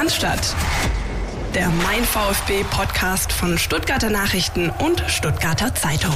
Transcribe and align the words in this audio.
Cannstatt. 0.00 0.56
Der 1.54 1.68
Mein 1.68 2.02
VfB 2.02 2.64
Podcast 2.70 3.30
von 3.34 3.58
Stuttgarter 3.58 4.08
Nachrichten 4.08 4.70
und 4.70 5.04
Stuttgarter 5.08 5.74
Zeitung. 5.74 6.14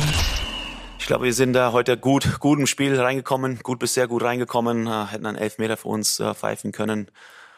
Ich 0.99 1.05
glaube, 1.05 1.27
wir 1.27 1.35
sind 1.35 1.53
da 1.53 1.73
heute 1.73 1.99
gut, 1.99 2.41
gut 2.41 2.59
im 2.59 2.67
Spiel 2.67 2.99
reingekommen, 2.99 3.59
gut 3.63 3.81
bis 3.81 3.93
sehr 3.93 4.09
gut 4.09 4.23
reingekommen, 4.23 4.87
äh, 4.87 5.09
hätten 5.09 5.27
einen 5.27 5.37
Elfmeter 5.37 5.77
für 5.77 5.89
uns 5.89 6.19
äh, 6.19 6.33
pfeifen 6.33 6.73
können, 6.73 7.11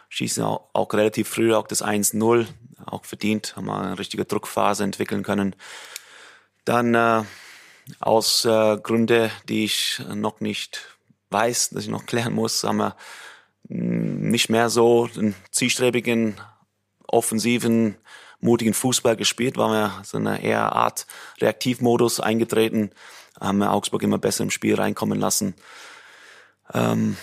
schießen 0.09 0.43
auch, 0.43 0.69
auch 0.73 0.93
relativ 0.95 1.29
früh 1.29 1.55
auch 1.55 1.69
das 1.69 1.85
1-0, 1.85 2.47
auch 2.85 3.05
verdient, 3.05 3.55
haben 3.55 3.67
wir 3.67 3.81
eine 3.81 3.97
richtige 3.97 4.25
Druckphase 4.25 4.83
entwickeln 4.83 5.23
können. 5.23 5.55
Dann 6.65 6.93
äh, 6.97 7.23
aus 8.01 8.45
äh, 8.45 8.79
Gründe, 8.79 9.31
die 9.49 9.63
ich 9.63 10.03
noch 10.13 10.41
nicht 10.41 10.89
weiß, 11.31 11.71
dass 11.71 11.85
ich 11.85 11.89
noch 11.89 12.05
klären 12.05 12.33
muss, 12.33 12.65
haben 12.65 12.79
wir 12.79 12.97
nicht 13.69 14.49
mehr 14.49 14.71
so 14.71 15.09
einen 15.17 15.35
zielstrebigen, 15.51 16.41
offensiven, 17.07 17.97
mutigen 18.41 18.75
Fußball 18.75 19.17
gespielt, 19.17 19.57
waren 19.57 19.73
wir 19.73 20.05
so 20.05 20.19
eine 20.19 20.43
eher 20.43 20.73
Art 20.73 21.07
Reaktivmodus 21.41 22.21
eingetreten, 22.21 22.91
haben 23.41 23.59
wir 23.59 23.73
Augsburg 23.73 24.03
immer 24.03 24.19
besser 24.19 24.45
im 24.45 24.51
Spiel 24.51 24.75
reinkommen 24.75 25.19
lassen. 25.19 25.55
Ähm, 26.73 27.17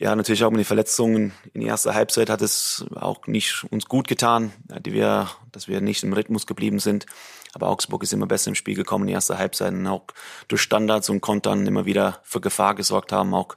ja, 0.00 0.16
natürlich 0.16 0.44
auch 0.44 0.50
mit 0.50 0.60
den 0.60 0.64
Verletzungen 0.64 1.34
in 1.52 1.60
der 1.60 1.70
ersten 1.70 1.92
Halbzeit 1.92 2.30
hat 2.30 2.40
es 2.40 2.86
auch 2.94 3.26
nicht 3.26 3.64
uns 3.70 3.84
gut 3.84 4.08
getan, 4.08 4.50
die 4.80 4.94
wir, 4.94 5.28
dass 5.52 5.68
wir 5.68 5.82
nicht 5.82 6.02
im 6.02 6.14
Rhythmus 6.14 6.46
geblieben 6.46 6.78
sind. 6.78 7.04
Aber 7.52 7.68
Augsburg 7.68 8.02
ist 8.02 8.12
immer 8.14 8.26
besser 8.26 8.48
im 8.48 8.54
Spiel 8.54 8.76
gekommen 8.76 9.04
in 9.04 9.08
der 9.08 9.16
ersten 9.16 9.36
Halbzeit 9.36 9.74
und 9.74 9.86
auch 9.86 10.06
durch 10.48 10.62
Standards 10.62 11.10
und 11.10 11.20
Kontern 11.20 11.66
immer 11.66 11.84
wieder 11.84 12.20
für 12.22 12.40
Gefahr 12.40 12.74
gesorgt 12.74 13.12
haben. 13.12 13.34
Auch, 13.34 13.56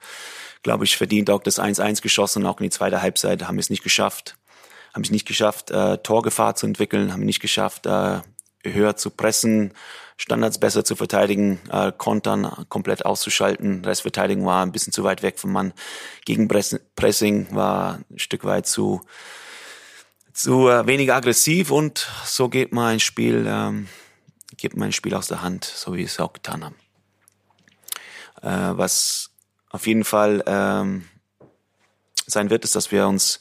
glaube 0.63 0.85
ich, 0.85 0.97
verdient 0.97 1.29
auch 1.29 1.43
das 1.43 1.59
1-1 1.59 2.01
geschossen. 2.01 2.45
Auch 2.45 2.59
in 2.59 2.65
die 2.65 2.69
zweite 2.69 3.01
Halbzeit 3.01 3.47
haben 3.47 3.55
wir 3.55 3.61
es 3.61 3.69
nicht 3.69 3.83
geschafft. 3.83 4.37
Haben 4.93 5.03
es 5.03 5.11
nicht 5.11 5.27
geschafft, 5.27 5.71
äh, 5.71 5.97
Torgefahr 5.97 6.55
zu 6.55 6.65
entwickeln, 6.65 7.11
haben 7.11 7.25
nicht 7.25 7.41
geschafft, 7.41 7.85
äh, 7.85 8.21
höher 8.63 8.95
zu 8.95 9.09
pressen, 9.09 9.73
Standards 10.17 10.59
besser 10.59 10.85
zu 10.85 10.95
verteidigen, 10.95 11.59
äh, 11.71 11.91
Kontern 11.91 12.65
komplett 12.69 13.05
auszuschalten. 13.05 13.83
Restverteidigung 13.83 14.45
war 14.45 14.63
ein 14.65 14.71
bisschen 14.71 14.93
zu 14.93 15.03
weit 15.03 15.23
weg 15.23 15.39
vom 15.39 15.51
Mann. 15.51 15.73
Gegenpressing 16.25 17.47
war 17.51 17.99
ein 18.09 18.19
Stück 18.19 18.45
weit 18.45 18.67
zu, 18.67 19.01
zu 20.31 20.69
äh, 20.69 20.85
weniger 20.85 21.15
aggressiv 21.15 21.71
und 21.71 22.07
so 22.25 22.47
geht 22.47 22.71
man 22.71 22.93
ein 22.93 22.99
Spiel, 22.99 23.45
ähm, 23.47 23.87
geht 24.55 24.77
man 24.77 24.89
ein 24.89 24.93
Spiel 24.93 25.15
aus 25.15 25.27
der 25.27 25.41
Hand, 25.41 25.65
so 25.65 25.93
wie 25.93 25.99
wir 25.99 26.05
es 26.05 26.19
auch 26.19 26.33
getan 26.33 26.63
haben. 26.63 26.75
Äh, 28.43 28.77
was 28.77 29.32
auf 29.73 29.87
jeden 29.87 30.05
Fall 30.05 30.43
ähm, 30.45 31.03
sein 32.25 32.49
wird, 32.49 32.63
ist, 32.63 32.75
dass 32.75 32.91
wir 32.91 33.07
uns 33.07 33.39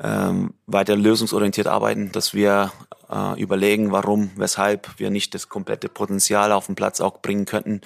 ähm, 0.00 0.54
weiter 0.66 0.96
lösungsorientiert 0.96 1.66
arbeiten, 1.66 2.12
dass 2.12 2.32
wir 2.32 2.72
äh, 3.10 3.40
überlegen, 3.40 3.92
warum, 3.92 4.30
weshalb 4.36 4.98
wir 4.98 5.10
nicht 5.10 5.34
das 5.34 5.48
komplette 5.48 5.88
Potenzial 5.88 6.52
auf 6.52 6.66
dem 6.66 6.76
Platz 6.76 7.00
auch 7.00 7.18
bringen 7.18 7.44
könnten. 7.44 7.82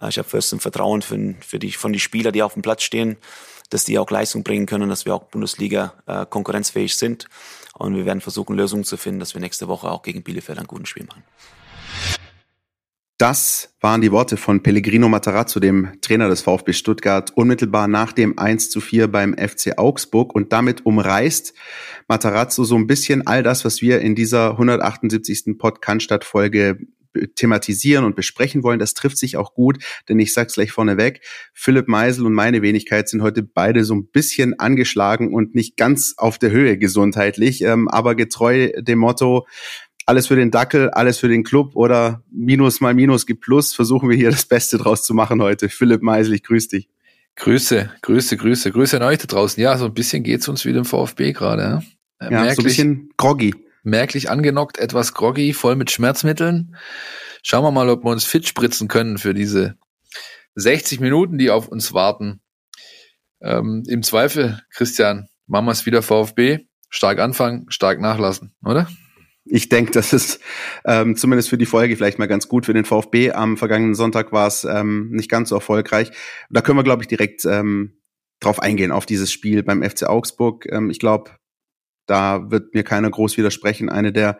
Äh, 0.00 0.08
ich 0.08 0.18
habe 0.18 0.28
fest 0.28 0.52
ein 0.54 0.60
Vertrauen 0.60 1.02
für, 1.02 1.34
für 1.40 1.58
die, 1.58 1.72
von 1.72 1.92
die 1.92 2.00
Spieler, 2.00 2.32
die 2.32 2.42
auf 2.42 2.54
dem 2.54 2.62
Platz 2.62 2.84
stehen, 2.84 3.18
dass 3.68 3.84
die 3.84 3.98
auch 3.98 4.10
Leistung 4.10 4.44
bringen 4.44 4.66
können, 4.66 4.88
dass 4.88 5.04
wir 5.04 5.14
auch 5.14 5.24
Bundesliga 5.24 5.94
äh, 6.06 6.24
konkurrenzfähig 6.24 6.96
sind. 6.96 7.26
Und 7.74 7.96
wir 7.96 8.06
werden 8.06 8.20
versuchen, 8.20 8.56
Lösungen 8.56 8.84
zu 8.84 8.96
finden, 8.96 9.18
dass 9.18 9.34
wir 9.34 9.40
nächste 9.40 9.66
Woche 9.66 9.90
auch 9.90 10.02
gegen 10.02 10.22
Bielefeld 10.22 10.58
ein 10.58 10.66
gutes 10.66 10.88
Spiel 10.88 11.04
machen. 11.04 11.24
Das 13.22 13.72
waren 13.80 14.00
die 14.00 14.10
Worte 14.10 14.36
von 14.36 14.64
Pellegrino 14.64 15.08
Matarazzo, 15.08 15.60
dem 15.60 15.92
Trainer 16.00 16.28
des 16.28 16.40
VfB 16.40 16.72
Stuttgart, 16.72 17.30
unmittelbar 17.36 17.86
nach 17.86 18.10
dem 18.10 18.36
1 18.36 18.68
zu 18.68 18.80
4 18.80 19.06
beim 19.06 19.34
FC 19.38 19.78
Augsburg. 19.78 20.34
Und 20.34 20.52
damit 20.52 20.84
umreißt 20.84 21.54
Matarazzo 22.08 22.64
so 22.64 22.74
ein 22.74 22.88
bisschen 22.88 23.24
all 23.24 23.44
das, 23.44 23.64
was 23.64 23.80
wir 23.80 24.00
in 24.00 24.16
dieser 24.16 24.50
178. 24.58 25.56
Podcast-Folge 25.56 26.78
thematisieren 27.36 28.04
und 28.04 28.16
besprechen 28.16 28.64
wollen. 28.64 28.78
Das 28.78 28.94
trifft 28.94 29.18
sich 29.18 29.36
auch 29.36 29.54
gut, 29.54 29.78
denn 30.08 30.18
ich 30.18 30.32
sag's 30.32 30.54
gleich 30.54 30.72
vorneweg, 30.72 31.20
Philipp 31.52 31.86
Meisel 31.86 32.26
und 32.26 32.32
meine 32.32 32.62
Wenigkeit 32.62 33.08
sind 33.08 33.22
heute 33.22 33.42
beide 33.42 33.84
so 33.84 33.94
ein 33.94 34.08
bisschen 34.08 34.58
angeschlagen 34.58 35.32
und 35.32 35.54
nicht 35.54 35.76
ganz 35.76 36.14
auf 36.16 36.38
der 36.38 36.50
Höhe 36.50 36.78
gesundheitlich, 36.78 37.62
ähm, 37.62 37.88
aber 37.88 38.14
getreu 38.14 38.70
dem 38.78 38.98
Motto, 38.98 39.46
alles 40.06 40.26
für 40.26 40.36
den 40.36 40.50
Dackel, 40.50 40.90
alles 40.90 41.18
für 41.18 41.28
den 41.28 41.44
Club 41.44 41.76
oder 41.76 42.22
Minus 42.30 42.80
mal 42.80 42.94
Minus 42.94 43.26
gibt 43.26 43.42
Plus, 43.42 43.74
versuchen 43.74 44.08
wir 44.08 44.16
hier 44.16 44.30
das 44.30 44.44
Beste 44.44 44.78
draus 44.78 45.04
zu 45.04 45.14
machen 45.14 45.40
heute. 45.42 45.68
Philipp 45.68 46.02
Meisel, 46.02 46.34
ich 46.34 46.42
grüße 46.42 46.68
dich. 46.68 46.88
Grüße, 47.36 47.90
Grüße, 48.02 48.36
Grüße, 48.36 48.72
Grüße 48.72 48.96
an 48.96 49.02
euch 49.04 49.18
da 49.18 49.26
draußen. 49.26 49.62
Ja, 49.62 49.76
so 49.78 49.86
ein 49.86 49.94
bisschen 49.94 50.22
geht's 50.22 50.48
uns 50.48 50.64
wie 50.64 50.72
dem 50.72 50.84
VfB 50.84 51.32
gerade. 51.32 51.62
Ja, 51.62 51.82
ja 52.20 52.30
merklich, 52.30 52.56
so 52.56 52.62
ein 52.62 52.64
bisschen 52.64 53.10
groggy. 53.16 53.54
Merklich 53.84 54.30
angenockt, 54.30 54.78
etwas 54.78 55.14
groggy, 55.14 55.52
voll 55.52 55.76
mit 55.76 55.90
Schmerzmitteln. 55.90 56.76
Schauen 57.42 57.64
wir 57.64 57.72
mal, 57.72 57.88
ob 57.88 58.04
wir 58.04 58.10
uns 58.10 58.24
fit 58.24 58.46
spritzen 58.46 58.86
können 58.86 59.18
für 59.18 59.34
diese 59.34 59.76
60 60.54 61.00
Minuten, 61.00 61.38
die 61.38 61.50
auf 61.50 61.68
uns 61.68 61.92
warten. 61.92 62.40
Ähm, 63.40 63.82
Im 63.88 64.02
Zweifel, 64.02 64.60
Christian, 64.70 65.28
machen 65.46 65.66
wir 65.66 65.72
es 65.72 65.86
wieder 65.86 66.02
VfB. 66.02 66.66
Stark 66.90 67.18
anfangen, 67.18 67.66
stark 67.70 68.00
nachlassen, 68.00 68.54
oder? 68.64 68.86
Ich 69.44 69.68
denke, 69.68 69.90
das 69.92 70.12
ist 70.12 70.40
ähm, 70.84 71.16
zumindest 71.16 71.48
für 71.48 71.58
die 71.58 71.66
Folge 71.66 71.96
vielleicht 71.96 72.18
mal 72.18 72.28
ganz 72.28 72.48
gut 72.48 72.66
für 72.66 72.74
den 72.74 72.84
VfB. 72.84 73.32
Am 73.32 73.56
vergangenen 73.56 73.94
Sonntag 73.94 74.32
war 74.32 74.46
es 74.46 74.64
ähm, 74.64 75.10
nicht 75.10 75.30
ganz 75.30 75.48
so 75.48 75.56
erfolgreich. 75.56 76.10
Da 76.50 76.60
können 76.60 76.78
wir, 76.78 76.84
glaube 76.84 77.02
ich, 77.02 77.08
direkt 77.08 77.44
ähm, 77.44 77.98
drauf 78.40 78.60
eingehen, 78.60 78.92
auf 78.92 79.06
dieses 79.06 79.32
Spiel 79.32 79.62
beim 79.62 79.82
FC 79.82 80.04
Augsburg. 80.04 80.66
Ähm, 80.70 80.90
ich 80.90 80.98
glaube, 80.98 81.32
da 82.06 82.50
wird 82.50 82.74
mir 82.74 82.84
keiner 82.84 83.10
groß 83.10 83.36
widersprechen. 83.36 83.88
Eine 83.88 84.12
der 84.12 84.38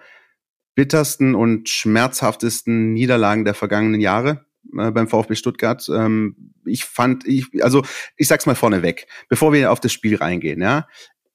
bittersten 0.74 1.34
und 1.34 1.68
schmerzhaftesten 1.68 2.92
Niederlagen 2.92 3.44
der 3.44 3.54
vergangenen 3.54 4.00
Jahre 4.00 4.46
äh, 4.76 4.90
beim 4.90 5.08
VfB 5.08 5.34
Stuttgart. 5.34 5.86
Ähm, 5.92 6.54
ich 6.64 6.84
fand, 6.84 7.26
ich, 7.26 7.46
also 7.62 7.82
ich 8.16 8.28
sag's 8.28 8.46
mal 8.46 8.54
vorneweg, 8.54 9.06
bevor 9.28 9.52
wir 9.52 9.72
auf 9.72 9.80
das 9.80 9.92
Spiel 9.92 10.16
reingehen, 10.16 10.60
ja. 10.60 10.86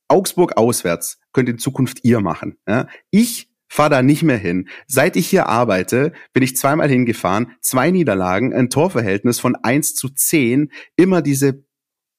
Augsburg 0.09 0.55
auswärts 0.55 1.19
könnt 1.33 1.49
in 1.49 1.57
Zukunft 1.57 1.99
ihr 2.03 2.21
machen. 2.21 2.57
Ja. 2.65 2.87
Ich 3.11 3.49
fahr 3.67 3.89
da 3.89 4.01
nicht 4.01 4.23
mehr 4.23 4.37
hin. 4.37 4.67
Seit 4.87 5.15
ich 5.15 5.27
hier 5.27 5.47
arbeite, 5.47 6.13
bin 6.33 6.43
ich 6.43 6.55
zweimal 6.55 6.89
hingefahren, 6.89 7.51
zwei 7.61 7.91
Niederlagen, 7.91 8.53
ein 8.53 8.69
Torverhältnis 8.69 9.39
von 9.39 9.55
eins 9.55 9.95
zu 9.95 10.09
zehn, 10.09 10.71
immer 10.95 11.21
diese 11.21 11.65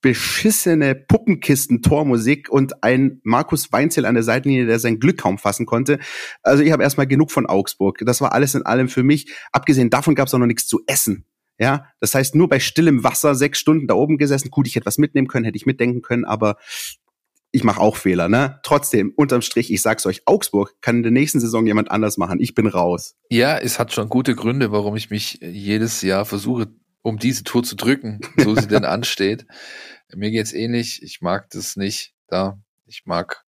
beschissene 0.01 0.95
Puppenkisten-Tormusik 0.95 2.49
und 2.49 2.85
ein 2.85 3.21
Markus 3.25 3.73
Weinzel 3.73 4.07
an 4.07 4.15
der 4.15 4.23
Seitenlinie, 4.23 4.67
der 4.67 4.79
sein 4.79 5.01
Glück 5.01 5.19
kaum 5.19 5.39
fassen 5.39 5.67
konnte. 5.67 5.99
Also 6.43 6.63
ich 6.63 6.71
habe 6.71 6.85
erstmal 6.85 7.09
genug 7.09 7.33
von 7.33 7.47
Augsburg. 7.47 7.99
Das 8.05 8.21
war 8.21 8.33
alles 8.33 8.55
in 8.55 8.65
allem 8.65 8.89
für 8.89 9.03
mich. 9.03 9.33
Abgesehen 9.51 9.91
davon 9.91 10.15
gab 10.15 10.29
es 10.29 10.35
auch 10.35 10.39
noch 10.39 10.47
nichts 10.47 10.69
zu 10.69 10.83
essen. 10.87 11.25
Ja, 11.61 11.87
das 11.99 12.15
heißt, 12.15 12.37
nur 12.37 12.49
bei 12.49 12.61
stillem 12.61 13.03
Wasser 13.03 13.35
sechs 13.35 13.59
Stunden 13.59 13.89
da 13.89 13.95
oben 13.95 14.17
gesessen. 14.17 14.51
Gut, 14.51 14.69
ich 14.69 14.77
hätte 14.77 14.87
was 14.87 14.99
mitnehmen 14.99 15.27
können, 15.27 15.45
hätte 15.45 15.57
ich 15.57 15.67
mitdenken 15.67 16.03
können, 16.03 16.25
aber 16.25 16.57
ich 17.51 17.65
mache 17.65 17.81
auch 17.81 17.97
Fehler, 17.97 18.29
ne? 18.29 18.61
Trotzdem, 18.63 19.13
unterm 19.17 19.43
Strich, 19.43 19.73
ich 19.73 19.81
sag's 19.81 20.05
euch, 20.07 20.23
Augsburg 20.27 20.75
kann 20.81 20.97
in 20.97 21.03
der 21.03 21.13
nächsten 21.13 21.41
Saison 21.41 21.67
jemand 21.67 21.91
anders 21.91 22.19
machen. 22.19 22.41
Ich 22.41 22.55
bin 22.55 22.67
raus. 22.67 23.17
Ja, 23.31 23.59
es 23.59 23.79
hat 23.79 23.93
schon 23.93 24.09
gute 24.09 24.35
Gründe, 24.35 24.71
warum 24.71 24.97
ich 24.97 25.11
mich 25.11 25.39
jedes 25.41 26.03
Jahr 26.03 26.25
versuche, 26.25 26.69
um 27.03 27.19
diese 27.19 27.45
Tour 27.45 27.63
zu 27.63 27.75
drücken, 27.77 28.21
so 28.37 28.55
sie 28.55 28.69
denn 28.69 28.85
ansteht. 28.85 29.47
Mir 30.15 30.31
geht's 30.31 30.53
ähnlich. 30.53 31.03
Ich 31.03 31.21
mag 31.21 31.49
das 31.51 31.77
nicht 31.77 32.15
da. 32.29 32.59
Ich 32.87 33.07
mag 33.07 33.45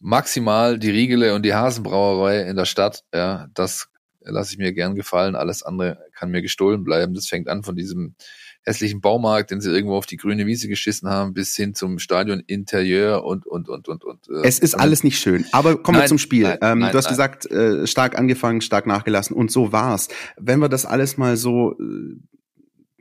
maximal 0.00 0.78
die 0.78 0.90
Riegele 0.90 1.34
und 1.34 1.44
die 1.44 1.54
Hasenbrauerei 1.54 2.42
in 2.42 2.56
der 2.56 2.64
Stadt. 2.64 3.04
Ja, 3.14 3.48
das 3.54 3.88
lasse 4.20 4.52
ich 4.52 4.58
mir 4.58 4.72
gern 4.72 4.94
gefallen. 4.94 5.36
Alles 5.36 5.62
andere 5.62 6.04
kann 6.14 6.30
mir 6.30 6.42
gestohlen 6.42 6.82
bleiben. 6.82 7.14
Das 7.14 7.26
fängt 7.26 7.48
an 7.48 7.62
von 7.62 7.76
diesem 7.76 8.16
hässlichen 8.64 9.00
Baumarkt, 9.00 9.50
den 9.50 9.60
sie 9.60 9.70
irgendwo 9.70 9.96
auf 9.96 10.06
die 10.06 10.16
grüne 10.16 10.46
Wiese 10.46 10.68
geschissen 10.68 11.08
haben, 11.08 11.34
bis 11.34 11.56
hin 11.56 11.74
zum 11.74 11.98
Stadioninterieur 11.98 13.24
und, 13.24 13.46
und, 13.46 13.68
und, 13.68 13.88
und, 13.88 14.04
und. 14.04 14.28
Äh, 14.28 14.46
es 14.46 14.58
ist 14.58 14.74
alles 14.74 15.02
nicht 15.02 15.18
schön. 15.18 15.44
Aber 15.52 15.82
kommen 15.82 16.00
wir 16.00 16.06
zum 16.06 16.18
Spiel. 16.18 16.44
Nein, 16.44 16.58
ähm, 16.62 16.78
nein, 16.78 16.92
du 16.92 16.98
hast 16.98 17.06
nein. 17.06 17.12
gesagt, 17.12 17.50
äh, 17.50 17.86
stark 17.86 18.16
angefangen, 18.16 18.60
stark 18.60 18.86
nachgelassen 18.86 19.36
und 19.36 19.50
so 19.50 19.72
war's. 19.72 20.08
Wenn 20.36 20.60
wir 20.60 20.68
das 20.68 20.86
alles 20.86 21.16
mal 21.16 21.36
so 21.36 21.76
äh, 21.78 22.16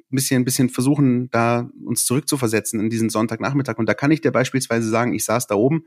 bisschen, 0.10 0.46
bisschen 0.46 0.70
versuchen, 0.70 1.30
da 1.32 1.70
uns 1.84 2.06
zurückzuversetzen 2.06 2.80
in 2.80 2.90
diesen 2.90 3.10
Sonntagnachmittag. 3.10 3.78
Und 3.78 3.88
da 3.88 3.94
kann 3.94 4.12
ich 4.12 4.22
dir 4.22 4.32
beispielsweise 4.32 4.90
sagen, 4.90 5.14
ich 5.14 5.26
saß 5.26 5.48
da 5.48 5.56
oben 5.56 5.86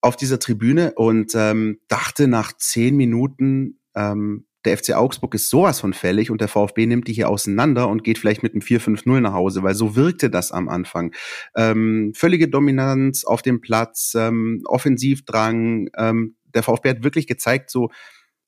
auf 0.00 0.16
dieser 0.16 0.38
Tribüne 0.38 0.92
und 0.94 1.32
ähm, 1.34 1.80
dachte 1.88 2.28
nach 2.28 2.52
zehn 2.52 2.96
Minuten, 2.96 3.80
ähm, 3.94 4.46
der 4.64 4.76
FC 4.76 4.94
Augsburg 4.94 5.34
ist 5.34 5.50
sowas 5.50 5.80
von 5.80 5.92
fällig 5.92 6.30
und 6.30 6.40
der 6.40 6.48
VfB 6.48 6.86
nimmt 6.86 7.08
die 7.08 7.12
hier 7.12 7.28
auseinander 7.28 7.88
und 7.88 8.04
geht 8.04 8.18
vielleicht 8.18 8.42
mit 8.42 8.52
einem 8.52 8.62
4-5-0 8.62 9.20
nach 9.20 9.32
Hause, 9.32 9.62
weil 9.62 9.74
so 9.74 9.94
wirkte 9.94 10.30
das 10.30 10.52
am 10.52 10.68
Anfang. 10.68 11.14
Ähm, 11.54 12.12
völlige 12.14 12.48
Dominanz 12.48 13.24
auf 13.24 13.42
dem 13.42 13.60
Platz, 13.60 14.14
ähm, 14.16 14.62
Offensivdrang. 14.64 15.88
Ähm, 15.96 16.36
der 16.54 16.62
VfB 16.62 16.90
hat 16.90 17.04
wirklich 17.04 17.26
gezeigt, 17.26 17.70
so 17.70 17.90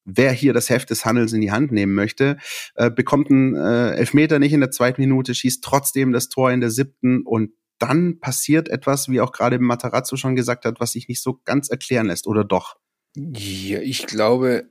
wer 0.04 0.32
hier 0.32 0.52
das 0.52 0.70
Heft 0.70 0.90
des 0.90 1.04
Handels 1.04 1.32
in 1.32 1.40
die 1.40 1.52
Hand 1.52 1.72
nehmen 1.72 1.94
möchte, 1.94 2.38
äh, 2.74 2.90
bekommt 2.90 3.30
einen 3.30 3.54
äh, 3.54 3.92
Elfmeter 3.92 4.38
nicht 4.38 4.52
in 4.52 4.60
der 4.60 4.70
zweiten 4.70 5.00
Minute, 5.00 5.34
schießt 5.34 5.62
trotzdem 5.62 6.12
das 6.12 6.28
Tor 6.28 6.50
in 6.50 6.60
der 6.60 6.70
siebten 6.70 7.22
und 7.22 7.52
dann 7.78 8.20
passiert 8.20 8.68
etwas, 8.68 9.08
wie 9.08 9.20
auch 9.20 9.32
gerade 9.32 9.58
Matarazzo 9.58 10.16
schon 10.16 10.36
gesagt 10.36 10.64
hat, 10.64 10.80
was 10.80 10.92
sich 10.92 11.08
nicht 11.08 11.22
so 11.22 11.40
ganz 11.44 11.70
erklären 11.70 12.06
lässt, 12.06 12.26
oder 12.26 12.44
doch? 12.44 12.76
Ja, 13.16 13.80
ich 13.80 14.06
glaube, 14.06 14.68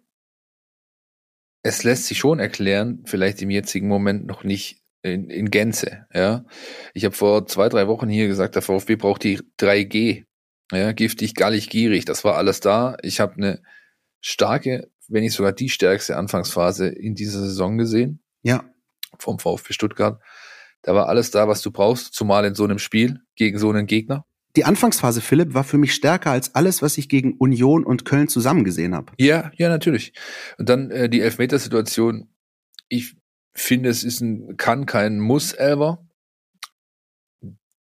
es 1.63 1.83
lässt 1.83 2.06
sich 2.06 2.17
schon 2.17 2.39
erklären, 2.39 3.03
vielleicht 3.06 3.41
im 3.41 3.50
jetzigen 3.50 3.88
Moment 3.88 4.25
noch 4.25 4.44
nicht 4.44 4.81
in, 5.01 5.29
in 5.29 5.50
Gänze. 5.50 6.06
Ja, 6.13 6.45
ich 6.94 7.06
habe 7.06 7.15
vor 7.15 7.47
zwei, 7.47 7.69
drei 7.69 7.88
Wochen 7.88 8.09
hier 8.09 8.27
gesagt, 8.27 8.56
der 8.56 8.61
VfB 8.61 8.95
braucht 8.95 9.23
die 9.23 9.39
3G. 9.59 10.25
Ja, 10.71 10.91
giftig, 10.91 11.33
gallig, 11.33 11.69
gierig. 11.69 12.06
Das 12.06 12.23
war 12.23 12.35
alles 12.35 12.59
da. 12.59 12.95
Ich 13.01 13.19
habe 13.19 13.35
eine 13.35 13.61
starke, 14.21 14.91
wenn 15.07 15.23
nicht 15.23 15.33
sogar 15.33 15.51
die 15.51 15.69
stärkste 15.69 16.15
Anfangsphase 16.15 16.88
in 16.88 17.15
dieser 17.15 17.39
Saison 17.39 17.77
gesehen. 17.77 18.21
Ja. 18.44 18.63
Vom 19.17 19.39
VfB 19.39 19.73
Stuttgart. 19.73 20.21
Da 20.81 20.94
war 20.94 21.09
alles 21.09 21.31
da, 21.31 21.47
was 21.47 21.62
du 21.62 21.71
brauchst, 21.71 22.13
zumal 22.13 22.45
in 22.45 22.55
so 22.55 22.63
einem 22.63 22.79
Spiel 22.79 23.19
gegen 23.35 23.57
so 23.57 23.69
einen 23.69 23.88
Gegner. 23.88 24.25
Die 24.56 24.66
Anfangsphase, 24.66 25.22
Philipp, 25.22 25.54
war 25.54 25.63
für 25.63 25.78
mich 25.78 25.94
stärker 25.94 26.31
als 26.31 26.56
alles, 26.56 26.81
was 26.81 26.98
ich 26.98 27.07
gegen 27.07 27.38
Union 27.38 27.84
und 27.84 28.06
Köln 28.06 28.28
zusammen 28.28 28.63
gesehen 28.63 28.96
habe. 28.96 29.13
Ja, 29.18 29.51
ja, 29.56 29.69
natürlich. 29.69 30.13
Und 30.57 30.69
dann 30.69 30.90
äh, 30.92 31.10
die 31.10 31.22
Elfmetersituation. 31.22 32.30
Ich 32.88 33.16
finde, 33.54 33.90
es 33.90 34.04
ist 34.04 34.22
ein, 34.22 34.57
kann 34.57 34.86
kein 34.86 35.19
Muss-Elver. 35.19 36.06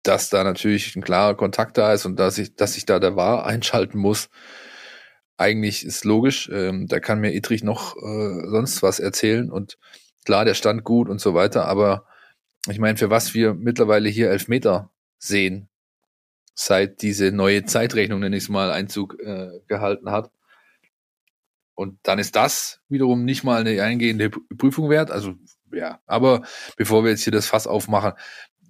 Dass 0.04 0.30
da 0.30 0.44
natürlich 0.44 0.95
ein 0.98 1.01
klarer 1.01 1.36
Kontakt 1.36 1.77
da 1.77 1.94
ist 1.94 2.06
und 2.06 2.18
dass 2.18 2.38
ich, 2.38 2.56
dass 2.56 2.75
ich 2.75 2.86
da 2.86 3.00
der 3.00 3.15
Wahr 3.15 3.45
einschalten 3.45 3.98
muss, 3.98 4.30
eigentlich 5.38 5.86
ist 5.86 6.04
logisch. 6.04 6.50
Ähm, 6.51 6.88
da 6.88 7.00
kann 7.00 7.19
mir 7.19 7.33
Idrich 7.33 7.63
noch 7.63 7.95
äh, 7.95 8.50
sonst 8.50 8.83
was 8.83 9.00
erzählen 9.00 9.50
und 9.50 9.77
klar, 10.25 10.44
der 10.45 10.56
stand 10.56 10.83
gut 10.83 11.10
und 11.10 11.19
so 11.19 11.33
weiter, 11.33 11.65
aber 11.65 12.06
ich 12.69 12.80
meine, 12.80 12.98
für 12.98 13.10
was 13.10 13.33
wir 13.33 13.54
mittlerweile 13.54 14.10
hier 14.10 14.30
Elfmeter 14.30 14.92
sehen, 15.19 15.69
seit 16.53 17.01
diese 17.01 17.31
neue 17.31 17.65
Zeitrechnung, 17.65 18.19
nenne 18.19 18.38
ich 18.38 18.44
es 18.44 18.50
mal, 18.50 18.71
Einzug 18.71 19.19
äh, 19.19 19.59
gehalten 19.67 20.11
hat. 20.11 20.31
Und 21.75 22.00
dann 22.03 22.19
ist 22.19 22.35
das 22.35 22.81
wiederum 22.88 23.25
nicht 23.25 23.44
mal 23.44 23.61
eine 23.61 23.81
eingehende 23.81 24.29
Prüfung 24.29 24.89
wert. 24.89 25.09
Also 25.09 25.35
ja, 25.71 26.00
aber 26.05 26.44
bevor 26.77 27.03
wir 27.03 27.11
jetzt 27.11 27.23
hier 27.23 27.33
das 27.33 27.47
Fass 27.47 27.65
aufmachen, 27.65 28.13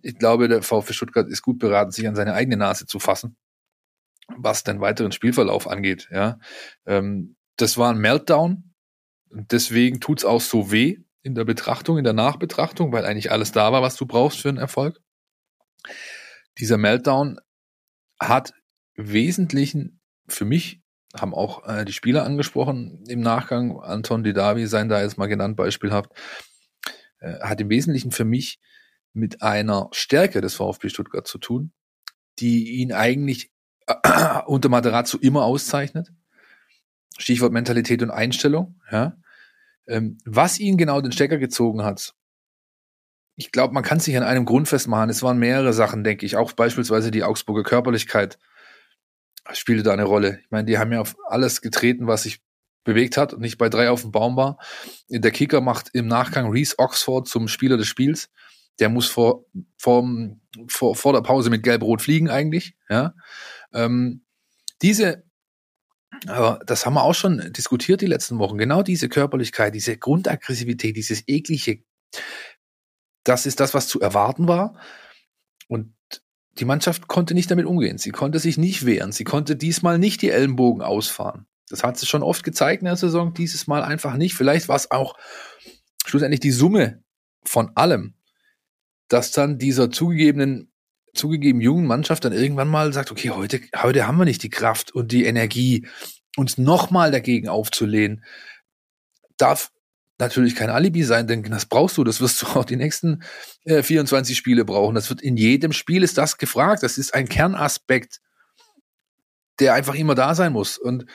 ich 0.01 0.17
glaube, 0.17 0.47
der 0.47 0.61
VfB 0.61 0.93
Stuttgart 0.93 1.27
ist 1.29 1.41
gut 1.41 1.59
beraten, 1.59 1.91
sich 1.91 2.07
an 2.07 2.15
seine 2.15 2.33
eigene 2.33 2.57
Nase 2.57 2.85
zu 2.85 2.99
fassen, 2.99 3.37
was 4.27 4.63
den 4.63 4.81
weiteren 4.81 5.11
Spielverlauf 5.11 5.67
angeht. 5.67 6.09
Ja, 6.11 6.39
ähm, 6.85 7.35
das 7.57 7.77
war 7.77 7.91
ein 7.91 7.99
Meltdown. 7.99 8.73
Deswegen 9.29 9.99
tut's 9.99 10.25
auch 10.25 10.41
so 10.41 10.71
weh 10.71 10.99
in 11.23 11.35
der 11.35 11.45
Betrachtung, 11.45 11.97
in 11.97 12.03
der 12.03 12.13
Nachbetrachtung, 12.13 12.91
weil 12.91 13.05
eigentlich 13.05 13.31
alles 13.31 13.51
da 13.51 13.71
war, 13.71 13.81
was 13.81 13.95
du 13.95 14.05
brauchst 14.05 14.41
für 14.41 14.49
einen 14.49 14.57
Erfolg. 14.57 15.01
Dieser 16.59 16.77
Meltdown 16.77 17.39
hat 18.27 18.53
wesentlichen 18.95 19.99
für 20.27 20.45
mich 20.45 20.83
haben 21.15 21.33
auch 21.33 21.67
äh, 21.67 21.85
die 21.85 21.93
Spieler 21.93 22.25
angesprochen 22.25 23.03
im 23.07 23.21
Nachgang. 23.21 23.79
Anton 23.79 24.23
Didavi 24.23 24.67
sein 24.67 24.89
da 24.89 25.01
jetzt 25.01 25.17
mal 25.17 25.27
genannt, 25.27 25.55
beispielhaft, 25.55 26.11
äh, 27.19 27.39
hat 27.39 27.61
im 27.61 27.69
Wesentlichen 27.69 28.11
für 28.11 28.25
mich 28.25 28.59
mit 29.13 29.41
einer 29.43 29.89
Stärke 29.91 30.41
des 30.41 30.55
VfB 30.55 30.89
Stuttgart 30.89 31.27
zu 31.27 31.37
tun, 31.37 31.71
die 32.39 32.79
ihn 32.79 32.91
eigentlich 32.93 33.51
äh, 33.87 34.41
unter 34.47 34.69
Materazzo 34.69 35.17
immer 35.19 35.43
auszeichnet. 35.43 36.11
Stichwort 37.19 37.53
Mentalität 37.53 38.01
und 38.01 38.09
Einstellung. 38.09 38.81
Ja. 38.91 39.15
Ähm, 39.85 40.17
was 40.25 40.59
ihn 40.59 40.77
genau 40.77 40.99
den 40.99 41.11
Stecker 41.11 41.37
gezogen 41.37 41.83
hat, 41.83 42.15
ich 43.35 43.51
glaube, 43.51 43.73
man 43.73 43.83
kann 43.83 43.99
sich 43.99 44.15
an 44.15 44.23
einem 44.23 44.45
Grund 44.45 44.67
festmachen. 44.67 45.09
Es 45.09 45.23
waren 45.23 45.39
mehrere 45.39 45.73
Sachen, 45.73 46.03
denke 46.03 46.25
ich. 46.25 46.37
Auch 46.37 46.53
beispielsweise 46.53 47.11
die 47.11 47.23
Augsburger 47.23 47.63
Körperlichkeit 47.63 48.37
spielte 49.53 49.83
da 49.83 49.93
eine 49.93 50.03
Rolle. 50.03 50.39
Ich 50.43 50.51
meine, 50.51 50.65
die 50.65 50.77
haben 50.77 50.91
ja 50.91 51.01
auf 51.01 51.15
alles 51.27 51.61
getreten, 51.61 52.07
was 52.07 52.23
sich 52.23 52.41
bewegt 52.83 53.17
hat 53.17 53.33
und 53.33 53.41
nicht 53.41 53.57
bei 53.57 53.69
drei 53.69 53.89
auf 53.89 54.01
dem 54.01 54.11
Baum 54.11 54.35
war. 54.35 54.57
Der 55.09 55.31
Kicker 55.31 55.61
macht 55.61 55.89
im 55.93 56.07
Nachgang 56.07 56.51
Reese 56.51 56.75
Oxford 56.77 57.27
zum 57.27 57.47
Spieler 57.47 57.77
des 57.77 57.87
Spiels. 57.87 58.29
Der 58.79 58.89
muss 58.89 59.07
vor, 59.07 59.45
vor, 59.77 60.07
vor, 60.67 60.95
vor 60.95 61.13
der 61.13 61.21
Pause 61.21 61.49
mit 61.49 61.63
Gelb-Rot 61.63 62.01
fliegen 62.01 62.29
eigentlich. 62.29 62.75
Ja. 62.89 63.13
Ähm, 63.73 64.25
diese, 64.81 65.23
aber 66.27 66.59
das 66.65 66.85
haben 66.85 66.95
wir 66.95 67.03
auch 67.03 67.15
schon 67.15 67.51
diskutiert 67.53 68.01
die 68.01 68.07
letzten 68.07 68.39
Wochen. 68.39 68.57
Genau 68.57 68.83
diese 68.83 69.09
Körperlichkeit, 69.09 69.73
diese 69.73 69.97
Grundaggressivität, 69.97 70.95
dieses 70.95 71.23
eklige, 71.27 71.83
das 73.23 73.45
ist 73.45 73.59
das, 73.59 73.73
was 73.73 73.87
zu 73.87 73.99
erwarten 73.99 74.47
war. 74.47 74.77
Und 75.67 75.93
die 76.59 76.65
Mannschaft 76.65 77.07
konnte 77.07 77.33
nicht 77.33 77.49
damit 77.49 77.65
umgehen. 77.65 77.97
Sie 77.97 78.11
konnte 78.11 78.39
sich 78.39 78.57
nicht 78.57 78.85
wehren. 78.85 79.11
Sie 79.11 79.23
konnte 79.23 79.55
diesmal 79.55 79.97
nicht 79.97 80.21
die 80.21 80.29
Ellenbogen 80.29 80.81
ausfahren. 80.81 81.47
Das 81.69 81.83
hat 81.83 81.97
sich 81.97 82.09
schon 82.09 82.23
oft 82.23 82.43
gezeigt 82.43 82.81
in 82.81 82.85
der 82.85 82.95
Saison, 82.95 83.33
dieses 83.33 83.67
Mal 83.67 83.83
einfach 83.83 84.15
nicht. 84.15 84.35
Vielleicht 84.35 84.67
war 84.67 84.75
es 84.75 84.91
auch 84.91 85.17
schlussendlich 86.05 86.41
die 86.41 86.51
Summe 86.51 87.03
von 87.43 87.71
allem, 87.75 88.15
dass 89.07 89.31
dann 89.31 89.57
dieser 89.57 89.89
zugegebenen, 89.89 90.71
zugegeben 91.15 91.61
jungen 91.61 91.87
Mannschaft 91.87 92.25
dann 92.25 92.33
irgendwann 92.33 92.67
mal 92.67 92.93
sagt, 92.93 93.11
okay, 93.11 93.31
heute, 93.31 93.61
heute 93.75 94.07
haben 94.07 94.17
wir 94.17 94.25
nicht 94.25 94.43
die 94.43 94.49
Kraft 94.49 94.91
und 94.93 95.11
die 95.11 95.25
Energie, 95.25 95.87
uns 96.35 96.57
nochmal 96.57 97.11
dagegen 97.11 97.47
aufzulehnen. 97.47 98.23
Darf 99.37 99.71
natürlich 100.19 100.55
kein 100.55 100.69
Alibi 100.69 101.03
sein, 101.03 101.27
denn 101.27 101.43
das 101.43 101.65
brauchst 101.65 101.97
du, 101.97 102.03
das 102.03 102.21
wirst 102.21 102.41
du 102.41 102.45
auch 102.55 102.65
die 102.65 102.75
nächsten 102.75 103.23
äh, 103.65 103.83
24 103.83 104.37
Spiele 104.37 104.65
brauchen. 104.65 104.95
Das 104.95 105.09
wird 105.09 105.21
in 105.21 105.37
jedem 105.37 105.73
Spiel 105.73 106.03
ist 106.03 106.17
das 106.17 106.37
gefragt. 106.37 106.83
Das 106.83 106.97
ist 106.97 107.13
ein 107.13 107.27
Kernaspekt, 107.27 108.21
der 109.59 109.73
einfach 109.73 109.95
immer 109.95 110.15
da 110.15 110.35
sein 110.35 110.53
muss. 110.53 110.77
Und 110.77 111.05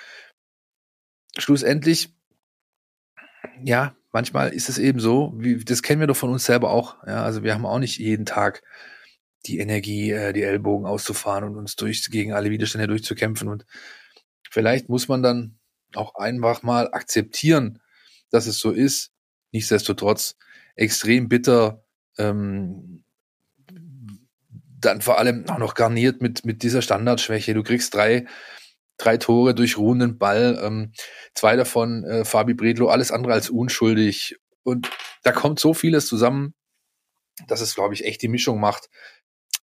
schlussendlich, 1.37 2.15
ja, 3.63 3.97
manchmal 4.13 4.53
ist 4.53 4.69
es 4.69 4.79
eben 4.79 5.01
so, 5.01 5.33
wie, 5.37 5.65
das 5.65 5.83
kennen 5.83 6.01
wir 6.01 6.07
doch 6.07 6.17
von 6.17 6.31
uns 6.31 6.45
selber 6.45 6.71
auch. 6.71 6.97
Ja, 7.07 7.23
also 7.23 7.43
wir 7.43 7.55
haben 7.55 7.67
auch 7.67 7.79
nicht 7.79 7.99
jeden 7.99 8.27
Tag 8.27 8.63
die 9.47 9.59
Energie, 9.59 10.11
äh, 10.11 10.33
die 10.33 10.43
Ellbogen 10.43 10.87
auszufahren 10.87 11.45
und 11.45 11.57
uns 11.57 11.77
durch 11.77 12.05
gegen 12.11 12.33
alle 12.33 12.51
Widerstände 12.51 12.89
durchzukämpfen. 12.89 13.49
Und 13.49 13.65
vielleicht 14.51 14.89
muss 14.89 15.09
man 15.09 15.23
dann 15.23 15.59
auch 15.95 16.17
einfach 16.17 16.63
mal 16.63 16.93
akzeptieren, 16.93 17.81
dass 18.31 18.47
es 18.47 18.59
so 18.59 18.71
ist. 18.71 19.11
Nichtsdestotrotz 19.53 20.37
extrem 20.75 21.29
bitter, 21.29 21.85
ähm, 22.19 23.05
dann 24.81 25.01
vor 25.01 25.19
allem 25.19 25.49
auch 25.49 25.59
noch 25.59 25.75
garniert 25.75 26.23
mit, 26.23 26.45
mit 26.45 26.63
dieser 26.63 26.83
Standardschwäche. 26.83 27.55
Du 27.55 27.63
kriegst 27.63 27.95
drei, 27.95 28.27
drei 28.97 29.17
Tore 29.17 29.55
durch 29.55 29.77
ruhenden 29.77 30.19
Ball, 30.19 30.61
ähm, 30.63 30.93
zwei 31.35 31.57
davon 31.57 32.05
äh, 32.05 32.25
Fabi 32.25 32.55
Bredlo, 32.55 32.89
alles 32.89 33.11
andere 33.11 33.33
als 33.33 33.51
unschuldig. 33.51 34.37
Und 34.63 34.91
da 35.23 35.33
kommt 35.33 35.59
so 35.59 35.75
vieles 35.75 36.07
zusammen, 36.07 36.55
dass 37.47 37.61
es, 37.61 37.75
glaube 37.75 37.95
ich, 37.95 38.05
echt 38.05 38.23
die 38.23 38.29
Mischung 38.29 38.61
macht. 38.61 38.89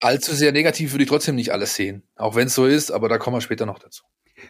Allzu 0.02 0.34
sehr 0.34 0.52
negativ 0.52 0.92
würde 0.92 1.04
ich 1.04 1.10
trotzdem 1.10 1.36
nicht 1.36 1.52
alles 1.52 1.76
sehen, 1.76 2.04
auch 2.16 2.36
wenn 2.36 2.48
es 2.48 2.56
so 2.56 2.66
ist, 2.66 2.92
aber 2.92 3.08
da 3.08 3.18
kommen 3.18 3.38
wir 3.38 3.42
später 3.42 3.66
noch 3.66 3.80
dazu. 3.80 4.04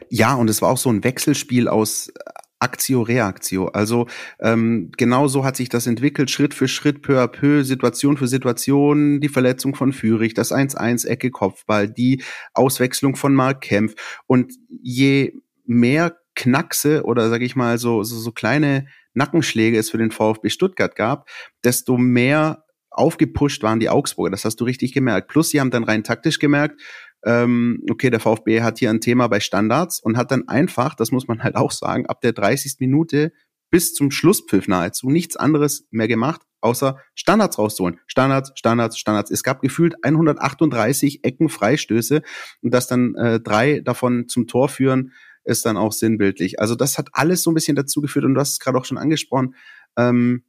Ja, 0.10 0.34
und 0.34 0.50
es 0.50 0.62
war 0.62 0.72
auch 0.72 0.78
so 0.78 0.90
ein 0.90 1.04
Wechselspiel 1.04 1.68
aus 1.68 2.12
Aktio, 2.60 3.02
Reaktio. 3.02 3.68
Also 3.68 4.08
ähm, 4.40 4.92
genau 4.98 5.28
so 5.28 5.44
hat 5.44 5.56
sich 5.56 5.70
das 5.70 5.88
entwickelt, 5.88 6.32
Schritt 6.32 6.54
für 6.54 6.68
Schritt, 6.68 7.02
peu 7.02 7.22
à 7.22 7.28
peu, 7.28 7.64
Situation 7.64 8.18
für 8.18 8.28
Situation, 8.28 9.20
die 9.20 9.30
Verletzung 9.30 9.76
von 9.76 9.94
Fürich, 9.94 10.34
das 10.34 10.52
1-1 10.54 11.06
Ecke 11.08 11.32
Kopfball, 11.32 11.90
die 11.90 12.24
Auswechslung 12.54 13.16
von 13.16 13.36
Mark 13.36 13.62
Kempf. 13.62 13.96
Und 14.26 14.54
je 14.70 15.34
mehr 15.66 16.18
Knackse 16.36 17.04
oder 17.04 17.30
sage 17.30 17.46
ich 17.46 17.56
mal 17.56 17.78
so, 17.78 18.04
so, 18.04 18.18
so 18.18 18.32
kleine 18.32 18.88
Nackenschläge 19.14 19.78
es 19.78 19.90
für 19.90 19.98
den 19.98 20.12
VfB 20.12 20.50
Stuttgart 20.50 20.96
gab, 20.96 21.30
desto 21.64 21.98
mehr 21.98 22.66
aufgepusht 22.96 23.62
waren 23.64 23.80
die 23.80 23.90
Augsburger. 23.90 24.32
Das 24.32 24.46
hast 24.46 24.58
du 24.58 24.64
richtig 24.64 24.94
gemerkt. 24.94 25.28
Plus, 25.28 25.50
sie 25.50 25.60
haben 25.60 25.72
dann 25.72 25.84
rein 25.84 26.04
taktisch 26.04 26.40
gemerkt, 26.40 26.82
ähm, 27.26 27.84
okay, 27.90 28.10
der 28.10 28.20
VfB 28.20 28.62
hat 28.62 28.80
hier 28.80 28.90
ein 28.90 29.02
Thema 29.02 29.28
bei 29.28 29.40
Standards 29.40 30.00
und 30.00 30.18
hat 30.18 30.32
dann 30.32 30.48
einfach, 30.48 30.96
das 30.96 31.12
muss 31.12 31.28
man 31.28 31.44
halt 31.44 31.56
auch 31.56 31.72
sagen, 31.72 32.06
ab 32.06 32.22
der 32.22 32.34
30. 32.34 32.76
Minute 32.80 33.34
bis 33.72 33.94
zum 33.94 34.12
Schlusspfiff 34.12 34.68
nahezu 34.68 35.10
nichts 35.10 35.36
anderes 35.36 35.88
mehr 35.90 36.08
gemacht, 36.08 36.42
außer 36.62 37.00
Standards 37.16 37.58
rauszuholen. 37.58 38.00
Standards, 38.08 38.52
Standards, 38.56 38.98
Standards. 38.98 39.32
Es 39.32 39.44
gab 39.44 39.62
gefühlt 39.62 39.96
138 40.04 41.24
Ecken 41.24 41.50
Freistöße 41.50 42.22
und 42.62 42.74
dass 42.74 42.88
dann 42.88 43.16
äh, 43.16 43.40
drei 43.40 43.80
davon 43.80 44.28
zum 44.28 44.48
Tor 44.48 44.70
führen, 44.70 45.12
ist 45.44 45.66
dann 45.66 45.78
auch 45.78 45.92
sinnbildlich. 45.92 46.60
Also 46.60 46.76
das 46.76 46.98
hat 46.98 47.10
alles 47.14 47.44
so 47.44 47.52
ein 47.52 47.56
bisschen 47.56 47.76
dazu 47.76 48.02
geführt 48.02 48.26
und 48.26 48.36
du 48.36 48.42
hast 48.42 48.54
es 48.54 48.60
gerade 48.60 48.78
auch 48.78 48.86
schon 48.86 48.98
angesprochen. 48.98 49.56
Ähm, 49.98 50.44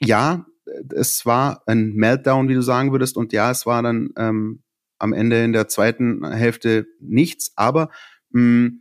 ja, 0.00 0.46
es 0.94 1.24
war 1.24 1.62
ein 1.66 1.92
Meltdown, 1.92 2.48
wie 2.48 2.54
du 2.54 2.62
sagen 2.62 2.92
würdest, 2.92 3.16
und 3.16 3.32
ja, 3.32 3.50
es 3.50 3.66
war 3.66 3.82
dann 3.82 4.10
ähm, 4.16 4.62
am 4.98 5.12
Ende 5.12 5.44
in 5.44 5.52
der 5.52 5.68
zweiten 5.68 6.26
Hälfte 6.30 6.86
nichts. 7.00 7.52
Aber 7.56 7.90
mh, 8.30 8.40
mm, 8.40 8.80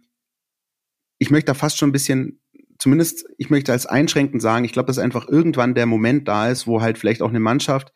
ich 1.18 1.32
möchte 1.32 1.48
da 1.48 1.54
fast 1.54 1.78
schon 1.78 1.90
ein 1.90 1.94
bisschen, 1.94 2.42
zumindest 2.78 3.26
ich 3.38 3.50
möchte 3.50 3.72
als 3.72 3.86
einschränkend 3.86 4.42
sagen, 4.42 4.66
ich 4.66 4.74
glaube, 4.74 4.88
dass 4.88 5.00
einfach 5.00 5.28
irgendwann 5.28 5.76
der 5.76 5.86
Moment 5.86 6.28
da 6.28 6.50
ist, 6.50 6.68
wo 6.68 6.82
halt 6.82 6.98
vielleicht 6.98 7.22
auch 7.22 7.30
eine 7.30 7.40
Mannschaft 7.40 7.94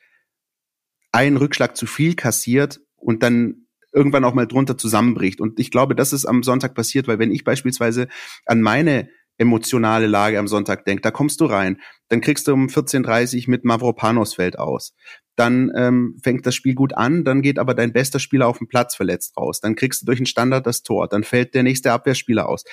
einen 1.11 1.37
Rückschlag 1.37 1.75
zu 1.75 1.85
viel 1.85 2.15
kassiert 2.15 2.79
und 2.95 3.23
dann 3.23 3.67
irgendwann 3.91 4.23
auch 4.23 4.33
mal 4.33 4.47
drunter 4.47 4.77
zusammenbricht. 4.77 5.41
Und 5.41 5.59
ich 5.59 5.71
glaube, 5.71 5.95
das 5.95 6.13
ist 6.13 6.25
am 6.25 6.43
Sonntag 6.43 6.75
passiert, 6.75 7.07
weil 7.07 7.19
wenn 7.19 7.31
ich 7.31 7.43
beispielsweise 7.43 8.07
an 8.45 8.61
meine 8.61 9.09
emotionale 9.37 10.07
Lage 10.07 10.37
am 10.37 10.47
Sonntag 10.47 10.85
denke, 10.85 11.01
da 11.01 11.11
kommst 11.11 11.39
du 11.41 11.45
rein, 11.45 11.81
dann 12.09 12.21
kriegst 12.21 12.47
du 12.47 12.53
um 12.53 12.67
14.30 12.67 13.49
mit 13.49 13.63
Mavropanos 13.63 14.35
fällt 14.35 14.59
aus. 14.59 14.93
Dann 15.39 15.71
ähm, 15.73 16.17
fängt 16.21 16.45
das 16.45 16.53
Spiel 16.53 16.75
gut 16.75 16.97
an, 16.97 17.23
dann 17.23 17.41
geht 17.41 17.59
aber 17.59 17.73
dein 17.73 17.93
bester 17.93 18.19
Spieler 18.19 18.47
auf 18.47 18.57
dem 18.57 18.67
Platz 18.67 18.93
verletzt 18.93 19.37
raus. 19.37 19.61
Dann 19.61 19.75
kriegst 19.75 20.01
du 20.01 20.05
durch 20.05 20.19
einen 20.19 20.25
Standard 20.25 20.67
das 20.67 20.83
Tor, 20.83 21.07
dann 21.07 21.23
fällt 21.23 21.55
der 21.55 21.63
nächste 21.63 21.93
Abwehrspieler 21.93 22.49
aus. 22.49 22.65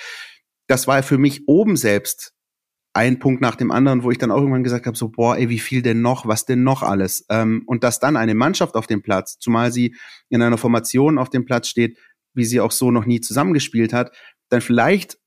Das 0.67 0.85
war 0.85 1.01
für 1.01 1.17
mich 1.17 1.47
oben 1.47 1.77
selbst 1.77 2.33
ein 2.91 3.19
Punkt 3.19 3.41
nach 3.41 3.55
dem 3.55 3.71
anderen, 3.71 4.03
wo 4.03 4.11
ich 4.11 4.17
dann 4.17 4.31
auch 4.31 4.39
irgendwann 4.39 4.63
gesagt 4.63 4.85
habe, 4.85 4.97
so, 4.97 5.07
boah, 5.09 5.37
ey, 5.37 5.47
wie 5.47 5.59
viel 5.59 5.81
denn 5.81 6.01
noch, 6.01 6.25
was 6.25 6.45
denn 6.45 6.63
noch 6.63 6.83
alles? 6.83 7.25
Ähm, 7.29 7.63
und 7.67 7.85
dass 7.85 7.99
dann 7.99 8.17
eine 8.17 8.35
Mannschaft 8.35 8.75
auf 8.75 8.87
dem 8.87 9.01
Platz, 9.01 9.37
zumal 9.39 9.71
sie 9.71 9.95
in 10.27 10.41
einer 10.41 10.57
Formation 10.57 11.19
auf 11.19 11.29
dem 11.29 11.45
Platz 11.45 11.69
steht, 11.69 11.97
wie 12.33 12.43
sie 12.43 12.59
auch 12.59 12.71
so 12.71 12.91
noch 12.91 13.05
nie 13.05 13.21
zusammengespielt 13.21 13.93
hat, 13.93 14.13
dann 14.49 14.61
vielleicht 14.61 15.19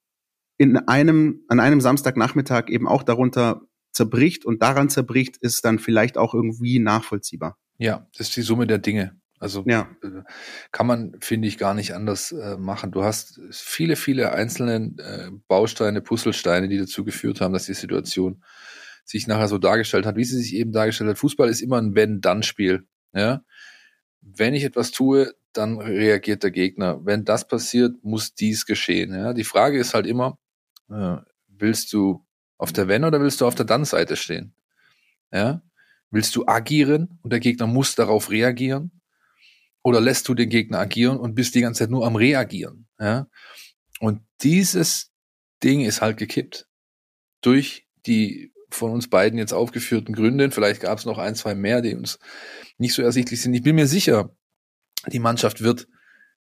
in 0.59 0.77
einem, 0.77 1.45
an 1.49 1.59
einem 1.59 1.81
Samstagnachmittag 1.81 2.69
eben 2.69 2.87
auch 2.87 3.03
darunter 3.03 3.63
zerbricht 3.93 4.45
und 4.45 4.63
daran 4.63 4.89
zerbricht, 4.89 5.37
ist 5.39 5.65
dann 5.65 5.79
vielleicht 5.79 6.19
auch 6.19 6.35
irgendwie 6.35 6.79
nachvollziehbar. 6.79 7.59
Ja, 7.79 8.07
das 8.17 8.29
ist 8.29 8.37
die 8.37 8.43
Summe 8.43 8.67
der 8.67 8.79
Dinge. 8.79 9.21
Also 9.41 9.65
ja. 9.67 9.89
Äh, 10.03 10.23
kann 10.71 10.87
man, 10.87 11.17
finde 11.21 11.49
ich, 11.49 11.57
gar 11.57 11.75
nicht 11.75 11.95
anders 11.95 12.31
äh, 12.31 12.59
machen. 12.59 12.93
Du 12.93 13.03
hast 13.03 13.41
viele, 13.51 13.97
viele 13.97 14.33
einzelne 14.33 14.95
äh, 14.99 15.31
Bausteine, 15.49 16.03
Puzzlesteine, 16.03 16.69
die 16.69 16.79
dazu 16.79 17.05
geführt 17.05 17.41
haben, 17.41 17.55
dass 17.55 17.65
die 17.65 17.75
Situation 17.75 18.45
sich 19.05 19.27
nachher 19.27 19.49
so 19.49 19.57
dargestellt 19.57 20.05
hat, 20.05 20.17
wie 20.17 20.25
sie 20.25 20.37
sich 20.37 20.55
eben 20.55 20.73
dargestellt 20.73 21.11
hat. 21.11 21.19
Fußball 21.19 21.49
ist 21.49 21.63
immer 21.63 21.81
ein 21.81 21.95
Wenn-Dann-Spiel. 21.95 22.87
Ja? 23.15 23.43
Wenn 24.21 24.55
ich 24.55 24.65
etwas 24.65 24.91
tue, 24.91 25.35
dann 25.55 25.79
reagiert 25.79 26.43
der 26.43 26.51
Gegner. 26.51 27.01
Wenn 27.05 27.25
das 27.25 27.49
passiert, 27.49 28.05
muss 28.05 28.35
dies 28.35 28.67
geschehen. 28.67 29.15
Ja? 29.15 29.33
Die 29.33 29.45
Frage 29.45 29.79
ist 29.79 29.95
halt 29.95 30.07
immer, 30.07 30.39
äh, 30.91 31.17
willst 31.49 31.95
du 31.95 32.27
auf 32.61 32.73
der 32.73 32.89
Wenn 32.89 33.05
oder 33.05 33.21
willst 33.21 33.41
du 33.41 33.47
auf 33.47 33.55
der 33.55 33.65
Dann-Seite 33.65 34.17
stehen? 34.17 34.53
Ja? 35.33 35.63
Willst 36.11 36.37
du 36.37 36.47
agieren 36.47 37.19
und 37.23 37.33
der 37.33 37.41
Gegner 37.41 37.67
muss 37.67 37.95
darauf 37.95 38.31
reagieren? 38.31 39.01
Oder 39.83 40.01
lässt 40.01 40.29
du 40.29 40.35
den 40.35 40.51
Gegner 40.51 40.79
agieren 40.79 41.19
und 41.19 41.35
bist 41.35 41.55
die 41.55 41.63
ganze 41.63 41.81
Zeit 41.81 41.91
nur 41.91 42.07
am 42.07 42.17
Reagieren? 42.17 42.87
Ja? 42.99 43.29
Und 43.99 44.21
dieses 44.43 45.11
Ding 45.65 45.81
ist 45.81 46.03
halt 46.03 46.19
gekippt. 46.19 46.69
Durch 47.41 47.87
die 48.07 48.53
von 48.69 48.93
uns 48.93 49.09
beiden 49.09 49.39
jetzt 49.39 49.55
aufgeführten 49.55 50.15
Gründe. 50.15 50.51
Vielleicht 50.51 50.83
gab 50.83 50.99
es 50.99 51.07
noch 51.07 51.19
ein, 51.19 51.35
zwei 51.35 51.55
mehr, 51.55 51.81
die 51.81 51.95
uns 51.95 52.19
nicht 52.77 52.95
so 52.95 53.03
ersichtlich 53.03 53.41
sind. 53.41 53.55
Ich 53.55 53.63
bin 53.63 53.75
mir 53.75 53.87
sicher, 53.87 54.37
die 55.07 55.19
Mannschaft 55.19 55.63
wird 55.63 55.89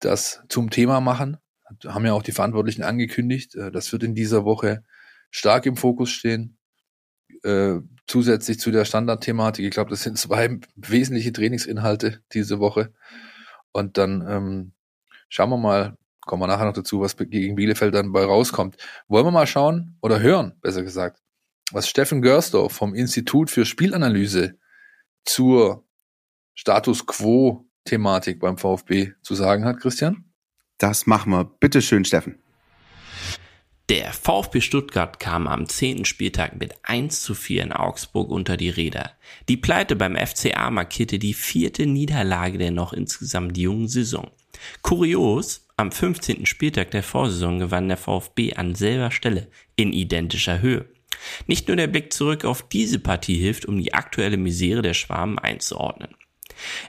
das 0.00 0.42
zum 0.50 0.68
Thema 0.68 1.00
machen. 1.00 1.38
Haben 1.87 2.04
ja 2.04 2.12
auch 2.12 2.23
die 2.23 2.32
Verantwortlichen 2.32 2.82
angekündigt. 2.82 3.54
Äh, 3.54 3.73
das 3.73 3.90
wird 3.90 4.02
in 4.02 4.14
dieser 4.14 4.44
Woche 4.44 4.84
stark 5.35 5.67
im 5.67 5.76
Fokus 5.76 6.11
stehen. 6.11 6.57
Äh, 7.43 7.81
zusätzlich 8.07 8.61
zu 8.61 8.71
der 8.71 8.85
Standardthematik. 8.85 9.64
Ich 9.64 9.73
glaube, 9.73 9.91
das 9.91 10.03
sind 10.03 10.17
zwei 10.17 10.61
wesentliche 10.76 11.33
Trainingsinhalte 11.33 12.23
diese 12.33 12.61
Woche. 12.61 12.93
Und 13.73 13.99
dann 13.99 14.25
ähm, 14.29 14.73
schauen 15.29 15.50
wir 15.50 15.57
mal, 15.57 15.97
kommen 16.21 16.43
wir 16.43 16.47
nachher 16.47 16.67
noch 16.67 16.73
dazu, 16.73 17.00
was 17.00 17.17
gegen 17.17 17.57
Bielefeld 17.57 17.95
dann 17.95 18.12
bei 18.12 18.25
rauskommt. 18.25 18.76
Wollen 19.09 19.26
wir 19.26 19.33
mal 19.33 19.47
schauen 19.47 19.99
oder 20.00 20.21
hören, 20.21 20.57
besser 20.61 20.83
gesagt, 20.83 21.21
was 21.73 21.88
Steffen 21.88 22.23
Görsdorf 22.23 22.73
vom 22.73 22.95
Institut 22.95 23.50
für 23.50 23.67
Spielanalyse 23.67 24.57
zur 25.25 25.85
Status 26.55 27.07
Quo 27.07 27.67
Thematik 27.85 28.38
beim 28.38 28.57
VfB 28.57 29.12
zu 29.23 29.35
sagen 29.35 29.64
hat, 29.64 29.81
Christian? 29.81 30.33
Das 30.79 31.07
machen 31.07 31.33
wir. 31.33 31.45
Bitte 31.45 31.83
schön, 31.83 32.05
Steffen. 32.05 32.43
Der 33.91 34.14
VfB 34.14 34.62
Stuttgart 34.62 35.21
kam 35.21 35.47
am 35.47 35.69
zehnten 35.69 36.07
Spieltag 36.07 36.59
mit 36.59 36.73
1 36.85 37.21
zu 37.21 37.35
4 37.35 37.64
in 37.64 37.73
Augsburg 37.73 38.31
unter 38.31 38.57
die 38.57 38.71
Räder. 38.71 39.11
Die 39.50 39.59
Pleite 39.59 39.95
beim 39.95 40.17
FCA 40.17 40.71
markierte 40.71 41.19
die 41.19 41.35
vierte 41.35 41.85
Niederlage 41.85 42.57
der 42.57 42.71
noch 42.71 42.95
insgesamt 42.95 43.59
jungen 43.59 43.88
Saison. 43.88 44.31
Kurios, 44.81 45.69
am 45.76 45.93
15. 45.93 46.47
Spieltag 46.47 46.93
der 46.93 47.03
Vorsaison 47.03 47.59
gewann 47.59 47.88
der 47.88 47.99
VfB 47.99 48.55
an 48.55 48.75
selber 48.75 49.11
Stelle 49.11 49.49
in 49.76 49.93
identischer 49.93 50.62
Höhe. 50.62 50.88
Nicht 51.47 51.69
nur 51.69 51.76
der 51.76 51.87
Blick 51.87 52.11
zurück 52.11 52.47
auf 52.47 52.67
diese 52.67 53.00
Partie 53.00 53.37
hilft, 53.37 53.67
um 53.67 53.79
die 53.79 53.93
aktuelle 53.93 54.38
Misere 54.38 54.81
der 54.81 54.95
Schwaben 54.95 55.38
einzuordnen. 55.38 56.17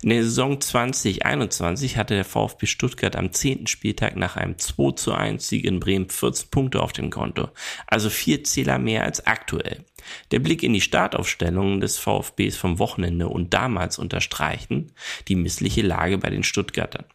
In 0.01 0.09
der 0.09 0.23
Saison 0.23 0.59
2021 0.59 1.97
hatte 1.97 2.15
der 2.15 2.25
VfB 2.25 2.65
Stuttgart 2.65 3.15
am 3.15 3.31
10. 3.31 3.67
Spieltag 3.67 4.15
nach 4.15 4.35
einem 4.35 4.57
2 4.57 4.91
zu 4.93 5.13
1 5.13 5.47
Sieg 5.47 5.65
in 5.65 5.79
Bremen 5.79 6.09
14 6.09 6.49
Punkte 6.49 6.81
auf 6.81 6.93
dem 6.93 7.09
Konto, 7.09 7.49
also 7.87 8.09
vier 8.09 8.43
Zähler 8.43 8.79
mehr 8.79 9.03
als 9.03 9.25
aktuell. 9.25 9.85
Der 10.31 10.39
Blick 10.39 10.63
in 10.63 10.73
die 10.73 10.81
Startaufstellungen 10.81 11.79
des 11.79 11.97
VfBs 11.97 12.57
vom 12.57 12.79
Wochenende 12.79 13.27
und 13.27 13.53
damals 13.53 13.97
unterstreichen 13.97 14.91
die 15.27 15.35
missliche 15.35 15.81
Lage 15.81 16.17
bei 16.17 16.29
den 16.29 16.43
Stuttgartern. 16.43 17.05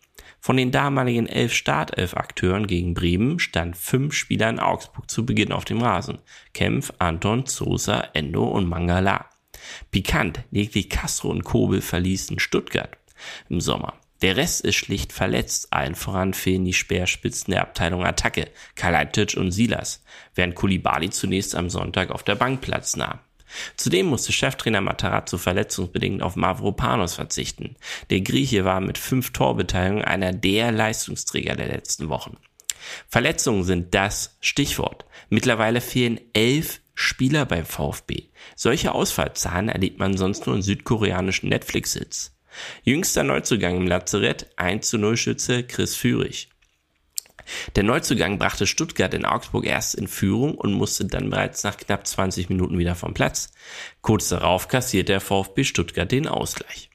Von 0.43 0.57
den 0.57 0.71
damaligen 0.71 1.27
elf 1.27 1.53
Startelf-Akteuren 1.53 2.67
gegen 2.67 2.95
Bremen 2.95 3.39
stand 3.39 3.77
fünf 3.77 4.15
Spieler 4.15 4.49
in 4.49 4.59
Augsburg 4.59 5.11
zu 5.11 5.27
Beginn 5.27 5.53
auf 5.53 5.67
dem 5.67 5.83
Rasen. 5.83 6.19
Kempf, 6.55 6.93
Anton, 6.99 7.45
Sosa, 7.45 8.09
Endo 8.15 8.45
und 8.45 8.67
Mangala. 8.67 9.29
Pikant, 9.91 10.41
lediglich 10.51 10.89
Castro 10.89 11.29
und 11.31 11.45
Kobel 11.45 11.81
verließen 11.81 12.39
Stuttgart 12.39 12.97
im 13.49 13.61
Sommer. 13.61 13.95
Der 14.23 14.37
Rest 14.37 14.61
ist 14.63 14.77
schlicht 14.77 15.13
verletzt, 15.13 15.73
allen 15.73 15.95
voran 15.95 16.35
fehlen 16.35 16.65
die 16.65 16.75
Speerspitzen 16.75 17.53
der 17.53 17.63
Abteilung 17.63 18.05
Attacke, 18.05 18.51
Kalajdzic 18.75 19.37
und 19.37 19.51
Silas, 19.51 20.03
während 20.35 20.55
Kulibali 20.55 21.09
zunächst 21.11 21.55
am 21.55 21.71
Sonntag 21.71 22.11
auf 22.11 22.23
der 22.23 22.35
Bank 22.35 22.61
Platz 22.61 22.97
nahm. 22.97 23.19
Zudem 23.77 24.07
musste 24.07 24.33
Cheftrainer 24.33 24.81
Matarazzo 24.81 25.39
verletzungsbedingt 25.39 26.23
auf 26.23 26.37
Mavropanos 26.37 27.15
verzichten. 27.15 27.77
Der 28.11 28.21
Grieche 28.21 28.65
war 28.65 28.81
mit 28.81 28.99
fünf 28.99 29.33
Torbeteiligungen 29.33 30.05
einer 30.05 30.33
der 30.33 30.71
Leistungsträger 30.71 31.57
der 31.57 31.69
letzten 31.69 32.09
Wochen. 32.09 32.37
Verletzungen 33.09 33.65
sind 33.65 33.95
das 33.95 34.37
Stichwort. 34.41 35.05
Mittlerweile 35.29 35.81
fehlen 35.81 36.21
elf 36.33 36.81
Spieler 37.01 37.47
beim 37.47 37.65
VfB. 37.65 38.25
Solche 38.57 38.93
Ausfallzahlen 38.93 39.71
erlebt 39.71 39.99
man 39.99 40.19
sonst 40.19 40.47
nur 40.47 40.55
in 40.55 40.63
südkoreanischen 40.63 41.49
Netflix-Hits. 41.49 42.37
Jüngster 42.83 43.25
Neuzugang 43.25 43.79
im 43.79 43.87
Lazarett 43.87 44.51
1 44.57 44.87
zu 44.87 44.99
0 44.99 45.17
Schütze 45.17 45.63
Chris 45.65 45.97
Führig. 45.97 46.51
Der 47.75 47.85
Neuzugang 47.85 48.39
brachte 48.39 48.67
Stuttgart 48.67 49.15
in 49.15 49.25
Augsburg 49.25 49.65
erst 49.65 49.95
in 49.95 50.09
Führung 50.09 50.55
und 50.57 50.75
musste 50.75 51.07
dann 51.07 51.31
bereits 51.31 51.65
nach 51.65 51.79
knapp 51.79 52.07
20 52.07 52.51
Minuten 52.51 52.79
wieder 52.79 52.95
vom 52.95 53.15
Platz. 53.15 53.51
Kurz 54.03 54.29
darauf 54.29 54.69
kassierte 54.69 55.13
der 55.13 55.21
VfB 55.23 55.65
Stuttgart 55.65 56.13
den 56.13 56.29
Ausgleich. 56.29 56.90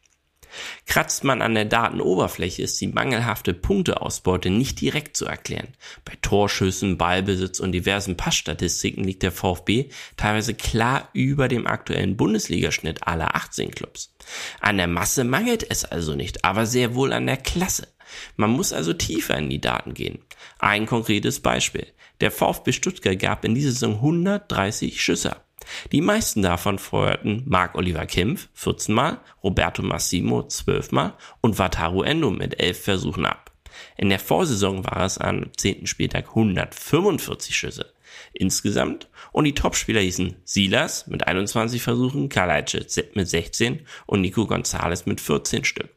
Kratzt 0.85 1.23
man 1.23 1.41
an 1.41 1.55
der 1.55 1.65
Datenoberfläche, 1.65 2.61
ist 2.61 2.79
die 2.81 2.87
mangelhafte 2.87 3.53
Punkteausbeute 3.53 4.49
nicht 4.49 4.81
direkt 4.81 5.17
zu 5.17 5.25
erklären. 5.25 5.69
Bei 6.03 6.13
Torschüssen, 6.21 6.97
Ballbesitz 6.97 7.59
und 7.59 7.71
diversen 7.71 8.17
Passstatistiken 8.17 9.03
liegt 9.03 9.23
der 9.23 9.31
VfB 9.31 9.89
teilweise 10.17 10.53
klar 10.53 11.09
über 11.13 11.47
dem 11.47 11.67
aktuellen 11.67 12.17
Bundesligaschnitt 12.17 13.07
aller 13.07 13.35
18 13.35 13.71
Clubs. 13.71 14.13
An 14.59 14.77
der 14.77 14.87
Masse 14.87 15.23
mangelt 15.23 15.65
es 15.69 15.85
also 15.85 16.15
nicht, 16.15 16.45
aber 16.45 16.65
sehr 16.65 16.95
wohl 16.95 17.13
an 17.13 17.27
der 17.27 17.37
Klasse. 17.37 17.87
Man 18.35 18.51
muss 18.51 18.73
also 18.73 18.93
tiefer 18.93 19.37
in 19.37 19.49
die 19.49 19.61
Daten 19.61 19.93
gehen. 19.93 20.19
Ein 20.59 20.85
konkretes 20.85 21.39
Beispiel. 21.39 21.87
Der 22.21 22.31
VfB 22.31 22.71
Stuttgart 22.71 23.19
gab 23.19 23.43
in 23.43 23.55
dieser 23.55 23.71
Saison 23.71 23.95
130 23.95 25.01
Schüsse 25.01 25.35
ab. 25.35 25.45
Die 25.91 26.01
meisten 26.01 26.41
davon 26.41 26.79
feuerten 26.79 27.43
Marc-Oliver 27.45 28.05
Kempf 28.05 28.49
14 28.53 28.93
Mal, 28.93 29.19
Roberto 29.43 29.81
Massimo 29.81 30.43
12 30.47 30.91
Mal 30.91 31.13
und 31.41 31.59
Wataru 31.59 32.03
Endo 32.03 32.31
mit 32.31 32.59
11 32.59 32.83
Versuchen 32.83 33.25
ab. 33.25 33.51
In 33.97 34.09
der 34.09 34.19
Vorsaison 34.19 34.85
war 34.85 35.05
es 35.05 35.17
am 35.17 35.51
10. 35.57 35.87
Spieltag 35.87 36.29
145 36.29 37.55
Schüsse 37.55 37.95
insgesamt 38.33 39.09
und 39.31 39.45
die 39.45 39.53
Topspieler 39.55 40.01
hießen 40.01 40.35
Silas 40.43 41.07
mit 41.07 41.27
21 41.27 41.81
Versuchen, 41.81 42.29
Kalajdzic 42.29 43.15
mit 43.15 43.27
16 43.27 43.85
und 44.05 44.21
Nico 44.21 44.45
Gonzalez 44.45 45.05
mit 45.05 45.21
14 45.21 45.63
Stück. 45.63 45.89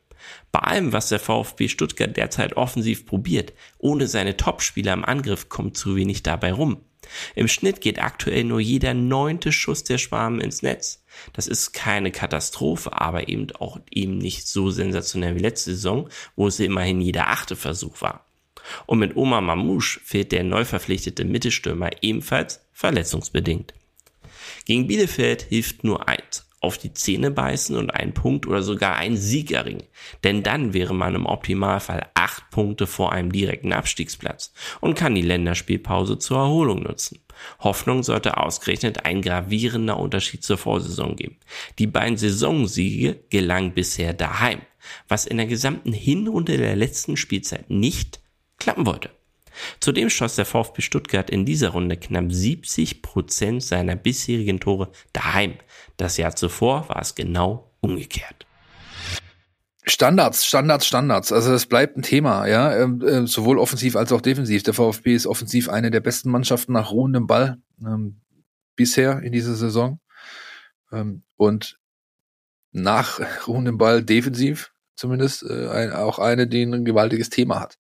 Bei 0.53 0.61
allem, 0.61 0.93
was 0.93 1.09
der 1.09 1.21
VfB 1.21 1.69
Stuttgart 1.69 2.17
derzeit 2.17 2.57
offensiv 2.57 3.07
probiert, 3.07 3.53
ohne 3.79 4.07
seine 4.07 4.37
Topspieler 4.37 4.93
im 4.93 5.05
Angriff 5.05 5.49
kommt 5.49 5.77
zu 5.77 5.97
wenig 5.97 6.23
dabei 6.23 6.53
rum. 6.53 6.83
Im 7.35 7.49
Schnitt 7.49 7.81
geht 7.81 8.01
aktuell 8.01 8.45
nur 8.45 8.61
jeder 8.61 8.95
neunte 8.95 9.53
Schuss 9.53 9.85
der 9.85 9.99
Schwarmen 9.99 10.41
ins 10.41 10.63
Netz. 10.63 11.05
Das 11.33 11.47
ist 11.47 11.73
keine 11.73 12.11
Katastrophe, 12.11 12.93
aber 12.93 13.29
eben 13.29 13.49
auch 13.59 13.81
eben 13.91 14.19
nicht 14.19 14.47
so 14.47 14.71
sensationell 14.71 15.35
wie 15.37 15.41
letzte 15.41 15.75
Saison, 15.75 16.09
wo 16.37 16.47
es 16.47 16.61
immerhin 16.61 17.01
jeder 17.01 17.29
achte 17.29 17.57
Versuch 17.57 18.01
war. 18.01 18.25
Und 18.87 18.99
mit 18.99 19.17
Omar 19.17 19.41
Mamouche 19.41 20.01
fehlt 20.05 20.33
der 20.33 20.45
neu 20.45 20.65
verpflichtete 20.65 21.25
Mittelstürmer 21.25 21.91
ebenfalls 22.03 22.61
verletzungsbedingt. 22.73 23.73
Gegen 24.65 24.87
Bielefeld 24.87 25.43
hilft 25.43 25.85
nur 25.85 26.09
eins, 26.09 26.48
auf 26.61 26.79
die 26.79 26.93
Zähne 26.93 27.31
beißen 27.31 27.77
und 27.77 27.91
einen 27.91 28.15
Punkt 28.15 28.47
oder 28.47 28.63
sogar 28.63 28.97
einen 28.97 29.17
Sieg 29.17 29.53
erringen. 29.53 29.85
Denn 30.25 30.43
dann 30.43 30.75
wäre 30.75 30.95
man 30.95 31.15
im 31.15 31.27
Optimalfall 31.27 32.09
acht 32.15 32.51
Punkte 32.51 32.87
vor 32.87 33.13
einem 33.13 33.31
direkten 33.31 33.73
Abstiegsplatz 33.73 34.53
und 34.81 34.95
kann 34.95 35.15
die 35.15 35.23
Länderspielpause 35.23 36.19
zur 36.19 36.39
Erholung 36.39 36.83
nutzen. 36.83 37.21
Hoffnung 37.61 38.03
sollte 38.03 38.37
ausgerechnet 38.37 39.05
ein 39.05 39.23
gravierender 39.23 39.99
Unterschied 39.99 40.43
zur 40.43 40.59
Vorsaison 40.59 41.15
geben. 41.15 41.37
Die 41.79 41.87
beiden 41.87 42.17
Saisonsiege 42.17 43.21
gelangen 43.31 43.75
bisher 43.75 44.13
daheim, 44.13 44.61
was 45.07 45.27
in 45.27 45.37
der 45.37 45.47
gesamten 45.47 45.93
Hinrunde 45.93 46.57
der 46.57 46.75
letzten 46.75 47.17
Spielzeit 47.17 47.71
nicht 47.71 48.21
klappen 48.59 48.87
wollte. 48.87 49.11
Zudem 49.81 50.11
schoss 50.11 50.37
der 50.37 50.47
VfB 50.47 50.83
Stuttgart 50.83 51.31
in 51.31 51.45
dieser 51.45 51.71
Runde 51.71 51.97
knapp 51.97 52.33
70 52.33 53.03
Prozent 53.03 53.63
seiner 53.63 53.97
bisherigen 53.97 54.61
Tore 54.61 54.91
daheim. 55.13 55.55
Das 55.99 56.17
Jahr 56.17 56.35
zuvor 56.35 56.89
war 56.89 57.03
es 57.03 57.15
genau 57.15 57.71
umgekehrt. 57.81 58.47
Standards, 59.85 60.47
Standards, 60.47 60.87
Standards. 60.87 61.33
Also 61.33 61.51
das 61.51 61.67
bleibt 61.67 61.97
ein 61.97 62.03
Thema, 62.03 62.47
ja, 62.47 62.75
ähm, 62.77 63.01
äh, 63.03 63.27
sowohl 63.27 63.59
offensiv 63.59 63.97
als 63.97 64.13
auch 64.13 64.21
defensiv. 64.21 64.63
Der 64.63 64.75
VfB 64.75 65.15
ist 65.15 65.27
offensiv 65.27 65.69
eine 65.69 65.91
der 65.91 66.01
besten 66.01 66.31
Mannschaften 66.31 66.73
nach 66.73 66.93
ruhendem 66.93 67.27
Ball 67.27 67.59
ähm, 67.81 68.21
bisher 68.77 69.21
in 69.23 69.33
dieser 69.33 69.55
Saison 69.55 69.99
ähm, 70.93 71.25
und 71.37 71.79
nach 72.71 73.21
ruhendem 73.47 73.77
Ball 73.77 74.03
defensiv 74.03 74.73
zumindest 74.95 75.43
äh, 75.43 75.69
ein, 75.69 75.93
auch 75.93 76.19
eine, 76.19 76.47
die 76.47 76.63
ein 76.63 76.85
gewaltiges 76.85 77.31
Thema 77.31 77.61
hat. 77.61 77.79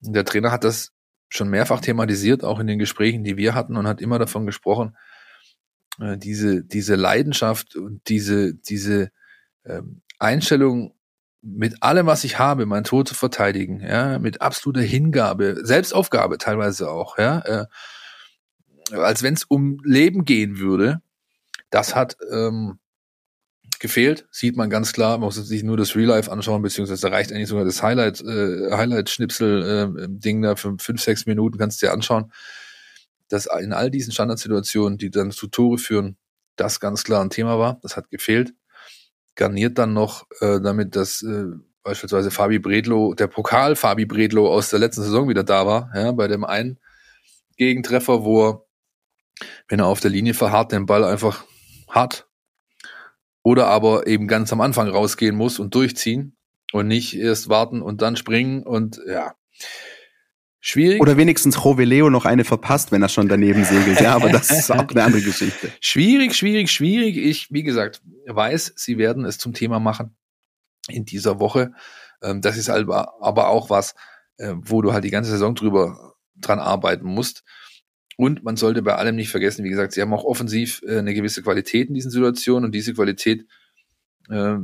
Der 0.00 0.24
Trainer 0.24 0.52
hat 0.52 0.64
das 0.64 0.92
schon 1.28 1.48
mehrfach 1.48 1.80
thematisiert, 1.80 2.44
auch 2.44 2.60
in 2.60 2.66
den 2.66 2.78
Gesprächen, 2.78 3.24
die 3.24 3.36
wir 3.36 3.54
hatten, 3.54 3.76
und 3.76 3.86
hat 3.86 4.00
immer 4.00 4.18
davon 4.18 4.46
gesprochen, 4.46 4.96
äh, 6.00 6.16
diese, 6.16 6.64
diese 6.64 6.94
Leidenschaft 6.94 7.76
und 7.76 8.08
diese, 8.08 8.54
diese 8.54 9.10
ähm, 9.64 10.02
Einstellung, 10.18 10.94
mit 11.40 11.82
allem, 11.82 12.06
was 12.06 12.24
ich 12.24 12.38
habe, 12.38 12.66
mein 12.66 12.84
Tod 12.84 13.08
zu 13.08 13.14
verteidigen, 13.14 13.80
ja, 13.80 14.18
mit 14.18 14.40
absoluter 14.40 14.80
Hingabe, 14.80 15.60
Selbstaufgabe 15.62 16.36
teilweise 16.38 16.90
auch, 16.90 17.16
ja, 17.16 17.38
äh, 17.40 17.66
als 18.92 19.22
wenn 19.22 19.34
es 19.34 19.44
um 19.44 19.78
Leben 19.84 20.24
gehen 20.24 20.58
würde, 20.58 21.00
das 21.70 21.94
hat 21.94 22.16
ähm, 22.32 22.78
gefehlt, 23.78 24.26
sieht 24.30 24.56
man 24.56 24.70
ganz 24.70 24.92
klar. 24.92 25.18
Man 25.18 25.26
muss 25.26 25.36
sich 25.36 25.62
nur 25.62 25.76
das 25.76 25.94
Real 25.94 26.08
Life 26.08 26.30
anschauen, 26.30 26.62
beziehungsweise 26.62 27.10
reicht 27.10 27.32
eigentlich 27.32 27.48
sogar 27.48 27.64
das 27.64 27.82
Highlight, 27.82 28.20
äh, 28.20 28.72
Highlight-Schnipsel-Ding 28.72 30.44
äh, 30.44 30.46
da 30.46 30.56
für 30.56 30.76
fünf, 30.78 31.02
sechs 31.02 31.26
Minuten, 31.26 31.58
kannst 31.58 31.82
du 31.82 31.86
dir 31.86 31.92
anschauen. 31.92 32.32
Dass 33.28 33.46
in 33.60 33.72
all 33.72 33.90
diesen 33.90 34.12
Standardsituationen, 34.12 34.98
die 34.98 35.10
dann 35.10 35.30
zu 35.30 35.48
Tore 35.48 35.78
führen, 35.78 36.16
das 36.56 36.80
ganz 36.80 37.04
klar 37.04 37.22
ein 37.22 37.30
Thema 37.30 37.58
war. 37.58 37.78
Das 37.82 37.96
hat 37.96 38.10
gefehlt. 38.10 38.54
Garniert 39.34 39.78
dann 39.78 39.92
noch 39.92 40.26
äh, 40.40 40.60
damit, 40.60 40.96
dass 40.96 41.22
äh, 41.22 41.44
beispielsweise 41.82 42.30
Fabi 42.30 42.58
Bredlo, 42.58 43.14
der 43.14 43.28
Pokal 43.28 43.76
Fabi 43.76 44.04
Bredlo 44.04 44.52
aus 44.52 44.70
der 44.70 44.78
letzten 44.78 45.02
Saison 45.02 45.28
wieder 45.28 45.44
da 45.44 45.66
war, 45.66 45.90
ja, 45.94 46.12
bei 46.12 46.28
dem 46.28 46.44
einen 46.44 46.78
Gegentreffer, 47.56 48.24
wo 48.24 48.48
er, 48.48 48.64
wenn 49.68 49.80
er 49.80 49.86
auf 49.86 50.00
der 50.00 50.10
Linie 50.10 50.34
verharrt, 50.34 50.72
den 50.72 50.86
Ball 50.86 51.04
einfach 51.04 51.44
hat 51.88 52.28
oder 53.42 53.68
aber 53.68 54.06
eben 54.06 54.28
ganz 54.28 54.52
am 54.52 54.60
Anfang 54.60 54.88
rausgehen 54.88 55.36
muss 55.36 55.58
und 55.58 55.74
durchziehen 55.74 56.36
und 56.72 56.86
nicht 56.86 57.16
erst 57.16 57.48
warten 57.48 57.80
und 57.80 58.02
dann 58.02 58.16
springen 58.16 58.62
und 58.62 59.00
ja. 59.06 59.34
Schwierig. 60.60 61.00
Oder 61.00 61.16
wenigstens 61.16 61.56
Joveleo 61.62 62.10
noch 62.10 62.24
eine 62.24 62.44
verpasst, 62.44 62.90
wenn 62.90 63.02
er 63.02 63.08
schon 63.08 63.28
daneben 63.28 63.64
segelt. 63.64 64.00
Ja, 64.00 64.16
aber 64.16 64.30
das 64.30 64.50
ist 64.50 64.72
auch 64.72 64.88
eine 64.88 65.04
andere 65.04 65.22
Geschichte. 65.22 65.70
Schwierig, 65.80 66.34
schwierig, 66.34 66.70
schwierig. 66.70 67.16
Ich, 67.16 67.52
wie 67.52 67.62
gesagt, 67.62 68.02
weiß, 68.26 68.72
sie 68.76 68.98
werden 68.98 69.24
es 69.24 69.38
zum 69.38 69.54
Thema 69.54 69.78
machen 69.78 70.16
in 70.88 71.04
dieser 71.04 71.38
Woche. 71.38 71.72
Ähm, 72.22 72.40
das 72.40 72.56
ist 72.56 72.70
aber 72.70 73.48
auch 73.48 73.70
was, 73.70 73.94
äh, 74.38 74.54
wo 74.56 74.82
du 74.82 74.92
halt 74.92 75.04
die 75.04 75.10
ganze 75.10 75.30
Saison 75.30 75.54
drüber 75.54 76.14
dran 76.34 76.58
arbeiten 76.58 77.06
musst. 77.06 77.44
Und 78.16 78.42
man 78.42 78.56
sollte 78.56 78.82
bei 78.82 78.96
allem 78.96 79.14
nicht 79.14 79.30
vergessen, 79.30 79.64
wie 79.64 79.70
gesagt, 79.70 79.92
sie 79.92 80.02
haben 80.02 80.12
auch 80.12 80.24
offensiv 80.24 80.82
äh, 80.84 80.98
eine 80.98 81.14
gewisse 81.14 81.42
Qualität 81.42 81.88
in 81.88 81.94
diesen 81.94 82.10
Situationen 82.10 82.64
und 82.64 82.72
diese 82.72 82.94
Qualität 82.94 83.46
äh, 84.28 84.56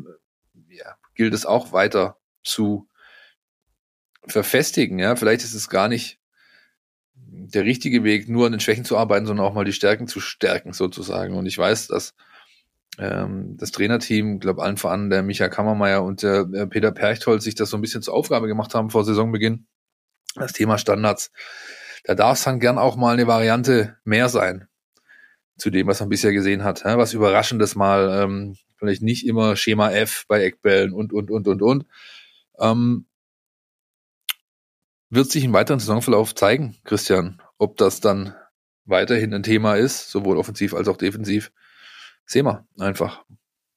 ja, 0.71 0.97
gilt 1.15 1.35
es 1.35 1.47
auch 1.47 1.73
weiter 1.73 2.19
zu 2.43 2.89
verfestigen. 4.27 4.99
Ja, 4.99 5.17
vielleicht 5.17 5.45
ist 5.45 5.55
es 5.55 5.69
gar 5.69 5.89
nicht 5.89 6.19
der 7.17 7.65
richtige 7.65 8.05
Weg, 8.05 8.29
nur 8.29 8.47
an 8.47 8.53
den 8.53 8.61
Schwächen 8.61 8.85
zu 8.85 8.97
arbeiten, 8.97 9.27
sondern 9.27 9.47
auch 9.47 9.55
mal 9.55 9.65
die 9.65 9.73
Stärken 9.73 10.07
zu 10.07 10.21
stärken 10.21 10.73
sozusagen. 10.73 11.35
Und 11.35 11.47
ich 11.47 11.59
weiß, 11.59 11.89
dass 11.89 12.15
ähm, 12.99 13.57
das 13.59 13.73
Trainerteam, 13.73 14.41
glaube 14.41 14.63
allen 14.63 14.77
voran 14.77 15.11
der 15.11 15.23
Michael 15.23 15.51
Kammermeier 15.51 16.03
und 16.03 16.23
der, 16.23 16.45
der 16.45 16.67
Peter 16.67 16.93
Perchthold 16.93 17.43
sich 17.43 17.55
das 17.55 17.71
so 17.71 17.77
ein 17.77 17.81
bisschen 17.81 18.03
zur 18.03 18.15
Aufgabe 18.15 18.47
gemacht 18.47 18.75
haben 18.75 18.91
vor 18.91 19.05
Saisonbeginn. 19.05 19.67
Das 20.37 20.53
Thema 20.53 20.79
Standards 20.79 21.31
da 22.05 22.15
darf 22.15 22.37
es 22.39 22.45
dann 22.45 22.61
gern 22.61 22.79
auch 22.79 22.97
mal 22.97 23.15
eine 23.15 23.27
Variante 23.27 23.97
mehr 24.05 24.29
sein 24.29 24.69
zu 25.57 25.71
dem, 25.71 25.87
was 25.87 26.01
man 26.01 26.11
bisher 26.11 26.33
gesehen 26.33 26.63
hat. 26.63 26.85
Ja, 26.85 26.99
was 26.99 27.15
Überraschendes 27.15 27.75
mal, 27.75 28.23
ähm, 28.23 28.57
vielleicht 28.77 29.03
nicht 29.03 29.27
immer 29.27 29.57
Schema 29.57 29.91
F 29.91 30.25
bei 30.29 30.45
Eckbällen 30.45 30.93
und, 30.93 31.13
und, 31.13 31.31
und, 31.31 31.49
und, 31.49 31.63
und. 31.63 31.87
Ähm, 32.61 33.07
wird 35.15 35.31
sich 35.31 35.45
im 35.45 35.53
weiteren 35.53 35.79
Saisonverlauf 35.79 36.35
zeigen, 36.35 36.77
Christian, 36.85 37.41
ob 37.59 37.77
das 37.77 38.01
dann 38.01 38.35
weiterhin 38.85 39.33
ein 39.33 39.43
Thema 39.43 39.75
ist, 39.75 40.11
sowohl 40.11 40.37
offensiv 40.37 40.75
als 40.75 40.89
auch 40.89 40.97
defensiv. 40.97 41.53
Sehen 42.27 42.47
wir 42.47 42.67
einfach. 42.79 43.25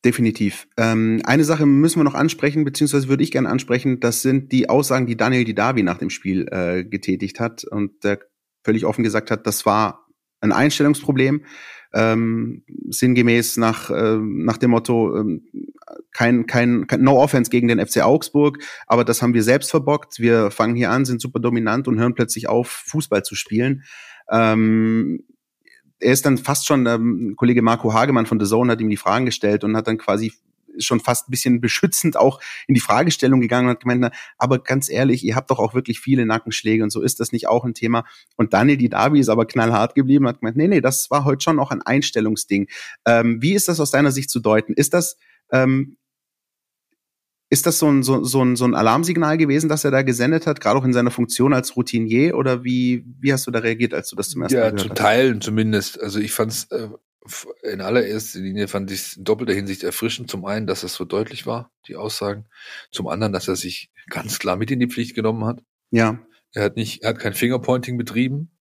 Definitiv. 0.06 0.68
Ähm, 0.78 1.22
eine 1.26 1.44
Sache 1.44 1.66
müssen 1.66 2.00
wir 2.00 2.04
noch 2.04 2.14
ansprechen, 2.14 2.64
beziehungsweise 2.64 3.10
würde 3.10 3.24
ich 3.24 3.32
gerne 3.32 3.50
ansprechen, 3.50 4.00
das 4.00 4.22
sind 4.22 4.52
die 4.52 4.70
Aussagen, 4.70 5.08
die 5.08 5.18
Daniel 5.18 5.44
Didavi 5.44 5.84
nach 5.84 5.98
dem 5.98 6.10
Spiel 6.10 6.48
äh, 6.52 6.84
getätigt 6.84 7.40
hat 7.40 7.64
und 7.64 8.04
der 8.04 8.20
völlig 8.64 8.86
offen 8.86 9.04
gesagt 9.04 9.32
hat, 9.32 9.48
das 9.48 9.66
war 9.66 10.08
ein 10.40 10.52
Einstellungsproblem, 10.52 11.46
ähm, 11.94 12.64
sinngemäß 12.90 13.58
nach, 13.58 13.90
äh, 13.90 14.18
nach 14.18 14.58
dem 14.58 14.72
Motto, 14.72 15.18
ähm, 15.18 15.48
kein, 16.18 16.48
kein, 16.48 16.88
kein 16.88 17.04
No 17.04 17.22
Offense 17.22 17.52
gegen 17.52 17.68
den 17.68 17.86
FC 17.86 18.02
Augsburg, 18.02 18.58
aber 18.88 19.06
das 19.06 19.22
haben 19.22 19.36
wir 19.36 19.44
selbst 19.44 19.70
verbockt. 19.70 20.18
Wir 20.18 20.50
fangen 20.50 20.76
hier 20.76 20.90
an, 20.90 21.06
sind 21.06 21.22
super 21.22 21.40
dominant 21.40 21.88
und 21.88 22.00
hören 22.00 22.16
plötzlich 22.16 22.50
auf, 22.50 22.70
Fußball 22.70 23.22
zu 23.22 23.36
spielen. 23.36 23.84
Ähm, 24.32 25.24
er 26.00 26.14
ist 26.14 26.26
dann 26.26 26.40
fast 26.40 26.66
schon, 26.66 26.88
ähm, 26.88 27.36
Kollege 27.38 27.62
Marco 27.62 27.94
Hagemann 27.94 28.26
von 28.26 28.40
The 28.40 28.48
Zone 28.48 28.72
hat 28.72 28.82
ihm 28.82 28.90
die 28.90 28.98
Fragen 28.98 29.28
gestellt 29.28 29.64
und 29.64 29.78
hat 29.78 29.88
dann 29.88 30.00
quasi 30.00 30.34
schon 30.80 31.00
fast 31.00 31.28
ein 31.28 31.32
bisschen 31.32 31.62
beschützend 31.62 32.18
auch 32.18 32.42
in 32.66 32.74
die 32.74 32.82
Fragestellung 32.82 33.40
gegangen 33.40 33.68
und 33.68 33.76
hat 33.76 33.82
gemeint, 33.82 34.02
na, 34.02 34.12
aber 34.40 34.58
ganz 34.58 34.90
ehrlich, 34.90 35.24
ihr 35.24 35.36
habt 35.36 35.52
doch 35.52 35.60
auch 35.60 35.76
wirklich 35.76 36.00
viele 36.00 36.26
Nackenschläge 36.26 36.84
und 36.84 36.90
so 36.90 37.04
ist 37.04 37.20
das 37.20 37.32
nicht 37.32 37.48
auch 37.48 37.64
ein 37.64 37.76
Thema. 37.76 38.06
Und 38.38 38.54
Daniel 38.54 38.78
Didavi 38.78 39.20
ist 39.20 39.30
aber 39.30 39.46
knallhart 39.46 39.94
geblieben 39.94 40.26
und 40.26 40.30
hat 40.30 40.40
gemeint, 40.40 40.58
nee, 40.58 40.68
nee, 40.68 40.82
das 40.82 41.12
war 41.12 41.26
heute 41.26 41.44
schon 41.44 41.60
auch 41.60 41.70
ein 41.70 41.84
Einstellungsding. 41.84 42.68
Ähm, 43.06 43.38
wie 43.40 43.54
ist 43.54 43.68
das 43.68 43.80
aus 43.80 43.92
deiner 43.92 44.12
Sicht 44.12 44.32
zu 44.32 44.40
deuten? 44.40 44.74
Ist 44.74 44.96
das 44.96 45.18
ähm, 45.52 45.98
ist 47.50 47.66
das 47.66 47.80
so 47.80 47.88
ein, 47.88 48.04
so, 48.04 48.24
so, 48.24 48.44
ein, 48.44 48.56
so 48.56 48.66
ein 48.66 48.76
Alarmsignal 48.76 49.38
gewesen, 49.38 49.70
das 49.70 49.86
er 49.86 49.92
da 49.92 50.02
gesendet 50.02 50.48
hat, 50.48 50.60
gerade 50.60 50.78
auch 50.80 50.84
in 50.84 50.94
seiner 50.94 51.12
Funktion 51.12 51.54
als 51.54 51.76
Routinier? 51.76 52.36
Oder 52.36 52.64
wie, 52.64 53.06
wie 53.20 53.32
hast 53.32 53.48
du 53.48 53.52
da 53.52 53.60
reagiert, 53.60 53.94
als 53.94 54.10
du 54.10 54.16
das 54.16 54.30
zum 54.30 54.42
ersten 54.42 54.56
ja, 54.56 54.64
Mal 54.64 54.72
gehört 54.72 54.82
hast? 54.82 54.90
Ja, 54.90 54.96
zu 54.96 55.02
Teilen 55.02 55.42
zumindest. 55.42 56.02
Also 56.02 56.20
ich 56.20 56.32
fand 56.32 56.52
es 56.52 56.66
äh, 56.72 56.90
in 57.64 57.82
allererster 57.82 58.40
Linie 58.40 58.68
fand 58.68 58.92
ich 58.92 59.00
es 59.00 59.18
in 59.18 59.24
doppelter 59.24 59.54
Hinsicht 59.54 59.84
erfrischend. 59.84 60.30
Zum 60.30 60.46
einen, 60.46 60.68
dass 60.68 60.84
es 60.84 60.94
so 60.94 61.06
deutlich 61.06 61.46
war, 61.46 61.72
die 61.88 61.96
Aussagen. 61.96 62.46
Zum 62.92 63.08
anderen, 63.08 63.34
dass 63.34 63.48
er 63.48 63.56
sich 63.56 63.92
ganz 64.10 64.40
klar 64.40 64.56
mit 64.56 64.72
in 64.72 64.80
die 64.80 64.88
Pflicht 64.88 65.16
genommen 65.16 65.46
hat. 65.46 65.64
Ja. 65.92 66.20
Er 66.54 66.64
hat 66.64 66.76
nicht, 66.76 67.04
er 67.04 67.10
hat 67.10 67.20
kein 67.20 67.34
Fingerpointing 67.34 67.98
betrieben, 67.98 68.52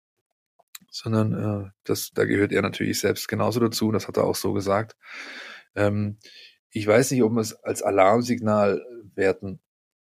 sondern 0.90 1.32
äh, 1.32 1.70
das, 1.84 2.10
da 2.12 2.24
gehört 2.24 2.52
er 2.52 2.62
natürlich 2.62 2.98
selbst 2.98 3.28
genauso 3.28 3.60
dazu. 3.60 3.92
Das 3.92 4.08
hat 4.08 4.16
er 4.16 4.24
auch 4.24 4.36
so 4.36 4.52
gesagt. 4.52 4.96
Ähm, 5.74 6.18
ich 6.76 6.86
weiß 6.86 7.10
nicht, 7.10 7.22
ob 7.22 7.32
man 7.32 7.40
es 7.40 7.54
als 7.64 7.82
Alarmsignal 7.82 8.84
werten 9.14 9.60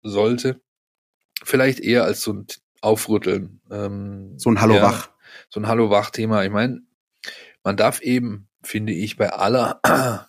sollte. 0.03 0.63
Vielleicht 1.43 1.81
eher 1.81 2.05
als 2.05 2.23
so 2.23 2.33
ein 2.33 2.47
Aufrütteln. 2.81 3.61
Ähm, 3.71 4.39
so 4.39 4.51
ein 4.51 4.63
Hallo 4.63 4.81
wach. 4.81 5.11
so 5.51 5.61
ein 5.61 5.67
Hallo 5.67 5.91
wach 5.91 6.09
Thema. 6.09 6.43
Ich 6.43 6.51
meine, 6.51 6.81
man 7.65 7.77
darf 7.77 8.01
eben, 8.01 8.49
finde 8.63 8.95
ich, 8.95 9.19
bei 9.19 9.31
aller 9.31 9.79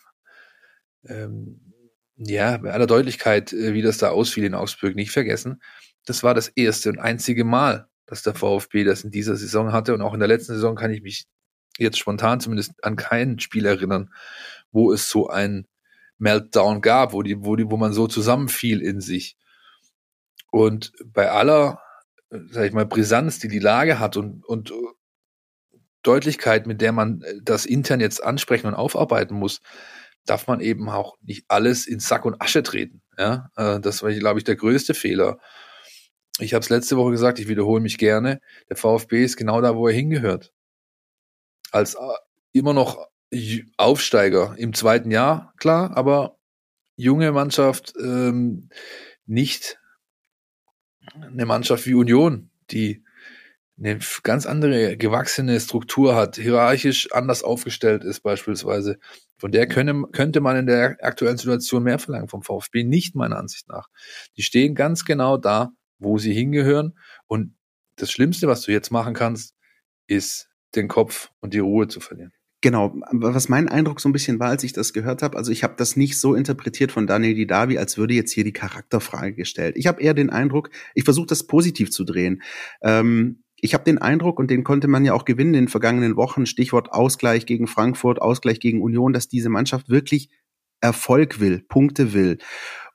ähm, 1.07 1.73
ja, 2.17 2.57
bei 2.57 2.73
aller 2.73 2.87
Deutlichkeit, 2.87 3.53
äh, 3.53 3.73
wie 3.73 3.81
das 3.81 3.97
da 3.97 4.09
ausfiel 4.09 4.43
in 4.43 4.55
Augsburg, 4.55 4.95
nicht 4.95 5.11
vergessen. 5.11 5.61
Das 6.05 6.21
war 6.21 6.33
das 6.33 6.49
erste 6.49 6.89
und 6.89 6.99
einzige 6.99 7.45
Mal, 7.45 7.87
dass 8.07 8.23
der 8.23 8.35
VfB 8.35 8.83
das 8.83 9.05
in 9.05 9.11
dieser 9.11 9.37
Saison 9.37 9.71
hatte. 9.71 9.93
Und 9.93 10.01
auch 10.01 10.13
in 10.13 10.19
der 10.19 10.27
letzten 10.27 10.53
Saison 10.53 10.75
kann 10.75 10.91
ich 10.91 11.01
mich 11.01 11.27
jetzt 11.77 11.97
spontan 11.97 12.41
zumindest 12.41 12.73
an 12.83 12.97
kein 12.97 13.39
Spiel 13.39 13.65
erinnern, 13.65 14.13
wo 14.71 14.91
es 14.91 15.09
so 15.09 15.29
ein 15.29 15.65
Meltdown 16.17 16.81
gab, 16.81 17.13
wo 17.13 17.23
die, 17.23 17.43
wo 17.43 17.55
die, 17.55 17.69
wo 17.69 17.77
man 17.77 17.93
so 17.93 18.07
zusammenfiel 18.07 18.81
in 18.81 19.01
sich. 19.01 19.37
Und 20.51 20.93
bei 21.05 21.29
aller, 21.29 21.81
sag 22.29 22.65
ich 22.65 22.73
mal, 22.73 22.85
Brisanz, 22.85 23.39
die 23.39 23.49
die 23.49 23.59
Lage 23.59 23.99
hat 23.99 24.17
und, 24.17 24.45
und 24.45 24.71
Deutlichkeit, 26.01 26.67
mit 26.67 26.81
der 26.81 26.91
man 26.91 27.23
das 27.41 27.65
intern 27.65 27.99
jetzt 27.99 28.23
ansprechen 28.23 28.67
und 28.67 28.75
aufarbeiten 28.75 29.35
muss, 29.35 29.61
darf 30.25 30.47
man 30.47 30.59
eben 30.59 30.89
auch 30.89 31.17
nicht 31.21 31.45
alles 31.47 31.87
in 31.87 31.99
Sack 31.99 32.25
und 32.25 32.41
Asche 32.41 32.63
treten. 32.63 33.01
Ja, 33.17 33.49
äh, 33.55 33.79
das 33.79 34.03
war, 34.03 34.11
glaube 34.13 34.39
ich, 34.39 34.43
der 34.43 34.55
größte 34.55 34.93
Fehler. 34.93 35.39
Ich 36.39 36.53
habe 36.53 36.63
es 36.63 36.69
letzte 36.69 36.97
Woche 36.97 37.11
gesagt, 37.11 37.39
ich 37.39 37.47
wiederhole 37.47 37.81
mich 37.81 37.97
gerne. 37.97 38.41
Der 38.69 38.75
VfB 38.75 39.23
ist 39.23 39.37
genau 39.37 39.61
da, 39.61 39.75
wo 39.75 39.87
er 39.87 39.93
hingehört. 39.93 40.51
Als 41.71 41.95
äh, 41.95 41.99
immer 42.51 42.73
noch 42.73 43.07
Aufsteiger 43.77 44.55
im 44.57 44.73
zweiten 44.73 45.11
Jahr, 45.11 45.53
klar, 45.57 45.95
aber 45.95 46.37
junge 46.95 47.31
Mannschaft, 47.31 47.93
ähm, 47.99 48.69
nicht 49.25 49.79
eine 51.13 51.45
Mannschaft 51.45 51.85
wie 51.85 51.93
Union, 51.93 52.49
die 52.71 53.03
eine 53.77 53.99
ganz 54.23 54.45
andere 54.45 54.95
gewachsene 54.95 55.59
Struktur 55.59 56.15
hat, 56.15 56.37
hierarchisch 56.37 57.11
anders 57.11 57.43
aufgestellt 57.43 58.03
ist 58.03 58.21
beispielsweise. 58.21 58.97
Von 59.37 59.51
der 59.51 59.67
könne, 59.67 60.05
könnte 60.13 60.39
man 60.39 60.55
in 60.55 60.65
der 60.65 60.97
aktuellen 61.01 61.37
Situation 61.37 61.83
mehr 61.83 61.99
verlangen 61.99 62.29
vom 62.29 62.41
VfB, 62.41 62.83
nicht 62.83 63.15
meiner 63.15 63.37
Ansicht 63.37 63.67
nach. 63.67 63.89
Die 64.37 64.43
stehen 64.43 64.75
ganz 64.75 65.03
genau 65.03 65.37
da, 65.37 65.71
wo 65.99 66.17
sie 66.17 66.33
hingehören. 66.33 66.97
Und 67.27 67.55
das 67.97 68.11
Schlimmste, 68.11 68.47
was 68.47 68.61
du 68.61 68.71
jetzt 68.71 68.91
machen 68.91 69.13
kannst, 69.13 69.55
ist 70.07 70.49
den 70.75 70.87
Kopf 70.87 71.31
und 71.41 71.53
die 71.53 71.59
Ruhe 71.59 71.87
zu 71.87 71.99
verlieren. 71.99 72.31
Genau, 72.65 72.95
was 73.11 73.47
mein 73.47 73.69
Eindruck 73.69 74.01
so 74.01 74.09
ein 74.09 74.11
bisschen 74.11 74.39
war, 74.39 74.49
als 74.49 74.63
ich 74.63 74.73
das 74.73 74.91
gehört 74.91 75.21
habe, 75.21 75.37
also 75.37 75.51
ich 75.51 75.63
habe 75.63 75.75
das 75.77 75.95
nicht 75.95 76.19
so 76.19 76.33
interpretiert 76.33 76.91
von 76.91 77.05
Daniel 77.05 77.35
Didavi, 77.35 77.77
als 77.77 77.95
würde 77.95 78.15
jetzt 78.15 78.31
hier 78.31 78.43
die 78.43 78.53
Charakterfrage 78.53 79.35
gestellt. 79.35 79.75
Ich 79.77 79.85
habe 79.85 80.01
eher 80.01 80.15
den 80.15 80.31
Eindruck, 80.31 80.71
ich 80.95 81.03
versuche 81.03 81.27
das 81.27 81.45
positiv 81.45 81.91
zu 81.91 82.03
drehen. 82.03 82.41
Ähm, 82.81 83.43
ich 83.57 83.75
habe 83.75 83.83
den 83.83 83.99
Eindruck, 83.99 84.39
und 84.39 84.49
den 84.49 84.63
konnte 84.63 84.87
man 84.87 85.05
ja 85.05 85.13
auch 85.13 85.25
gewinnen 85.25 85.53
in 85.53 85.65
den 85.65 85.67
vergangenen 85.67 86.15
Wochen, 86.15 86.47
Stichwort 86.47 86.91
Ausgleich 86.91 87.45
gegen 87.45 87.67
Frankfurt, 87.67 88.19
Ausgleich 88.19 88.59
gegen 88.59 88.81
Union, 88.81 89.13
dass 89.13 89.27
diese 89.27 89.49
Mannschaft 89.49 89.89
wirklich 89.89 90.31
Erfolg 90.81 91.39
will, 91.39 91.63
Punkte 91.69 92.13
will 92.13 92.39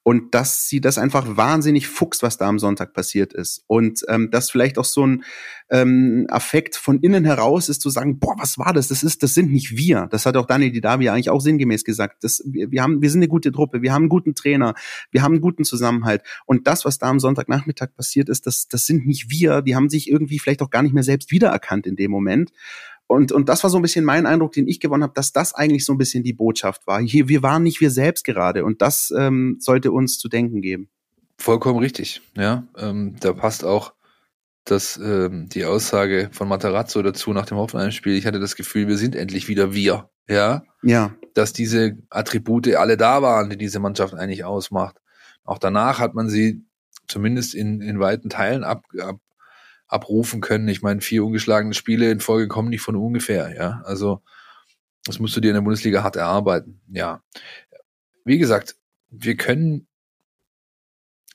und 0.02 0.34
dass 0.34 0.66
sie 0.66 0.80
das 0.80 0.96
einfach 0.96 1.36
wahnsinnig 1.36 1.86
fuchst, 1.86 2.22
was 2.22 2.38
da 2.38 2.48
am 2.48 2.58
Sonntag 2.58 2.94
passiert 2.94 3.34
ist. 3.34 3.62
Und 3.66 4.02
ähm, 4.08 4.30
dass 4.30 4.50
vielleicht 4.50 4.78
auch 4.78 4.84
so 4.84 5.06
ein 5.06 5.24
ähm, 5.70 6.26
Affekt 6.30 6.76
von 6.76 7.00
innen 7.00 7.24
heraus 7.24 7.68
ist, 7.68 7.82
zu 7.82 7.90
sagen, 7.90 8.18
boah, 8.18 8.34
was 8.38 8.58
war 8.58 8.72
das? 8.72 8.88
Das 8.88 9.02
ist, 9.02 9.22
das 9.22 9.34
sind 9.34 9.52
nicht 9.52 9.76
wir. 9.76 10.08
Das 10.10 10.24
hat 10.24 10.36
auch 10.36 10.46
Daniel 10.46 10.72
Didavi 10.72 11.10
eigentlich 11.10 11.28
auch 11.28 11.40
sinngemäß 11.40 11.84
gesagt. 11.84 12.24
Das, 12.24 12.42
wir, 12.46 12.70
wir 12.70 12.82
haben, 12.82 13.02
wir 13.02 13.10
sind 13.10 13.20
eine 13.20 13.28
gute 13.28 13.52
Truppe, 13.52 13.82
wir 13.82 13.92
haben 13.92 14.04
einen 14.04 14.08
guten 14.08 14.34
Trainer, 14.34 14.74
wir 15.10 15.22
haben 15.22 15.34
einen 15.34 15.42
guten 15.42 15.64
Zusammenhalt. 15.64 16.22
Und 16.46 16.66
das, 16.66 16.86
was 16.86 16.98
da 16.98 17.08
am 17.08 17.20
Sonntagnachmittag 17.20 17.94
passiert 17.94 18.30
ist, 18.30 18.46
das, 18.46 18.68
das 18.68 18.86
sind 18.86 19.06
nicht 19.06 19.30
wir. 19.30 19.60
Die 19.60 19.76
haben 19.76 19.90
sich 19.90 20.10
irgendwie 20.10 20.38
vielleicht 20.38 20.62
auch 20.62 20.70
gar 20.70 20.82
nicht 20.82 20.94
mehr 20.94 21.04
selbst 21.04 21.30
wiedererkannt 21.30 21.86
in 21.86 21.96
dem 21.96 22.10
Moment. 22.10 22.52
Und, 23.10 23.32
und 23.32 23.48
das 23.48 23.64
war 23.64 23.70
so 23.70 23.76
ein 23.76 23.82
bisschen 23.82 24.04
mein 24.04 24.24
Eindruck, 24.24 24.52
den 24.52 24.68
ich 24.68 24.78
gewonnen 24.78 25.02
habe, 25.02 25.14
dass 25.14 25.32
das 25.32 25.52
eigentlich 25.52 25.84
so 25.84 25.92
ein 25.92 25.98
bisschen 25.98 26.22
die 26.22 26.32
Botschaft 26.32 26.86
war. 26.86 27.00
Hier, 27.00 27.26
wir 27.26 27.42
waren 27.42 27.64
nicht 27.64 27.80
wir 27.80 27.90
selbst 27.90 28.24
gerade 28.24 28.64
und 28.64 28.82
das 28.82 29.12
ähm, 29.18 29.56
sollte 29.58 29.90
uns 29.90 30.20
zu 30.20 30.28
denken 30.28 30.62
geben. 30.62 30.88
Vollkommen 31.36 31.80
richtig, 31.80 32.22
ja. 32.36 32.68
Ähm, 32.78 33.16
da 33.18 33.32
passt 33.32 33.64
auch 33.64 33.94
das, 34.62 34.96
ähm, 34.96 35.48
die 35.48 35.64
Aussage 35.64 36.30
von 36.30 36.46
Matarazzo 36.46 37.02
dazu 37.02 37.32
nach 37.32 37.46
dem 37.46 37.58
Hoffenheim-Spiel. 37.58 38.14
Ich 38.14 38.26
hatte 38.26 38.38
das 38.38 38.54
Gefühl, 38.54 38.86
wir 38.86 38.96
sind 38.96 39.16
endlich 39.16 39.48
wieder 39.48 39.74
wir, 39.74 40.08
ja. 40.28 40.62
Ja. 40.84 41.16
Dass 41.34 41.52
diese 41.52 41.98
Attribute 42.10 42.76
alle 42.76 42.96
da 42.96 43.22
waren, 43.22 43.50
die 43.50 43.56
diese 43.56 43.80
Mannschaft 43.80 44.14
eigentlich 44.14 44.44
ausmacht. 44.44 44.98
Auch 45.42 45.58
danach 45.58 45.98
hat 45.98 46.14
man 46.14 46.28
sie 46.28 46.62
zumindest 47.08 47.56
in, 47.56 47.80
in 47.80 47.98
weiten 47.98 48.30
Teilen 48.30 48.62
ab, 48.62 48.84
ab, 49.00 49.16
abrufen 49.90 50.40
können. 50.40 50.68
Ich 50.68 50.83
meine, 50.83 51.00
vier 51.00 51.24
ungeschlagene 51.24 51.74
Spiele 51.74 52.11
in 52.11 52.20
Folge 52.20 52.48
kommen 52.48 52.70
nicht 52.70 52.83
von 52.83 52.96
ungefähr, 52.96 53.55
ja. 53.55 53.83
Also 53.85 54.22
das 55.05 55.18
musst 55.18 55.37
du 55.37 55.40
dir 55.40 55.48
in 55.48 55.55
der 55.55 55.62
Bundesliga 55.62 56.03
hart 56.03 56.16
erarbeiten, 56.16 56.81
ja. 56.88 57.22
Wie 58.24 58.38
gesagt, 58.38 58.76
wir 59.11 59.37
können, 59.37 59.88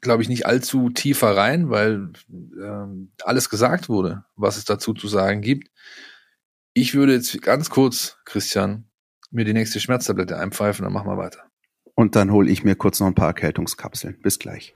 glaube 0.01 0.23
ich, 0.23 0.29
nicht 0.29 0.45
allzu 0.45 0.89
tiefer 0.89 1.35
rein, 1.35 1.69
weil 1.69 2.11
ähm, 2.29 3.11
alles 3.23 3.49
gesagt 3.49 3.89
wurde, 3.89 4.23
was 4.35 4.57
es 4.57 4.65
dazu 4.65 4.93
zu 4.93 5.07
sagen 5.07 5.41
gibt. 5.41 5.69
Ich 6.73 6.93
würde 6.93 7.13
jetzt 7.13 7.41
ganz 7.41 7.69
kurz, 7.69 8.17
Christian, 8.25 8.85
mir 9.31 9.45
die 9.45 9.53
nächste 9.53 9.79
Schmerztablette 9.79 10.37
einpfeifen, 10.37 10.83
dann 10.83 10.93
machen 10.93 11.09
wir 11.09 11.17
weiter. 11.17 11.43
Und 11.95 12.15
dann 12.15 12.31
hole 12.31 12.49
ich 12.49 12.63
mir 12.63 12.75
kurz 12.75 12.99
noch 12.99 13.07
ein 13.07 13.15
paar 13.15 13.27
Erkältungskapseln. 13.27 14.21
Bis 14.21 14.39
gleich. 14.39 14.75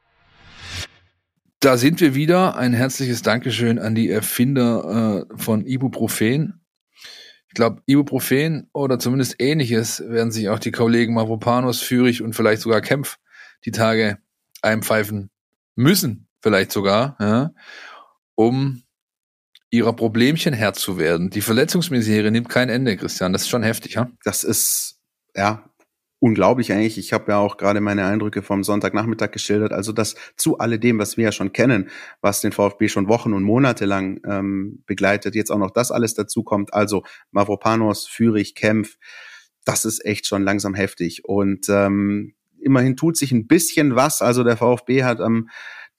Da 1.61 1.77
sind 1.77 2.01
wir 2.01 2.15
wieder. 2.15 2.55
Ein 2.55 2.73
herzliches 2.73 3.21
Dankeschön 3.21 3.77
an 3.77 3.93
die 3.93 4.09
Erfinder 4.09 5.27
äh, 5.29 5.37
von 5.37 5.63
Ibuprofen. 5.63 6.59
Ich 7.49 7.53
glaube, 7.53 7.83
Ibuprofen 7.85 8.67
oder 8.73 8.97
zumindest 8.97 9.35
ähnliches 9.37 10.03
werden 10.03 10.31
sich 10.31 10.49
auch 10.49 10.57
die 10.57 10.71
Kollegen 10.71 11.13
Mavropanos, 11.13 11.79
Führig 11.79 12.23
und 12.23 12.33
vielleicht 12.33 12.63
sogar 12.63 12.81
Kempf 12.81 13.19
die 13.63 13.69
Tage 13.69 14.17
einpfeifen 14.63 15.29
müssen, 15.75 16.27
vielleicht 16.41 16.71
sogar, 16.71 17.15
ja, 17.19 17.51
um 18.33 18.81
ihrer 19.69 19.93
Problemchen 19.93 20.55
Herr 20.55 20.73
zu 20.73 20.97
werden. 20.97 21.29
Die 21.29 21.41
Verletzungsmisere 21.41 22.31
nimmt 22.31 22.49
kein 22.49 22.69
Ende, 22.69 22.97
Christian. 22.97 23.33
Das 23.33 23.43
ist 23.43 23.49
schon 23.49 23.61
heftig, 23.61 23.93
ja? 23.93 24.09
Das 24.23 24.43
ist, 24.43 24.99
ja, 25.35 25.70
unglaublich 26.21 26.71
eigentlich. 26.71 26.99
Ich 26.99 27.13
habe 27.13 27.31
ja 27.31 27.39
auch 27.39 27.57
gerade 27.57 27.81
meine 27.81 28.05
Eindrücke 28.05 28.43
vom 28.43 28.63
Sonntagnachmittag 28.63 29.31
geschildert. 29.31 29.73
Also 29.73 29.91
das 29.91 30.15
zu 30.37 30.59
alledem, 30.59 30.99
was 30.99 31.17
wir 31.17 31.25
ja 31.25 31.31
schon 31.31 31.51
kennen, 31.51 31.89
was 32.21 32.41
den 32.41 32.51
VfB 32.51 32.89
schon 32.89 33.07
Wochen 33.07 33.33
und 33.33 33.43
Monate 33.43 33.85
lang 33.85 34.21
ähm, 34.25 34.83
begleitet, 34.85 35.33
jetzt 35.33 35.51
auch 35.51 35.57
noch 35.57 35.71
das 35.71 35.91
alles 35.91 36.13
dazu 36.13 36.43
kommt. 36.43 36.75
Also 36.75 37.03
Mavropanos, 37.31 38.07
Fürich, 38.07 38.53
Kempf, 38.53 38.97
das 39.65 39.83
ist 39.83 40.05
echt 40.05 40.27
schon 40.27 40.43
langsam 40.43 40.75
heftig. 40.75 41.25
Und 41.25 41.67
ähm, 41.69 42.35
immerhin 42.59 42.95
tut 42.95 43.17
sich 43.17 43.31
ein 43.31 43.47
bisschen 43.47 43.95
was. 43.95 44.21
Also 44.21 44.43
der 44.43 44.57
VfB 44.57 45.03
hat 45.03 45.21
am 45.21 45.49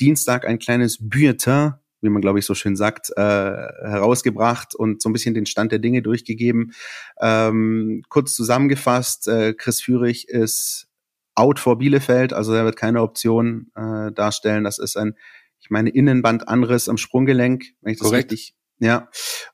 Dienstag 0.00 0.46
ein 0.46 0.60
kleines 0.60 0.98
Bulletin 1.00 1.74
wie 2.02 2.08
man 2.08 2.22
glaube 2.22 2.38
ich 2.38 2.46
so 2.46 2.54
schön 2.54 2.76
sagt, 2.76 3.10
äh, 3.16 3.20
herausgebracht 3.20 4.74
und 4.74 5.00
so 5.00 5.08
ein 5.08 5.12
bisschen 5.12 5.34
den 5.34 5.46
Stand 5.46 5.72
der 5.72 5.78
Dinge 5.78 6.02
durchgegeben. 6.02 6.72
Ähm, 7.20 8.02
kurz 8.08 8.34
zusammengefasst, 8.34 9.28
äh, 9.28 9.54
Chris 9.54 9.80
Führig 9.80 10.28
ist 10.28 10.88
out 11.34 11.58
vor 11.58 11.78
Bielefeld, 11.78 12.32
also 12.32 12.52
er 12.52 12.64
wird 12.64 12.76
keine 12.76 13.02
Option 13.02 13.70
äh, 13.74 14.12
darstellen. 14.12 14.64
Das 14.64 14.78
ist 14.78 14.96
ein, 14.96 15.14
ich 15.60 15.70
meine, 15.70 15.90
Innenbandanriss 15.90 16.88
am 16.88 16.98
Sprunggelenk, 16.98 17.64
wenn 17.80 17.92
ich 17.92 17.98
das 17.98 18.08
Korrekt. 18.08 18.32
richtig 18.32 18.54
ja, 18.82 19.08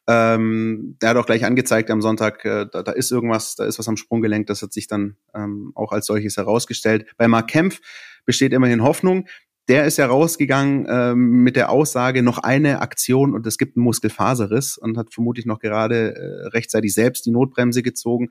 ähm, 0.06 0.96
der 1.02 1.10
hat 1.10 1.18
auch 1.18 1.26
gleich 1.26 1.44
angezeigt 1.44 1.90
am 1.90 2.00
Sonntag, 2.00 2.46
äh, 2.46 2.64
da, 2.72 2.82
da 2.82 2.92
ist 2.92 3.10
irgendwas, 3.10 3.56
da 3.56 3.66
ist 3.66 3.78
was 3.78 3.86
am 3.86 3.98
Sprunggelenk, 3.98 4.46
das 4.46 4.62
hat 4.62 4.72
sich 4.72 4.86
dann 4.86 5.18
ähm, 5.34 5.72
auch 5.74 5.92
als 5.92 6.06
solches 6.06 6.38
herausgestellt. 6.38 7.04
Bei 7.18 7.28
Mark 7.28 7.48
Kempf 7.48 7.80
besteht 8.24 8.54
immerhin 8.54 8.82
Hoffnung 8.82 9.28
der 9.68 9.84
ist 9.84 9.98
ja 9.98 10.06
rausgegangen 10.06 10.86
ähm, 10.88 11.42
mit 11.42 11.54
der 11.54 11.70
Aussage, 11.70 12.22
noch 12.22 12.38
eine 12.38 12.80
Aktion 12.80 13.34
und 13.34 13.46
es 13.46 13.58
gibt 13.58 13.76
einen 13.76 13.84
Muskelfaserriss 13.84 14.78
und 14.78 14.96
hat 14.96 15.12
vermutlich 15.12 15.44
noch 15.44 15.58
gerade 15.58 16.14
äh, 16.16 16.46
rechtzeitig 16.48 16.94
selbst 16.94 17.26
die 17.26 17.30
Notbremse 17.30 17.82
gezogen. 17.82 18.30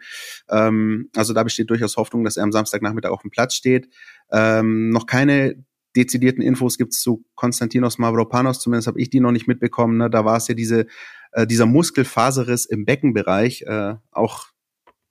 Ähm, 0.50 1.10
also 1.16 1.34
da 1.34 1.44
besteht 1.44 1.70
durchaus 1.70 1.96
Hoffnung, 1.96 2.24
dass 2.24 2.38
er 2.38 2.44
am 2.44 2.52
Samstagnachmittag 2.52 3.12
auf 3.12 3.22
dem 3.22 3.30
Platz 3.30 3.54
steht. 3.54 3.88
Ähm, 4.32 4.90
noch 4.90 5.06
keine 5.06 5.64
dezidierten 5.96 6.42
Infos 6.42 6.78
gibt's 6.78 7.02
zu 7.02 7.24
Konstantinos 7.36 8.00
Mavropanos, 8.00 8.60
zumindest 8.60 8.88
habe 8.88 9.00
ich 9.00 9.10
die 9.10 9.20
noch 9.20 9.32
nicht 9.32 9.48
mitbekommen. 9.48 9.98
Ne? 9.98 10.10
Da 10.10 10.26
war 10.26 10.38
es 10.38 10.48
ja 10.48 10.56
diese, 10.56 10.88
äh, 11.34 11.46
dieser 11.46 11.68
Muskelfaserriss 11.68 12.66
im 12.66 12.86
Beckenbereich, 12.86 13.62
äh, 13.64 13.96
auch 14.12 14.48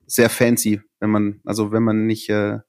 sehr 0.05 0.29
fancy, 0.29 0.81
wenn 0.99 1.09
man, 1.09 1.41
also 1.45 1.71
wenn 1.71 1.83
man 1.83 2.05
nicht 2.05 2.29
äh, 2.29 2.59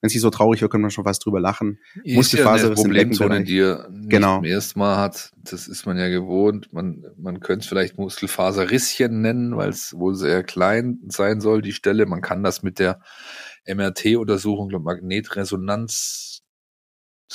wenn 0.00 0.10
sie 0.10 0.18
so 0.18 0.30
traurig 0.30 0.60
wird, 0.60 0.70
kann 0.70 0.80
man 0.80 0.90
schon 0.90 1.04
fast 1.04 1.24
drüber 1.24 1.40
lachen. 1.40 1.78
Ist 2.04 2.14
Muskelfaser 2.14 2.64
ja 2.64 2.66
eine 2.66 2.74
Problemzone, 2.74 3.44
die 3.44 3.58
er 3.58 3.88
nicht 3.90 4.10
genau. 4.10 4.36
zum 4.36 4.44
ersten 4.44 4.78
Mal 4.78 4.96
hat. 4.96 5.32
Das 5.42 5.66
ist 5.66 5.86
man 5.86 5.98
ja 5.98 6.08
gewohnt. 6.08 6.72
Man, 6.72 7.04
man 7.16 7.40
könnte 7.40 7.64
es 7.64 7.68
vielleicht 7.68 7.98
Muskelfaserrisschen 7.98 9.20
nennen, 9.20 9.56
weil 9.56 9.70
es 9.70 9.94
wohl 9.94 10.14
sehr 10.14 10.44
klein 10.44 11.00
sein 11.08 11.40
soll, 11.40 11.62
die 11.62 11.72
Stelle. 11.72 12.06
Man 12.06 12.20
kann 12.20 12.44
das 12.44 12.62
mit 12.62 12.78
der 12.78 13.00
MRT-Untersuchung, 13.66 14.70
Magnetresonanz, 14.82 16.42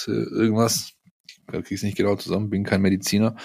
irgendwas, 0.07 0.93
ich 1.25 1.45
kriege 1.45 1.75
es 1.75 1.83
nicht 1.83 1.97
genau 1.97 2.15
zusammen, 2.15 2.49
bin 2.49 2.63
kein 2.63 2.81
Mediziner. 2.81 3.35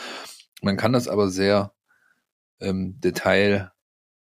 Man 0.63 0.77
kann 0.77 0.93
das 0.93 1.09
aber 1.09 1.29
sehr 1.29 1.75
ähm, 2.61 3.01
Detail 3.01 3.73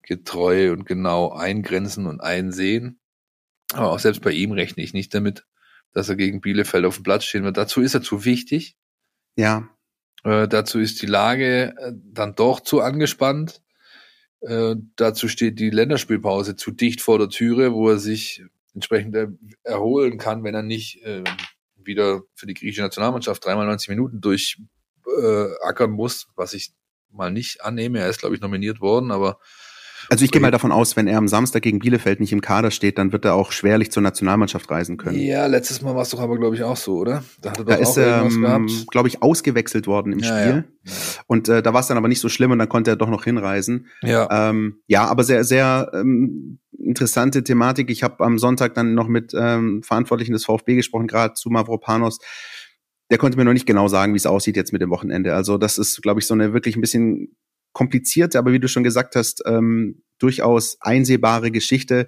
getreu 0.02 0.72
und 0.72 0.86
genau 0.86 1.32
eingrenzen 1.32 2.06
und 2.06 2.20
einsehen. 2.20 3.00
Aber 3.72 3.90
auch 3.90 3.98
selbst 3.98 4.22
bei 4.22 4.32
ihm 4.32 4.52
rechne 4.52 4.82
ich 4.82 4.92
nicht 4.92 5.14
damit, 5.14 5.46
dass 5.92 6.08
er 6.08 6.16
gegen 6.16 6.40
Bielefeld 6.40 6.84
auf 6.84 6.96
dem 6.96 7.04
Platz 7.04 7.24
stehen 7.24 7.44
wird. 7.44 7.56
Dazu 7.56 7.80
ist 7.80 7.94
er 7.94 8.02
zu 8.02 8.24
wichtig. 8.24 8.76
Ja. 9.36 9.68
Äh, 10.24 10.48
dazu 10.48 10.78
ist 10.80 11.02
die 11.02 11.06
Lage 11.06 11.74
äh, 11.78 11.92
dann 11.94 12.34
doch 12.34 12.60
zu 12.60 12.80
angespannt. 12.80 13.62
Äh, 14.40 14.76
dazu 14.96 15.28
steht 15.28 15.58
die 15.58 15.70
Länderspielpause 15.70 16.56
zu 16.56 16.70
dicht 16.70 17.00
vor 17.00 17.18
der 17.18 17.28
Türe, 17.28 17.72
wo 17.72 17.88
er 17.88 17.98
sich 17.98 18.44
entsprechend 18.74 19.16
erholen 19.62 20.18
kann, 20.18 20.44
wenn 20.44 20.54
er 20.54 20.62
nicht 20.62 21.02
äh, 21.04 21.22
wieder 21.76 22.22
für 22.34 22.46
die 22.46 22.54
griechische 22.54 22.82
Nationalmannschaft 22.82 23.44
dreimal 23.44 23.66
90 23.66 23.88
Minuten 23.88 24.20
durchackern 24.20 25.90
äh, 25.90 25.94
muss, 25.94 26.28
was 26.34 26.54
ich 26.54 26.72
mal 27.10 27.30
nicht 27.30 27.62
annehme. 27.62 28.00
Er 28.00 28.08
ist, 28.08 28.18
glaube 28.18 28.34
ich, 28.34 28.40
nominiert 28.40 28.80
worden, 28.80 29.10
aber 29.10 29.38
also 30.10 30.24
ich 30.24 30.30
gehe 30.30 30.40
mal 30.40 30.50
davon 30.50 30.72
aus, 30.72 30.96
wenn 30.96 31.06
er 31.06 31.18
am 31.18 31.28
Samstag 31.28 31.62
gegen 31.62 31.78
Bielefeld 31.78 32.20
nicht 32.20 32.32
im 32.32 32.40
Kader 32.40 32.70
steht, 32.70 32.98
dann 32.98 33.12
wird 33.12 33.24
er 33.24 33.34
auch 33.34 33.52
schwerlich 33.52 33.90
zur 33.90 34.02
Nationalmannschaft 34.02 34.70
reisen 34.70 34.96
können. 34.96 35.18
Ja, 35.18 35.46
letztes 35.46 35.82
Mal 35.82 35.94
war 35.94 36.02
es 36.02 36.10
doch 36.10 36.20
aber, 36.20 36.38
glaube 36.38 36.56
ich, 36.56 36.62
auch 36.62 36.76
so, 36.76 36.98
oder? 36.98 37.24
Da, 37.40 37.50
hat 37.50 37.58
er 37.58 37.64
da 37.64 37.74
ist 37.74 37.96
er, 37.96 38.22
ähm, 38.24 38.68
glaube 38.90 39.08
ich, 39.08 39.22
ausgewechselt 39.22 39.86
worden 39.86 40.12
im 40.12 40.20
ja, 40.20 40.26
Spiel. 40.26 40.64
Ja. 40.84 40.92
Und 41.26 41.48
äh, 41.48 41.62
da 41.62 41.72
war 41.72 41.80
es 41.80 41.86
dann 41.86 41.96
aber 41.96 42.08
nicht 42.08 42.20
so 42.20 42.28
schlimm 42.28 42.50
und 42.50 42.58
dann 42.58 42.68
konnte 42.68 42.90
er 42.90 42.96
doch 42.96 43.08
noch 43.08 43.24
hinreisen. 43.24 43.86
Ja, 44.02 44.50
ähm, 44.50 44.80
ja 44.86 45.06
aber 45.06 45.24
sehr, 45.24 45.44
sehr 45.44 45.90
ähm, 45.94 46.58
interessante 46.78 47.44
Thematik. 47.44 47.90
Ich 47.90 48.02
habe 48.02 48.24
am 48.24 48.38
Sonntag 48.38 48.74
dann 48.74 48.94
noch 48.94 49.08
mit 49.08 49.32
ähm, 49.38 49.82
Verantwortlichen 49.82 50.32
des 50.32 50.44
VfB 50.44 50.76
gesprochen, 50.76 51.06
gerade 51.06 51.34
zu 51.34 51.50
Mavropanos 51.50 52.18
der 53.10 53.18
konnte 53.18 53.36
mir 53.36 53.44
noch 53.44 53.52
nicht 53.52 53.66
genau 53.66 53.86
sagen, 53.86 54.14
wie 54.14 54.16
es 54.16 54.26
aussieht 54.26 54.56
jetzt 54.56 54.72
mit 54.72 54.82
dem 54.82 54.90
Wochenende. 54.90 55.34
Also 55.34 55.58
das 55.58 55.78
ist, 55.78 56.02
glaube 56.02 56.20
ich, 56.20 56.26
so 56.26 56.34
eine 56.34 56.52
wirklich 56.52 56.76
ein 56.76 56.80
bisschen 56.80 57.36
komplizierte, 57.74 58.38
aber 58.38 58.52
wie 58.52 58.60
du 58.60 58.68
schon 58.68 58.84
gesagt 58.84 59.16
hast, 59.16 59.42
ähm, 59.44 60.02
durchaus 60.18 60.78
einsehbare 60.80 61.50
Geschichte. 61.50 62.06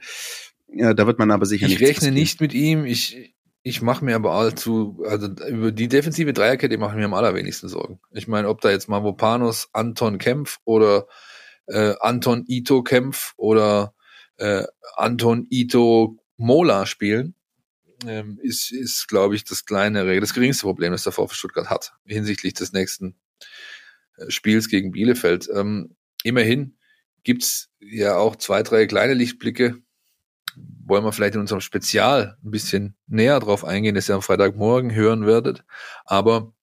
Ja, 0.68 0.94
da 0.94 1.07
wird 1.07 1.18
man 1.18 1.31
aber 1.31 1.44
sicher 1.44 1.66
nicht. 1.66 1.81
Ich 1.81 1.87
rechne 1.87 2.12
nicht 2.12 2.40
mit 2.40 2.55
ihm. 2.55 2.87
Ich, 2.87 3.35
ich 3.62 3.83
mache 3.83 4.05
mir 4.05 4.16
aber 4.16 4.33
allzu, 4.33 5.02
also 5.07 5.26
über 5.48 5.72
die 5.72 5.88
defensive 5.88 6.33
Dreierkette 6.33 6.79
mache 6.79 6.92
ich 6.92 6.98
mir 6.98 7.05
am 7.05 7.14
allerwenigsten 7.14 7.68
Sorgen. 7.68 8.00
Ich 8.12 8.29
meine, 8.29 8.48
ob 8.48 8.62
da 8.62 8.70
jetzt 8.70 8.88
Mavopanos, 8.88 9.68
Anton 9.72 10.18
Kempf 10.18 10.59
oder 10.64 11.07
äh, 11.66 11.94
Anton 12.00 12.44
Ito 12.46 12.83
Kempf 12.83 13.35
oder 13.37 13.94
äh, 14.38 14.64
Anton 14.94 15.46
Ito 15.50 16.18
Mola 16.37 16.87
spielen, 16.87 17.35
ähm, 18.07 18.38
ist, 18.42 18.70
ist 18.72 19.09
glaube 19.09 19.35
ich, 19.35 19.44
das 19.44 19.64
kleinere, 19.64 20.20
das 20.20 20.35
geringste 20.35 20.62
Problem, 20.62 20.92
das 20.92 21.05
der 21.05 21.12
VfB 21.12 21.35
Stuttgart 21.35 21.70
hat 21.70 21.94
hinsichtlich 22.07 22.55
des 22.55 22.72
nächsten 22.72 23.16
Spiels 24.29 24.68
gegen 24.68 24.92
Bielefeld. 24.92 25.48
Ähm, 25.52 25.96
immerhin 26.22 26.79
gibt's 27.22 27.70
ja 27.81 28.16
auch 28.16 28.37
zwei, 28.37 28.62
drei 28.62 28.87
kleine 28.87 29.14
Lichtblicke. 29.14 29.76
Wollen 30.57 31.05
wir 31.05 31.12
vielleicht 31.12 31.35
in 31.35 31.40
unserem 31.40 31.61
Spezial 31.61 32.38
ein 32.42 32.50
bisschen 32.50 32.96
näher 33.07 33.40
drauf 33.40 33.64
eingehen, 33.64 33.94
das 33.94 34.09
ihr 34.09 34.14
am 34.14 34.22
Freitagmorgen 34.22 34.94
hören 34.94 35.26
werdet. 35.26 35.64
Aber 36.05 36.55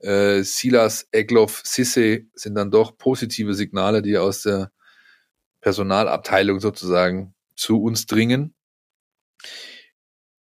äh, 0.00 0.42
Silas, 0.42 1.08
Egloff, 1.12 1.62
Sisse 1.64 2.26
sind 2.34 2.54
dann 2.54 2.70
doch 2.70 2.98
positive 2.98 3.54
Signale, 3.54 4.02
die 4.02 4.18
aus 4.18 4.42
der 4.42 4.72
Personalabteilung 5.60 6.60
sozusagen 6.60 7.34
zu 7.56 7.82
uns 7.82 8.06
dringen. 8.06 8.54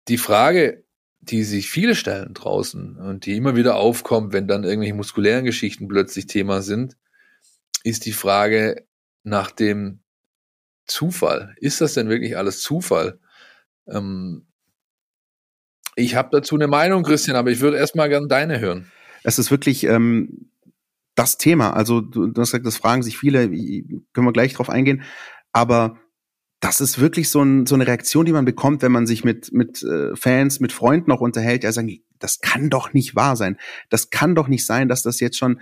Die 0.08 0.18
Frage, 0.18 0.84
die 1.30 1.44
sich 1.44 1.70
viele 1.70 1.94
stellen 1.94 2.34
draußen 2.34 2.96
und 2.96 3.26
die 3.26 3.36
immer 3.36 3.56
wieder 3.56 3.76
aufkommt, 3.76 4.32
wenn 4.32 4.48
dann 4.48 4.64
irgendwelche 4.64 4.94
muskulären 4.94 5.44
Geschichten 5.44 5.88
plötzlich 5.88 6.26
Thema 6.26 6.62
sind, 6.62 6.96
ist 7.84 8.06
die 8.06 8.12
Frage 8.12 8.86
nach 9.22 9.50
dem 9.50 10.00
Zufall. 10.86 11.54
Ist 11.58 11.80
das 11.80 11.94
denn 11.94 12.08
wirklich 12.08 12.36
alles 12.36 12.62
Zufall? 12.62 13.20
Ähm, 13.86 14.46
ich 15.96 16.14
habe 16.14 16.30
dazu 16.32 16.54
eine 16.54 16.68
Meinung, 16.68 17.02
Christian, 17.02 17.36
aber 17.36 17.50
ich 17.50 17.60
würde 17.60 17.76
erstmal 17.76 18.08
gerne 18.08 18.28
deine 18.28 18.60
hören. 18.60 18.90
Es 19.24 19.38
ist 19.38 19.50
wirklich 19.50 19.84
ähm, 19.84 20.50
das 21.14 21.36
Thema. 21.36 21.72
Also 21.74 22.00
du, 22.00 22.28
du 22.28 22.40
hast 22.40 22.52
gesagt, 22.52 22.66
das 22.66 22.76
fragen 22.76 23.02
sich 23.02 23.18
viele, 23.18 23.48
können 23.48 24.26
wir 24.26 24.32
gleich 24.32 24.54
drauf 24.54 24.70
eingehen. 24.70 25.02
Aber 25.52 25.98
das 26.60 26.80
ist 26.80 26.98
wirklich 26.98 27.30
so, 27.30 27.42
ein, 27.42 27.66
so 27.66 27.74
eine 27.74 27.86
Reaktion, 27.86 28.26
die 28.26 28.32
man 28.32 28.44
bekommt, 28.44 28.82
wenn 28.82 28.92
man 28.92 29.06
sich 29.06 29.24
mit, 29.24 29.52
mit 29.52 29.82
äh, 29.82 30.16
Fans, 30.16 30.60
mit 30.60 30.72
Freunden 30.72 31.10
noch 31.10 31.20
unterhält, 31.20 31.62
die 31.62 31.70
sagen, 31.70 32.02
das 32.18 32.40
kann 32.40 32.68
doch 32.68 32.92
nicht 32.92 33.14
wahr 33.14 33.36
sein. 33.36 33.58
Das 33.90 34.10
kann 34.10 34.34
doch 34.34 34.48
nicht 34.48 34.66
sein, 34.66 34.88
dass 34.88 35.02
das 35.02 35.20
jetzt 35.20 35.38
schon 35.38 35.60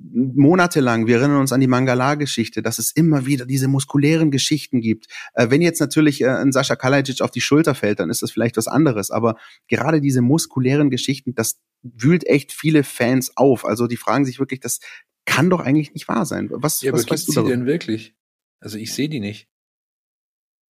monatelang, 0.00 1.06
wir 1.06 1.16
erinnern 1.18 1.40
uns 1.40 1.52
an 1.52 1.60
die 1.60 1.66
Mangala-Geschichte, 1.66 2.62
dass 2.62 2.78
es 2.78 2.92
immer 2.92 3.26
wieder 3.26 3.46
diese 3.46 3.68
muskulären 3.68 4.30
Geschichten 4.30 4.80
gibt. 4.80 5.06
Äh, 5.34 5.50
wenn 5.50 5.62
jetzt 5.62 5.80
natürlich 5.80 6.20
äh, 6.20 6.28
ein 6.28 6.52
Sascha 6.52 6.76
Kalajic 6.76 7.20
auf 7.20 7.30
die 7.30 7.40
Schulter 7.40 7.74
fällt, 7.74 8.00
dann 8.00 8.10
ist 8.10 8.22
das 8.22 8.30
vielleicht 8.30 8.56
was 8.56 8.68
anderes. 8.68 9.10
Aber 9.10 9.36
gerade 9.66 10.00
diese 10.00 10.20
muskulären 10.20 10.90
Geschichten, 10.90 11.34
das 11.34 11.60
wühlt 11.82 12.26
echt 12.26 12.52
viele 12.52 12.84
Fans 12.84 13.36
auf. 13.36 13.64
Also 13.64 13.86
die 13.86 13.96
fragen 13.96 14.24
sich 14.24 14.38
wirklich, 14.38 14.60
das 14.60 14.80
kann 15.24 15.50
doch 15.50 15.60
eigentlich 15.60 15.94
nicht 15.94 16.06
wahr 16.06 16.26
sein. 16.26 16.48
Was, 16.50 16.80
ja, 16.82 16.92
was 16.92 17.04
aber 17.04 17.12
weißt 17.12 17.36
du 17.36 17.42
denn 17.42 17.66
wirklich? 17.66 18.14
Also 18.60 18.78
ich 18.78 18.92
sehe 18.92 19.08
die 19.08 19.20
nicht. 19.20 19.48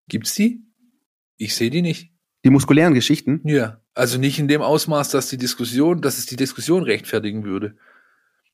Gibt's 0.09 0.35
die? 0.35 0.63
Ich 1.37 1.55
sehe 1.55 1.71
die 1.71 1.83
nicht. 1.83 2.13
Die 2.45 2.51
muskulären 2.51 2.95
Geschichten? 2.95 3.41
Ja. 3.45 3.81
Also 3.95 4.19
nicht 4.19 4.39
in 4.39 4.49
dem 4.49 4.63
Ausmaß, 4.63 5.11
dass 5.11 5.29
die 5.29 5.37
Diskussion, 5.37 6.01
dass 6.01 6.19
es 6.19 6.27
die 6.27 6.37
Diskussion 6.37 6.83
rechtfertigen 6.83 7.45
würde. 7.45 7.77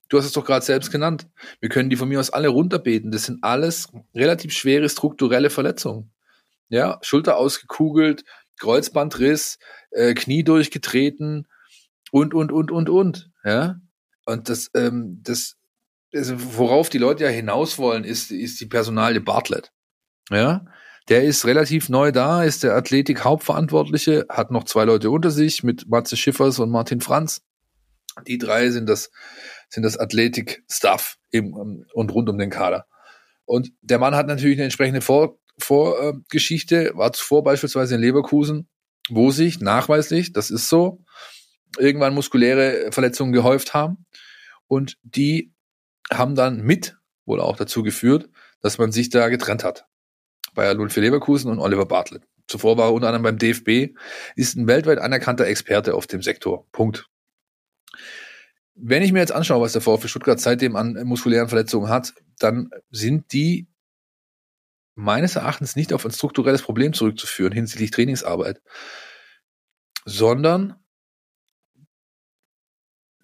Du 0.08 0.18
hast 0.18 0.26
es 0.26 0.32
doch 0.32 0.44
gerade 0.44 0.64
selbst 0.64 0.90
genannt. 0.90 1.26
Wir 1.60 1.68
können 1.68 1.90
die 1.90 1.96
von 1.96 2.08
mir 2.08 2.20
aus 2.20 2.30
alle 2.30 2.48
runterbeten. 2.48 3.10
Das 3.10 3.24
sind 3.24 3.42
alles 3.42 3.88
relativ 4.14 4.52
schwere 4.52 4.88
strukturelle 4.88 5.50
Verletzungen. 5.50 6.12
Ja, 6.68 6.98
Schulter 7.02 7.36
ausgekugelt, 7.36 8.24
Kreuzbandriss, 8.58 9.58
äh, 9.90 10.14
Knie 10.14 10.44
durchgetreten 10.44 11.46
und, 12.10 12.34
und, 12.34 12.52
und, 12.52 12.70
und, 12.70 12.88
und. 12.88 13.30
Ja. 13.44 13.80
Und 14.24 14.48
das, 14.48 14.70
ähm, 14.74 15.20
das, 15.22 15.56
also 16.14 16.34
worauf 16.56 16.88
die 16.88 16.98
Leute 16.98 17.24
ja 17.24 17.30
hinaus 17.30 17.78
wollen, 17.78 18.04
ist, 18.04 18.30
ist 18.30 18.60
die 18.60 18.66
Personalie 18.66 19.20
Bartlett. 19.20 19.72
Ja. 20.30 20.64
Der 21.08 21.24
ist 21.24 21.44
relativ 21.44 21.88
neu 21.88 22.12
da, 22.12 22.44
ist 22.44 22.62
der 22.62 22.74
Athletik-Hauptverantwortliche, 22.74 24.26
hat 24.28 24.50
noch 24.50 24.64
zwei 24.64 24.84
Leute 24.84 25.10
unter 25.10 25.30
sich 25.30 25.62
mit 25.62 25.88
Matze 25.88 26.16
Schiffers 26.16 26.58
und 26.58 26.70
Martin 26.70 27.00
Franz. 27.00 27.42
Die 28.26 28.38
drei 28.38 28.70
sind 28.70 28.88
das, 28.88 29.10
sind 29.68 29.82
das 29.82 29.98
Athletik-Staff 29.98 31.18
ähm, 31.32 31.84
und 31.92 32.12
rund 32.12 32.28
um 32.28 32.38
den 32.38 32.50
Kader. 32.50 32.86
Und 33.44 33.72
der 33.80 33.98
Mann 33.98 34.14
hat 34.14 34.26
natürlich 34.26 34.58
eine 34.58 34.64
entsprechende 34.64 35.00
Vor 35.00 35.38
Vorgeschichte, 35.58 36.90
äh, 36.90 36.96
war 36.96 37.12
zuvor 37.12 37.44
beispielsweise 37.44 37.96
in 37.96 38.00
Leverkusen, 38.00 38.68
wo 39.08 39.30
sich 39.30 39.60
nachweislich, 39.60 40.32
das 40.32 40.50
ist 40.50 40.68
so, 40.68 41.04
irgendwann 41.78 42.14
muskuläre 42.14 42.90
Verletzungen 42.90 43.32
gehäuft 43.32 43.74
haben. 43.74 44.06
Und 44.66 44.98
die 45.02 45.52
haben 46.10 46.34
dann 46.34 46.62
mit 46.62 46.96
wohl 47.24 47.40
auch 47.40 47.56
dazu 47.56 47.82
geführt, 47.82 48.28
dass 48.60 48.78
man 48.78 48.92
sich 48.92 49.10
da 49.10 49.28
getrennt 49.28 49.64
hat. 49.64 49.86
Bayer 50.54 50.74
04 50.76 51.02
Leverkusen 51.02 51.50
und 51.50 51.58
Oliver 51.58 51.86
Bartlett. 51.86 52.22
Zuvor 52.48 52.76
war 52.76 52.88
er 52.88 52.92
unter 52.92 53.08
anderem 53.08 53.22
beim 53.22 53.38
DFB, 53.38 53.94
ist 54.36 54.56
ein 54.56 54.66
weltweit 54.66 54.98
anerkannter 54.98 55.46
Experte 55.46 55.94
auf 55.94 56.06
dem 56.06 56.22
Sektor. 56.22 56.66
Punkt. 56.72 57.08
Wenn 58.74 59.02
ich 59.02 59.12
mir 59.12 59.20
jetzt 59.20 59.32
anschaue, 59.32 59.60
was 59.60 59.72
der 59.72 59.82
VfB 59.82 60.08
Stuttgart 60.08 60.40
seitdem 60.40 60.76
an 60.76 60.94
muskulären 61.04 61.48
Verletzungen 61.48 61.88
hat, 61.88 62.14
dann 62.38 62.70
sind 62.90 63.32
die 63.32 63.68
meines 64.94 65.36
Erachtens 65.36 65.76
nicht 65.76 65.92
auf 65.92 66.04
ein 66.04 66.10
strukturelles 66.10 66.62
Problem 66.62 66.92
zurückzuführen 66.92 67.52
hinsichtlich 67.52 67.90
Trainingsarbeit, 67.90 68.60
sondern 70.04 70.76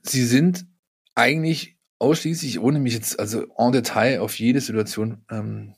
sie 0.03 0.25
sind 0.25 0.67
eigentlich 1.15 1.79
ausschließlich, 1.99 2.61
ohne 2.61 2.79
mich 2.79 2.95
jetzt 2.95 3.19
also 3.19 3.47
en 3.57 3.73
Detail 3.73 4.21
auf 4.21 4.39
jede 4.39 4.61
Situation 4.61 5.25
ähm, 5.31 5.75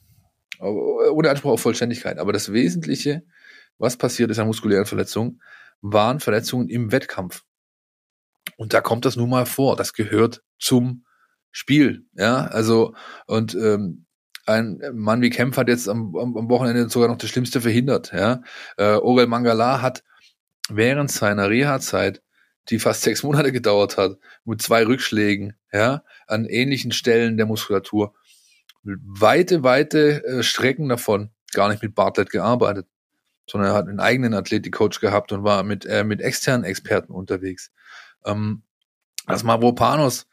ohne 0.60 1.30
Anspruch 1.30 1.52
auf 1.52 1.60
Vollständigkeit. 1.60 2.18
Aber 2.18 2.32
das 2.32 2.52
Wesentliche, 2.52 3.22
was 3.78 3.96
passiert 3.96 4.30
ist 4.30 4.38
an 4.38 4.46
muskulären 4.46 4.86
Verletzungen, 4.86 5.42
waren 5.80 6.20
Verletzungen 6.20 6.68
im 6.68 6.92
Wettkampf. 6.92 7.42
Und 8.56 8.74
da 8.74 8.80
kommt 8.80 9.04
das 9.04 9.16
nun 9.16 9.30
mal 9.30 9.46
vor. 9.46 9.76
Das 9.76 9.92
gehört 9.92 10.42
zum 10.58 11.04
Spiel. 11.50 12.04
Ja, 12.14 12.46
also, 12.46 12.94
und 13.26 13.54
ähm, 13.54 14.06
ein 14.46 14.80
Mann 14.92 15.22
wie 15.22 15.30
Kempf 15.30 15.56
hat 15.56 15.68
jetzt 15.68 15.88
am, 15.88 16.14
am 16.16 16.48
Wochenende 16.48 16.88
sogar 16.88 17.08
noch 17.08 17.18
das 17.18 17.30
Schlimmste 17.30 17.60
verhindert. 17.60 18.12
Ja, 18.12 18.42
äh, 18.76 18.94
Orel 18.94 19.26
Mangala 19.26 19.82
hat 19.82 20.02
während 20.68 21.10
seiner 21.10 21.50
Reha-Zeit, 21.50 22.22
die 22.68 22.78
fast 22.78 23.02
sechs 23.02 23.22
Monate 23.22 23.52
gedauert 23.52 23.96
hat, 23.96 24.18
mit 24.44 24.62
zwei 24.62 24.84
Rückschlägen, 24.84 25.54
ja, 25.72 26.04
an 26.26 26.44
ähnlichen 26.44 26.92
Stellen 26.92 27.36
der 27.36 27.46
Muskulatur, 27.46 28.14
weite, 28.82 29.62
weite 29.62 30.24
äh, 30.24 30.42
Strecken 30.42 30.88
davon 30.88 31.30
gar 31.52 31.68
nicht 31.68 31.82
mit 31.82 31.94
Bartlett 31.94 32.30
gearbeitet, 32.30 32.86
sondern 33.48 33.70
er 33.70 33.74
hat 33.74 33.88
einen 33.88 34.00
eigenen 34.00 34.34
Athletikcoach 34.34 35.00
gehabt 35.00 35.32
und 35.32 35.44
war 35.44 35.62
mit, 35.62 35.84
äh, 35.86 36.04
mit 36.04 36.20
externen 36.20 36.64
Experten 36.64 37.12
unterwegs. 37.12 37.72
Ähm, 38.24 38.62
dass 39.26 39.42
Mavropanos 39.42 40.26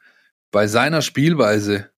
bei 0.51 0.67
seiner 0.67 1.01
Spielweise 1.01 1.89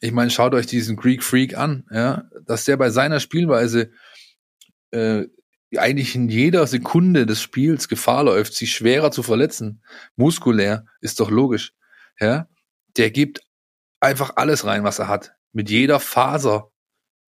ich 0.00 0.12
meine, 0.12 0.30
schaut 0.30 0.54
euch 0.54 0.66
diesen 0.66 0.96
Greek 0.96 1.22
Freak 1.22 1.56
an, 1.56 1.84
ja, 1.90 2.28
dass 2.44 2.64
der 2.64 2.76
bei 2.76 2.90
seiner 2.90 3.20
Spielweise 3.20 3.90
äh, 4.90 5.24
eigentlich 5.76 6.14
in 6.14 6.28
jeder 6.28 6.66
Sekunde 6.66 7.26
des 7.26 7.42
Spiels 7.42 7.88
Gefahr 7.88 8.24
läuft, 8.24 8.54
sich 8.54 8.72
schwerer 8.72 9.10
zu 9.10 9.22
verletzen, 9.22 9.82
muskulär, 10.16 10.86
ist 11.00 11.20
doch 11.20 11.30
logisch. 11.30 11.72
Ja, 12.20 12.48
der 12.96 13.10
gibt 13.10 13.40
einfach 14.00 14.32
alles 14.36 14.64
rein, 14.64 14.84
was 14.84 14.98
er 14.98 15.08
hat. 15.08 15.34
Mit 15.52 15.70
jeder 15.70 16.00
Faser, 16.00 16.70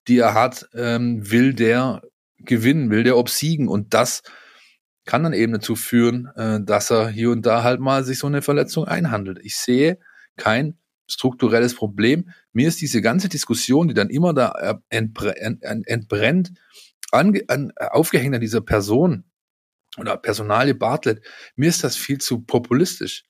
die 0.07 0.19
er 0.19 0.35
hat, 0.35 0.69
ähm, 0.75 1.31
will 1.31 1.55
der 1.55 2.03
gewinnen, 2.39 2.91
will 2.91 3.05
der 3.05 3.17
obsiegen 3.17 3.69
und 3.69 3.95
das 3.95 4.23
kann 5.05 5.23
dann 5.23 5.33
eben 5.33 5.55
dazu 5.55 5.75
führen, 5.75 6.29
äh, 6.37 6.61
dass 6.63 6.91
er 6.91 7.09
hier 7.09 7.31
und 7.31 7.47
da 7.47 7.63
halt 7.63 7.81
mal 7.81 8.05
sich 8.05 8.19
so 8.19 8.27
eine 8.27 8.43
Verletzung 8.43 8.85
einhandelt. 8.85 9.39
Ich 9.43 9.57
sehe 9.57 9.99
kein 10.37 10.79
strukturelles 11.11 11.75
Problem. 11.75 12.31
Mir 12.53 12.69
ist 12.69 12.81
diese 12.81 13.01
ganze 13.01 13.29
Diskussion, 13.29 13.89
die 13.89 13.95
dann 13.95 14.11
immer 14.11 14.35
da 14.35 14.53
äh, 14.53 14.75
entbrennt, 14.91 16.53
ange, 17.11 17.43
an, 17.49 17.73
aufgehängt 17.79 18.35
an 18.35 18.41
dieser 18.41 18.61
Person 18.61 19.25
oder 19.97 20.17
Personalie 20.19 20.75
Bartlett, 20.75 21.25
mir 21.57 21.71
ist 21.71 21.83
das 21.83 21.97
viel 21.97 22.19
zu 22.19 22.43
populistisch. 22.43 23.25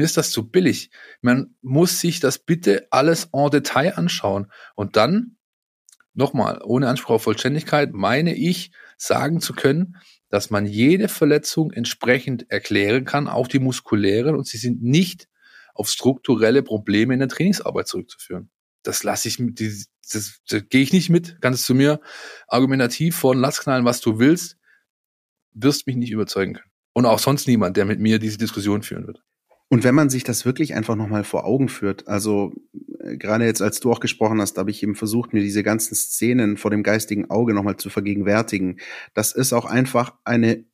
Mir 0.00 0.06
ist 0.06 0.16
das 0.16 0.30
zu 0.30 0.48
billig. 0.48 0.88
Man 1.20 1.56
muss 1.60 2.00
sich 2.00 2.20
das 2.20 2.38
bitte 2.38 2.86
alles 2.90 3.28
en 3.34 3.50
Detail 3.50 3.98
anschauen. 3.98 4.50
Und 4.74 4.96
dann, 4.96 5.36
nochmal, 6.14 6.62
ohne 6.64 6.88
Anspruch 6.88 7.16
auf 7.16 7.24
Vollständigkeit, 7.24 7.92
meine 7.92 8.34
ich, 8.34 8.70
sagen 8.96 9.42
zu 9.42 9.52
können, 9.52 9.96
dass 10.30 10.48
man 10.48 10.64
jede 10.64 11.08
Verletzung 11.08 11.70
entsprechend 11.70 12.50
erklären 12.50 13.04
kann, 13.04 13.28
auch 13.28 13.46
die 13.46 13.58
muskulären, 13.58 14.36
und 14.36 14.46
sie 14.46 14.56
sind 14.56 14.82
nicht 14.82 15.28
auf 15.74 15.90
strukturelle 15.90 16.62
Probleme 16.62 17.12
in 17.12 17.20
der 17.20 17.28
Trainingsarbeit 17.28 17.86
zurückzuführen. 17.86 18.48
Das 18.82 19.02
lasse 19.02 19.28
ich 19.28 19.36
das, 19.38 19.88
das, 20.10 20.40
das 20.48 20.62
gehe 20.70 20.80
ich 20.80 20.94
nicht 20.94 21.10
mit. 21.10 21.36
Kannst 21.42 21.68
du 21.68 21.74
mir 21.74 22.00
argumentativ 22.48 23.16
von 23.16 23.38
lass 23.38 23.60
knallen, 23.60 23.84
was 23.84 24.00
du 24.00 24.18
willst, 24.18 24.56
wirst 25.52 25.86
mich 25.86 25.96
nicht 25.96 26.10
überzeugen 26.10 26.54
können. 26.54 26.70
Und 26.94 27.04
auch 27.04 27.18
sonst 27.18 27.46
niemand, 27.46 27.76
der 27.76 27.84
mit 27.84 28.00
mir 28.00 28.18
diese 28.18 28.38
Diskussion 28.38 28.82
führen 28.82 29.06
wird. 29.06 29.22
Und 29.72 29.84
wenn 29.84 29.94
man 29.94 30.10
sich 30.10 30.24
das 30.24 30.44
wirklich 30.44 30.74
einfach 30.74 30.96
nochmal 30.96 31.22
vor 31.22 31.44
Augen 31.44 31.68
führt, 31.68 32.08
also 32.08 32.52
äh, 32.98 33.16
gerade 33.16 33.44
jetzt, 33.44 33.62
als 33.62 33.78
du 33.78 33.92
auch 33.92 34.00
gesprochen 34.00 34.40
hast, 34.40 34.58
habe 34.58 34.70
ich 34.70 34.82
eben 34.82 34.96
versucht, 34.96 35.32
mir 35.32 35.40
diese 35.40 35.62
ganzen 35.62 35.94
Szenen 35.94 36.56
vor 36.56 36.72
dem 36.72 36.82
geistigen 36.82 37.30
Auge 37.30 37.54
nochmal 37.54 37.76
zu 37.76 37.88
vergegenwärtigen. 37.88 38.80
Das 39.14 39.32
ist 39.32 39.52
auch 39.52 39.66
einfach 39.66 40.14
eine 40.24 40.64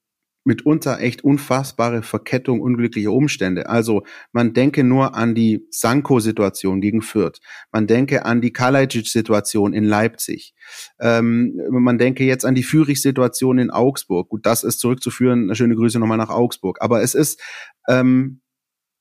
mitunter 0.44 1.00
echt 1.00 1.24
unfassbare 1.24 2.02
Verkettung 2.02 2.60
unglücklicher 2.60 3.12
Umstände. 3.12 3.68
Also 3.68 4.04
man 4.32 4.54
denke 4.54 4.82
nur 4.84 5.14
an 5.14 5.34
die 5.34 5.66
Sanko-Situation 5.70 6.80
gegen 6.80 7.02
Fürth. 7.02 7.40
Man 7.72 7.86
denke 7.86 8.24
an 8.24 8.40
die 8.40 8.52
Kalajic-Situation 8.52 9.74
in 9.74 9.84
Leipzig. 9.84 10.54
Ähm, 11.00 11.60
man 11.68 11.98
denke 11.98 12.24
jetzt 12.24 12.46
an 12.46 12.54
die 12.54 12.62
Führig-Situation 12.62 13.58
in 13.58 13.70
Augsburg. 13.70 14.28
Gut, 14.28 14.46
das 14.46 14.62
ist 14.62 14.78
zurückzuführen. 14.78 15.54
Schöne 15.54 15.74
Grüße 15.74 15.98
nochmal 15.98 16.16
nach 16.16 16.30
Augsburg. 16.30 16.78
Aber 16.80 17.02
es 17.02 17.14
ist 17.14 17.42
ähm, 17.88 18.40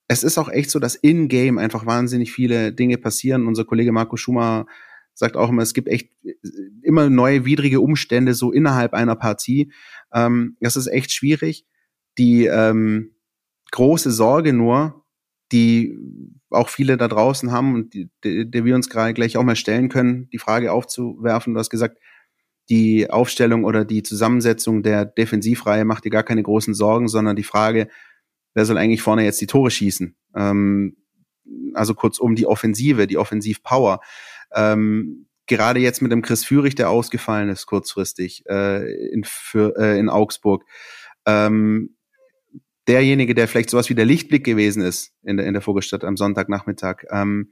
es 0.08 0.24
ist 0.24 0.38
auch 0.38 0.50
echt 0.50 0.70
so, 0.70 0.80
dass 0.80 0.96
in-game 0.96 1.58
einfach 1.58 1.86
wahnsinnig 1.86 2.32
viele 2.32 2.72
Dinge 2.72 2.98
passieren. 2.98 3.48
Unser 3.48 3.66
Kollege 3.66 3.92
Marco 3.92 4.18
Schumacher 4.18 4.68
sagt 5.14 5.38
auch 5.38 5.50
immer, 5.50 5.62
es 5.62 5.74
gibt 5.74 5.88
echt 5.88 6.12
immer 6.84 7.10
neue 7.10 7.46
widrige 7.46 7.80
Umstände 7.80 8.34
so 8.34 8.52
innerhalb 8.52 8.94
einer 8.94 9.16
Partie. 9.16 9.72
Ähm, 10.14 10.58
das 10.60 10.76
ist 10.76 10.88
echt 10.88 11.12
schwierig. 11.12 11.66
Die 12.18 12.46
ähm, 12.46 13.16
große 13.72 14.12
Sorge 14.12 14.54
nur, 14.54 15.06
die 15.52 15.98
auch 16.50 16.70
viele 16.70 16.98
da 16.98 17.08
draußen 17.08 17.52
haben 17.52 17.74
und 17.74 17.94
die, 17.94 18.10
die, 18.24 18.50
die 18.50 18.66
wir 18.66 18.76
uns 18.76 18.90
gerade 18.90 19.14
gleich 19.14 19.38
auch 19.38 19.44
mal 19.44 19.56
stellen 19.56 19.90
können, 19.90 20.30
die 20.30 20.38
Frage 20.38 20.72
aufzuwerfen. 20.72 21.54
Du 21.54 21.60
hast 21.60 21.70
gesagt, 21.70 21.98
die 22.70 23.10
Aufstellung 23.10 23.64
oder 23.64 23.86
die 23.86 24.04
Zusammensetzung 24.04 24.84
der 24.84 25.06
Defensivreihe 25.06 25.86
macht 25.86 26.06
dir 26.06 26.10
gar 26.10 26.24
keine 26.24 26.44
großen 26.44 26.74
Sorgen, 26.74 27.08
sondern 27.08 27.36
die 27.36 27.44
Frage, 27.44 27.90
wer 28.56 28.66
soll 28.66 28.78
eigentlich 28.78 29.04
vorne 29.04 29.24
jetzt 29.24 29.40
die 29.40 29.48
Tore 29.48 29.70
schießen? 29.70 30.16
Ähm, 30.36 30.98
also 31.76 31.94
kurzum 31.94 32.36
die 32.36 32.48
Offensive, 32.48 33.06
die 33.06 33.18
Offensivpower. 33.18 34.00
Ähm, 34.54 35.28
gerade 35.46 35.80
jetzt 35.80 36.02
mit 36.02 36.12
dem 36.12 36.24
Chris 36.24 36.44
Führig, 36.44 36.76
der 36.76 36.90
ausgefallen 36.90 37.50
ist 37.50 37.68
kurzfristig 37.68 38.44
äh, 38.50 39.10
in, 39.10 39.24
für, 39.24 39.78
äh, 39.78 40.00
in 40.00 40.10
Augsburg. 40.10 40.64
Ähm, 41.26 41.96
derjenige, 42.88 43.36
der 43.36 43.48
vielleicht 43.48 43.70
sowas 43.70 43.90
wie 43.90 43.96
der 43.96 44.06
Lichtblick 44.06 44.44
gewesen 44.44 44.82
ist 44.82 45.14
in 45.24 45.38
der, 45.38 45.46
in 45.46 45.54
der 45.54 45.62
Vogelstadt 45.62 46.04
am 46.04 46.18
Sonntagnachmittag. 46.18 47.04
Ähm, 47.12 47.52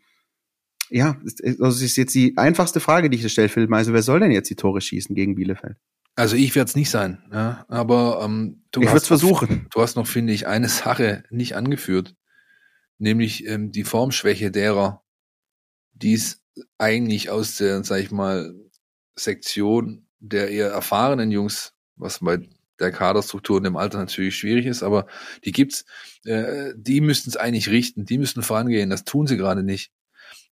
ja, 0.90 1.18
das 1.24 1.82
ist 1.82 1.96
jetzt 1.96 2.14
die 2.14 2.38
einfachste 2.38 2.80
Frage, 2.80 3.10
die 3.10 3.18
ich 3.18 3.32
stelle, 3.32 3.50
Philipp 3.50 3.70
Meisel. 3.70 3.94
Wer 3.94 4.04
soll 4.04 4.20
denn 4.20 4.32
jetzt 4.32 4.50
die 4.50 4.56
Tore 4.56 4.82
schießen 4.82 5.16
gegen 5.16 5.36
Bielefeld? 5.36 5.78
Also 6.16 6.36
ich 6.36 6.54
werde 6.56 6.70
es 6.70 6.76
nicht 6.76 6.92
sein, 6.92 7.24
ja, 7.32 7.66
aber 7.70 8.22
ähm, 8.24 8.64
du 8.72 8.82
ich 8.82 8.90
hast 8.90 9.08
versuchen. 9.08 9.68
du 9.72 9.82
hast 9.82 9.96
noch, 9.96 10.06
finde 10.06 10.34
ich, 10.34 10.46
eine 10.46 10.70
Sache 10.70 11.24
nicht 11.32 11.56
angeführt, 11.56 12.16
nämlich 13.00 13.48
ähm, 13.48 13.72
die 13.72 13.84
Formschwäche 13.84 14.52
derer, 14.52 15.04
die 15.94 16.14
es 16.14 16.44
eigentlich 16.78 17.32
aus 17.32 17.58
der, 17.58 17.84
sag 17.84 18.00
ich 18.00 18.12
mal, 18.12 18.54
Sektion 19.16 20.08
der 20.20 20.50
eher 20.50 20.70
erfahrenen 20.70 21.32
Jungs, 21.32 21.74
was 21.96 22.20
bei 22.20 22.40
der 22.80 22.92
Kaderstruktur 22.92 23.58
in 23.58 23.64
dem 23.64 23.78
Alter 23.78 23.98
natürlich 23.98 24.36
schwierig 24.36 24.66
ist, 24.66 24.84
aber 24.84 25.08
die 25.46 25.52
gibt's, 25.52 25.86
äh, 26.26 26.74
die 26.76 27.02
müssten 27.02 27.30
es 27.30 27.38
eigentlich 27.38 27.70
richten, 27.70 28.06
die 28.06 28.18
müssten 28.18 28.44
vorangehen, 28.44 28.90
das 28.90 29.04
tun 29.04 29.28
sie 29.28 29.38
gerade 29.38 29.64
nicht, 29.64 29.92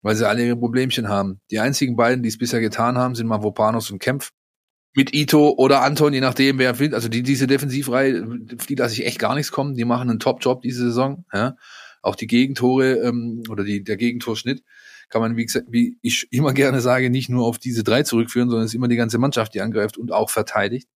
weil 0.03 0.17
sie 0.17 0.29
alle 0.29 0.45
ihre 0.45 0.57
Problemchen 0.57 1.09
haben. 1.09 1.41
Die 1.51 1.61
einzigen 1.61 1.97
beiden, 1.97 2.23
die 2.23 2.29
es 2.29 2.39
bisher 2.39 2.61
getan 2.61 2.99
haben, 2.99 3.15
sind 3.15 3.27
Mavropanos 3.27 3.91
und 3.91 3.99
Kempf 4.01 4.33
mit 4.95 5.15
Ito 5.15 5.51
oder 5.51 5.83
Anton, 5.83 6.13
je 6.13 6.21
nachdem, 6.21 6.59
wer 6.59 6.79
will. 6.79 6.95
Also 6.95 7.09
die, 7.09 7.23
diese 7.23 7.47
Defensivreihe, 7.47 8.25
die 8.41 8.75
lasse 8.75 8.95
ich 8.95 9.07
echt 9.07 9.19
gar 9.19 9.35
nichts 9.35 9.53
kommen. 9.53 9.75
Die 9.75 9.85
machen 9.85 10.11
einen 10.11 10.19
Top-Job 10.19 10.63
diese 10.63 10.85
Saison. 10.85 11.25
Ja. 11.33 11.57
Auch 12.03 12.17
die 12.17 12.27
Gegentore 12.27 12.95
ähm, 12.95 13.43
oder 13.49 13.63
die, 13.63 13.85
der 13.85 13.97
Gegentorschnitt 13.97 14.65
kann 15.11 15.21
man, 15.21 15.37
wie, 15.37 15.47
wie 15.69 15.99
ich 16.03 16.29
immer 16.31 16.55
gerne 16.55 16.81
sage, 16.81 17.11
nicht 17.11 17.29
nur 17.29 17.45
auf 17.45 17.59
diese 17.59 17.85
drei 17.85 18.05
zurückführen, 18.05 18.49
sondern 18.49 18.65
es 18.65 18.71
ist 18.71 18.77
immer 18.77 18.89
die 18.89 18.97
ganze 18.97 19.19
Mannschaft, 19.19 19.55
die 19.55 19.61
angreift 19.61 19.99
und 19.99 20.13
auch 20.13 20.31
verteidigt. 20.31 20.89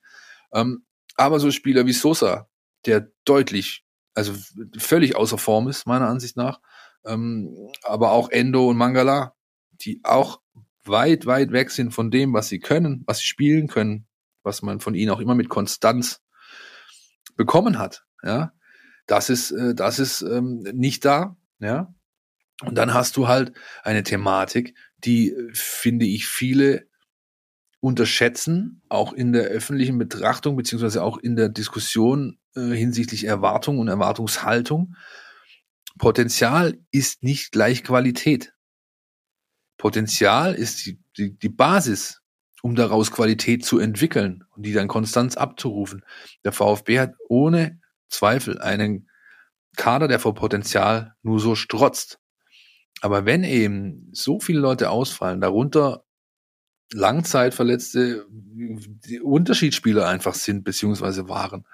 Ähm, 0.53 0.85
aber 1.15 1.39
so 1.39 1.51
Spieler 1.51 1.85
wie 1.85 1.93
Sosa, 1.93 2.47
der 2.85 3.11
deutlich, 3.25 3.83
also 4.13 4.33
völlig 4.77 5.15
außer 5.15 5.37
Form 5.37 5.67
ist, 5.67 5.87
meiner 5.87 6.07
Ansicht 6.07 6.37
nach, 6.37 6.61
ähm, 7.05 7.55
aber 7.81 8.11
auch 8.11 8.29
Endo 8.29 8.69
und 8.69 8.77
Mangala, 8.77 9.33
die 9.71 9.99
auch 10.03 10.42
weit, 10.85 11.25
weit 11.25 11.51
weg 11.51 11.71
sind 11.71 11.91
von 11.91 12.11
dem, 12.11 12.33
was 12.33 12.49
sie 12.49 12.59
können, 12.59 13.03
was 13.05 13.19
sie 13.19 13.25
spielen 13.25 13.67
können, 13.67 14.07
was 14.43 14.61
man 14.61 14.79
von 14.79 14.95
ihnen 14.95 15.11
auch 15.11 15.19
immer 15.19 15.35
mit 15.35 15.49
Konstanz 15.49 16.21
bekommen 17.35 17.79
hat. 17.79 18.05
Ja, 18.21 18.53
das 19.07 19.29
ist, 19.29 19.51
äh, 19.51 19.75
das 19.75 19.99
ist 19.99 20.21
ähm, 20.21 20.59
nicht 20.73 21.05
da. 21.05 21.37
Ja, 21.59 21.93
und 22.61 22.75
dann 22.75 22.93
hast 22.93 23.17
du 23.17 23.27
halt 23.27 23.53
eine 23.83 24.03
Thematik, 24.03 24.75
die 24.97 25.35
finde 25.53 26.05
ich 26.05 26.27
viele 26.27 26.87
unterschätzen, 27.79 28.81
auch 28.87 29.11
in 29.11 29.33
der 29.33 29.43
öffentlichen 29.43 29.97
Betrachtung 29.97 30.55
beziehungsweise 30.55 31.03
auch 31.03 31.17
in 31.17 31.35
der 31.35 31.49
Diskussion 31.49 32.39
äh, 32.55 32.69
hinsichtlich 32.69 33.25
Erwartung 33.25 33.79
und 33.79 33.89
Erwartungshaltung. 33.89 34.95
Potenzial 35.97 36.77
ist 36.91 37.23
nicht 37.23 37.51
gleich 37.51 37.83
Qualität. 37.83 38.53
Potenzial 39.77 40.53
ist 40.53 40.85
die, 40.85 40.99
die, 41.17 41.37
die 41.37 41.49
Basis, 41.49 42.21
um 42.61 42.75
daraus 42.75 43.11
Qualität 43.11 43.65
zu 43.65 43.79
entwickeln 43.79 44.45
und 44.55 44.65
die 44.65 44.73
dann 44.73 44.87
konstant 44.87 45.37
abzurufen. 45.37 46.03
Der 46.43 46.53
VfB 46.53 46.99
hat 46.99 47.13
ohne 47.27 47.81
Zweifel 48.09 48.59
einen 48.59 49.09
Kader, 49.75 50.07
der 50.07 50.19
vor 50.19 50.35
Potenzial 50.35 51.15
nur 51.23 51.39
so 51.39 51.55
strotzt. 51.55 52.19
Aber 53.01 53.25
wenn 53.25 53.43
eben 53.43 54.09
so 54.13 54.39
viele 54.39 54.59
Leute 54.59 54.89
ausfallen, 54.89 55.41
darunter 55.41 56.05
Langzeitverletzte, 56.93 58.25
die 58.29 59.19
Unterschiedsspieler 59.19 60.07
einfach 60.07 60.35
sind, 60.35 60.63
beziehungsweise 60.63 61.27
waren, 61.27 61.65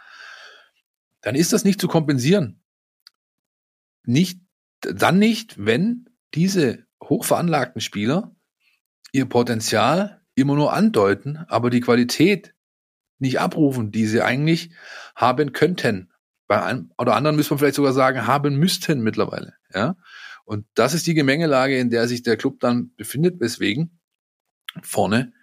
dann 1.21 1.35
ist 1.35 1.53
das 1.53 1.65
nicht 1.65 1.81
zu 1.81 1.87
kompensieren. 1.87 2.63
Nicht, 4.03 4.41
dann 4.81 5.19
nicht, 5.19 5.63
wenn 5.63 6.09
diese 6.33 6.87
hochveranlagten 7.03 7.81
Spieler 7.81 8.35
ihr 9.11 9.25
Potenzial 9.25 10.21
immer 10.35 10.55
nur 10.55 10.73
andeuten, 10.73 11.37
aber 11.47 11.69
die 11.69 11.81
Qualität 11.81 12.53
nicht 13.17 13.39
abrufen, 13.39 13.91
die 13.91 14.05
sie 14.05 14.21
eigentlich 14.21 14.71
haben 15.15 15.51
könnten. 15.51 16.11
Bei 16.47 16.63
einem 16.63 16.91
oder 16.97 17.15
anderen 17.15 17.35
müsste 17.35 17.53
man 17.53 17.59
vielleicht 17.59 17.75
sogar 17.75 17.93
sagen, 17.93 18.25
haben 18.25 18.55
müssten 18.55 19.01
mittlerweile. 19.01 19.55
Ja? 19.73 19.95
Und 20.45 20.65
das 20.73 20.93
ist 20.93 21.05
die 21.05 21.13
Gemengelage, 21.13 21.77
in 21.77 21.89
der 21.89 22.07
sich 22.07 22.23
der 22.23 22.37
Club 22.37 22.59
dann 22.59 22.93
befindet, 22.95 23.39
weswegen 23.39 23.99
vorne 24.81 25.33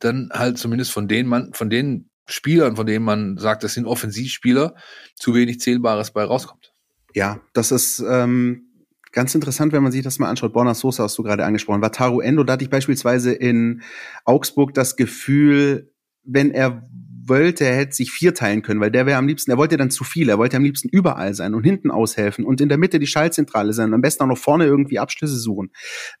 dann 0.00 0.30
halt 0.32 0.58
zumindest 0.58 0.90
von 0.90 1.08
denen 1.08 1.28
man, 1.28 1.52
von 1.52 1.70
den 1.70 2.10
Spielern, 2.26 2.76
von 2.76 2.86
denen 2.86 3.04
man 3.04 3.36
sagt, 3.36 3.62
das 3.62 3.74
sind 3.74 3.86
Offensivspieler, 3.86 4.74
zu 5.14 5.34
wenig 5.34 5.60
Zählbares 5.60 6.10
bei 6.10 6.24
rauskommt. 6.24 6.72
Ja, 7.14 7.40
das 7.52 7.72
ist 7.72 8.00
ähm, 8.00 8.69
ganz 9.12 9.34
interessant, 9.34 9.72
wenn 9.72 9.82
man 9.82 9.92
sich 9.92 10.02
das 10.02 10.18
mal 10.18 10.28
anschaut. 10.28 10.52
Borna 10.52 10.74
Sosa 10.74 11.04
hast 11.04 11.18
du 11.18 11.22
gerade 11.22 11.44
angesprochen. 11.44 11.82
Wataru 11.82 12.20
Endo, 12.20 12.44
da 12.44 12.54
hatte 12.54 12.64
ich 12.64 12.70
beispielsweise 12.70 13.32
in 13.32 13.82
Augsburg 14.24 14.74
das 14.74 14.96
Gefühl, 14.96 15.92
wenn 16.22 16.50
er 16.50 16.88
wollte, 17.30 17.64
er 17.64 17.76
hätte 17.76 17.94
sich 17.94 18.10
vierteilen 18.10 18.62
können, 18.62 18.80
weil 18.80 18.90
der 18.90 19.06
wäre 19.06 19.18
am 19.18 19.26
liebsten, 19.26 19.50
er 19.50 19.56
wollte 19.56 19.76
dann 19.76 19.90
zu 19.90 20.04
viel, 20.04 20.28
er 20.28 20.38
wollte 20.38 20.56
am 20.56 20.64
liebsten 20.64 20.88
überall 20.88 21.34
sein 21.34 21.54
und 21.54 21.64
hinten 21.64 21.90
aushelfen 21.90 22.44
und 22.44 22.60
in 22.60 22.68
der 22.68 22.78
Mitte 22.78 22.98
die 22.98 23.06
Schaltzentrale 23.06 23.72
sein 23.72 23.88
und 23.88 23.94
am 23.94 24.00
besten 24.00 24.24
auch 24.24 24.28
noch 24.28 24.38
vorne 24.38 24.64
irgendwie 24.64 24.98
Abschlüsse 24.98 25.36
suchen. 25.36 25.70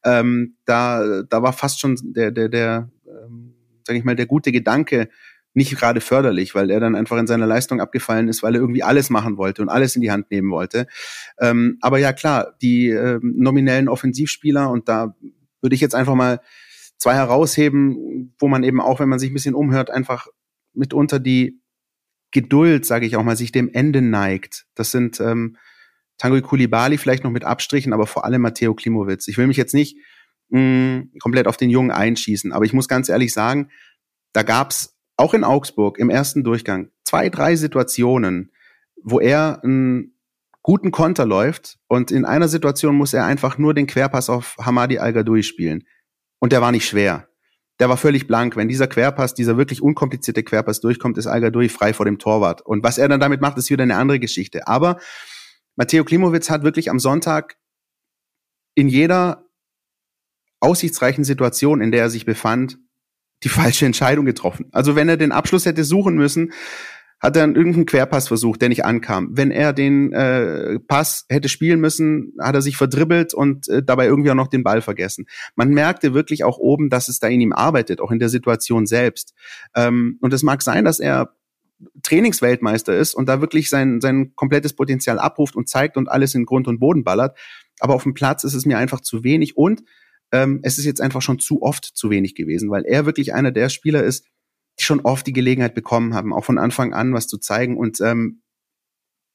Ähm, 0.04 0.56
da, 0.64 1.22
da 1.28 1.42
war 1.42 1.52
fast 1.52 1.80
schon 1.80 1.98
der, 2.02 2.30
der, 2.30 2.48
der, 2.48 2.90
ähm, 3.06 3.54
sag 3.86 3.96
ich 3.96 4.04
mal, 4.04 4.16
der 4.16 4.26
gute 4.26 4.52
Gedanke, 4.52 5.08
nicht 5.52 5.76
gerade 5.76 6.00
förderlich, 6.00 6.54
weil 6.54 6.70
er 6.70 6.80
dann 6.80 6.94
einfach 6.94 7.18
in 7.18 7.26
seiner 7.26 7.46
Leistung 7.46 7.80
abgefallen 7.80 8.28
ist, 8.28 8.42
weil 8.42 8.54
er 8.54 8.60
irgendwie 8.60 8.82
alles 8.82 9.10
machen 9.10 9.36
wollte 9.36 9.62
und 9.62 9.68
alles 9.68 9.96
in 9.96 10.02
die 10.02 10.10
Hand 10.10 10.30
nehmen 10.30 10.50
wollte. 10.50 10.86
Ähm, 11.38 11.78
aber 11.80 11.98
ja 11.98 12.12
klar, 12.12 12.54
die 12.62 12.88
äh, 12.88 13.18
nominellen 13.22 13.88
Offensivspieler 13.88 14.70
und 14.70 14.88
da 14.88 15.14
würde 15.60 15.74
ich 15.74 15.80
jetzt 15.80 15.94
einfach 15.94 16.14
mal 16.14 16.40
zwei 16.98 17.14
herausheben, 17.14 18.34
wo 18.38 18.48
man 18.48 18.62
eben 18.62 18.80
auch, 18.80 19.00
wenn 19.00 19.08
man 19.08 19.18
sich 19.18 19.30
ein 19.30 19.34
bisschen 19.34 19.54
umhört, 19.54 19.90
einfach 19.90 20.28
mitunter 20.72 21.18
die 21.18 21.60
Geduld, 22.30 22.86
sage 22.86 23.06
ich 23.06 23.16
auch 23.16 23.24
mal, 23.24 23.36
sich 23.36 23.50
dem 23.50 23.68
Ende 23.72 24.02
neigt. 24.02 24.66
Das 24.74 24.92
sind 24.92 25.18
ähm, 25.20 25.56
Tanguy 26.18 26.42
Kulibali 26.42 26.98
vielleicht 26.98 27.24
noch 27.24 27.30
mit 27.30 27.44
Abstrichen, 27.44 27.92
aber 27.92 28.06
vor 28.06 28.24
allem 28.24 28.42
Matteo 28.42 28.74
Klimowitz. 28.74 29.26
Ich 29.26 29.36
will 29.36 29.46
mich 29.46 29.56
jetzt 29.56 29.74
nicht 29.74 29.96
mh, 30.50 30.60
mm, 30.60 31.10
komplett 31.20 31.48
auf 31.48 31.56
den 31.56 31.70
Jungen 31.70 31.90
einschießen, 31.90 32.52
aber 32.52 32.64
ich 32.64 32.72
muss 32.72 32.86
ganz 32.86 33.08
ehrlich 33.08 33.32
sagen, 33.32 33.70
da 34.32 34.42
gab's 34.42 34.99
auch 35.20 35.34
in 35.34 35.44
Augsburg 35.44 35.98
im 35.98 36.10
ersten 36.10 36.42
Durchgang 36.42 36.90
zwei, 37.04 37.28
drei 37.28 37.54
Situationen, 37.54 38.52
wo 39.02 39.20
er 39.20 39.62
einen 39.62 40.16
guten 40.62 40.90
Konter 40.90 41.26
läuft 41.26 41.78
und 41.88 42.10
in 42.10 42.24
einer 42.24 42.48
Situation 42.48 42.96
muss 42.96 43.12
er 43.12 43.26
einfach 43.26 43.58
nur 43.58 43.74
den 43.74 43.86
Querpass 43.86 44.30
auf 44.30 44.56
Hamadi 44.58 44.98
Al-Gadoui 44.98 45.42
spielen. 45.42 45.84
Und 46.38 46.52
der 46.52 46.62
war 46.62 46.72
nicht 46.72 46.88
schwer. 46.88 47.28
Der 47.80 47.88
war 47.88 47.96
völlig 47.96 48.26
blank. 48.26 48.56
Wenn 48.56 48.68
dieser 48.68 48.86
Querpass, 48.86 49.34
dieser 49.34 49.56
wirklich 49.56 49.82
unkomplizierte 49.82 50.42
Querpass 50.42 50.80
durchkommt, 50.80 51.18
ist 51.18 51.26
Al-Gadoui 51.26 51.68
frei 51.68 51.92
vor 51.92 52.06
dem 52.06 52.18
Torwart. 52.18 52.62
Und 52.62 52.82
was 52.82 52.98
er 52.98 53.08
dann 53.08 53.20
damit 53.20 53.40
macht, 53.40 53.58
ist 53.58 53.70
wieder 53.70 53.82
eine 53.82 53.96
andere 53.96 54.20
Geschichte. 54.20 54.68
Aber 54.68 54.98
Matteo 55.76 56.04
Klimowitz 56.04 56.48
hat 56.48 56.62
wirklich 56.62 56.90
am 56.90 56.98
Sonntag 56.98 57.56
in 58.74 58.88
jeder 58.88 59.46
aussichtsreichen 60.60 61.24
Situation, 61.24 61.80
in 61.80 61.90
der 61.90 62.02
er 62.02 62.10
sich 62.10 62.24
befand, 62.24 62.78
die 63.42 63.48
falsche 63.48 63.86
Entscheidung 63.86 64.24
getroffen. 64.24 64.66
Also 64.72 64.96
wenn 64.96 65.08
er 65.08 65.16
den 65.16 65.32
Abschluss 65.32 65.66
hätte 65.66 65.84
suchen 65.84 66.16
müssen, 66.16 66.52
hat 67.20 67.36
er 67.36 67.46
irgendeinen 67.46 67.84
Querpass 67.84 68.28
versucht, 68.28 68.62
der 68.62 68.70
nicht 68.70 68.84
ankam. 68.84 69.28
Wenn 69.32 69.50
er 69.50 69.74
den 69.74 70.12
äh, 70.12 70.78
Pass 70.80 71.26
hätte 71.28 71.50
spielen 71.50 71.78
müssen, 71.78 72.32
hat 72.40 72.54
er 72.54 72.62
sich 72.62 72.78
verdribbelt 72.78 73.34
und 73.34 73.68
äh, 73.68 73.82
dabei 73.82 74.06
irgendwie 74.06 74.30
auch 74.30 74.36
noch 74.36 74.48
den 74.48 74.62
Ball 74.62 74.80
vergessen. 74.80 75.26
Man 75.54 75.68
merkte 75.70 76.14
wirklich 76.14 76.44
auch 76.44 76.56
oben, 76.56 76.88
dass 76.88 77.08
es 77.08 77.18
da 77.18 77.28
in 77.28 77.42
ihm 77.42 77.52
arbeitet, 77.52 78.00
auch 78.00 78.10
in 78.10 78.18
der 78.18 78.30
Situation 78.30 78.86
selbst. 78.86 79.34
Ähm, 79.74 80.16
und 80.22 80.32
es 80.32 80.42
mag 80.42 80.62
sein, 80.62 80.86
dass 80.86 80.98
er 80.98 81.34
Trainingsweltmeister 82.02 82.96
ist 82.96 83.14
und 83.14 83.28
da 83.28 83.42
wirklich 83.42 83.68
sein, 83.68 84.00
sein 84.00 84.34
komplettes 84.34 84.72
Potenzial 84.72 85.18
abruft 85.18 85.56
und 85.56 85.68
zeigt 85.68 85.98
und 85.98 86.10
alles 86.10 86.34
in 86.34 86.46
Grund 86.46 86.68
und 86.68 86.78
Boden 86.78 87.04
ballert. 87.04 87.38
Aber 87.80 87.94
auf 87.94 88.02
dem 88.02 88.14
Platz 88.14 88.44
ist 88.44 88.54
es 88.54 88.64
mir 88.64 88.78
einfach 88.78 89.00
zu 89.00 89.24
wenig 89.24 89.58
und 89.58 89.82
ähm, 90.32 90.60
es 90.62 90.78
ist 90.78 90.84
jetzt 90.84 91.00
einfach 91.00 91.22
schon 91.22 91.38
zu 91.38 91.62
oft 91.62 91.84
zu 91.84 92.10
wenig 92.10 92.34
gewesen, 92.34 92.70
weil 92.70 92.84
er 92.84 93.06
wirklich 93.06 93.34
einer 93.34 93.50
der 93.50 93.68
Spieler 93.68 94.04
ist, 94.04 94.26
die 94.78 94.84
schon 94.84 95.00
oft 95.00 95.26
die 95.26 95.32
Gelegenheit 95.32 95.74
bekommen 95.74 96.14
haben, 96.14 96.32
auch 96.32 96.44
von 96.44 96.58
Anfang 96.58 96.94
an 96.94 97.12
was 97.12 97.26
zu 97.26 97.38
zeigen. 97.38 97.76
Und 97.76 98.00
ähm, 98.00 98.42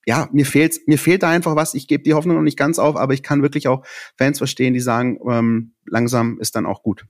ja, 0.06 0.30
mir 0.32 0.46
fehlt 0.46 0.88
mir 0.88 0.98
fehlt 0.98 1.24
da 1.24 1.30
einfach 1.30 1.56
was. 1.56 1.74
Ich 1.74 1.88
gebe 1.88 2.04
die 2.04 2.14
Hoffnung 2.14 2.36
noch 2.36 2.44
nicht 2.44 2.58
ganz 2.58 2.80
auf, 2.80 2.96
aber 2.96 3.14
ich 3.14 3.24
kann 3.24 3.42
wirklich 3.42 3.68
auch 3.68 3.86
Fans 4.18 4.38
verstehen, 4.38 4.74
die 4.74 4.80
sagen, 4.80 5.20
ähm, 5.30 5.76
langsam 5.86 6.40
ist 6.40 6.56
dann 6.56 6.66
auch 6.66 6.84
gut. 6.84 7.06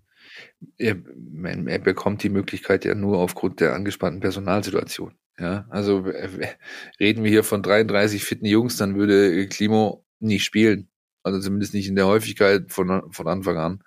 Er, 0.77 0.97
er 1.43 1.79
bekommt 1.79 2.23
die 2.23 2.29
Möglichkeit 2.29 2.86
ja 2.86 2.95
nur 2.95 3.19
aufgrund 3.19 3.59
der 3.59 3.73
angespannten 3.73 4.21
Personalsituation. 4.21 5.13
Ja, 5.38 5.65
also 5.69 6.05
reden 6.99 7.23
wir 7.23 7.29
hier 7.29 7.43
von 7.43 7.61
33 7.61 8.23
fitten 8.23 8.45
Jungs, 8.45 8.77
dann 8.77 8.95
würde 8.95 9.47
Klimo 9.47 10.05
nicht 10.19 10.45
spielen. 10.45 10.89
Also 11.26 11.39
zumindest 11.39 11.73
nicht 11.73 11.88
in 11.88 11.95
der 11.95 12.05
Häufigkeit 12.05 12.71
von, 12.71 13.11
von 13.11 13.28
Anfang 13.28 13.57
an. 13.57 13.84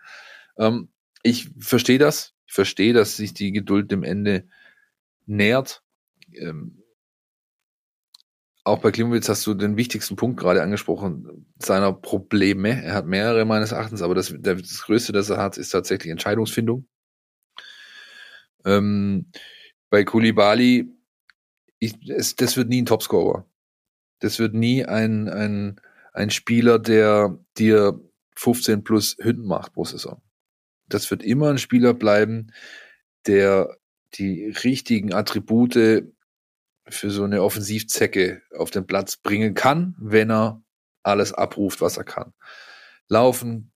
Ähm, 0.58 0.88
ich 1.22 1.50
verstehe 1.60 1.98
das. 2.00 2.34
Ich 2.46 2.52
verstehe, 2.52 2.92
dass 2.92 3.16
sich 3.16 3.32
die 3.32 3.52
Geduld 3.52 3.92
dem 3.92 4.02
Ende 4.02 4.48
nähert. 5.26 5.84
Ähm, 6.32 6.82
auch 8.64 8.80
bei 8.80 8.90
Klimowitz 8.90 9.28
hast 9.28 9.46
du 9.46 9.54
den 9.54 9.76
wichtigsten 9.76 10.16
Punkt 10.16 10.40
gerade 10.40 10.62
angesprochen, 10.62 11.46
seiner 11.60 11.92
Probleme. 11.92 12.82
Er 12.82 12.94
hat 12.94 13.06
mehrere 13.06 13.44
meines 13.44 13.70
Erachtens, 13.70 14.02
aber 14.02 14.16
das, 14.16 14.34
das 14.40 14.82
Größte, 14.82 15.12
das 15.12 15.30
er 15.30 15.36
hat, 15.36 15.58
ist 15.58 15.70
tatsächlich 15.70 16.10
Entscheidungsfindung. 16.10 16.88
Ähm, 18.64 19.30
bei 19.90 20.02
Kulibali, 20.02 20.92
ich, 21.78 21.94
es, 22.10 22.34
das 22.34 22.56
wird 22.56 22.68
nie 22.68 22.82
ein 22.82 22.86
Topscorer. 22.86 23.46
Das 24.18 24.40
wird 24.40 24.54
nie 24.54 24.84
ein, 24.84 25.28
ein 25.28 25.80
ein 26.18 26.30
Spieler, 26.30 26.80
der 26.80 27.38
dir 27.56 28.00
15 28.34 28.82
plus 28.82 29.16
Hünden 29.20 29.46
macht 29.46 29.72
pro 29.72 29.84
Saison. 29.84 30.20
Das 30.88 31.10
wird 31.10 31.22
immer 31.22 31.50
ein 31.50 31.58
Spieler 31.58 31.94
bleiben, 31.94 32.52
der 33.26 33.76
die 34.14 34.46
richtigen 34.64 35.14
Attribute 35.14 35.74
für 36.88 37.10
so 37.10 37.22
eine 37.22 37.42
Offensivzecke 37.42 38.42
auf 38.56 38.70
den 38.70 38.86
Platz 38.86 39.16
bringen 39.16 39.54
kann, 39.54 39.94
wenn 40.00 40.30
er 40.30 40.62
alles 41.04 41.32
abruft, 41.32 41.80
was 41.80 41.98
er 41.98 42.04
kann. 42.04 42.32
Laufen, 43.06 43.72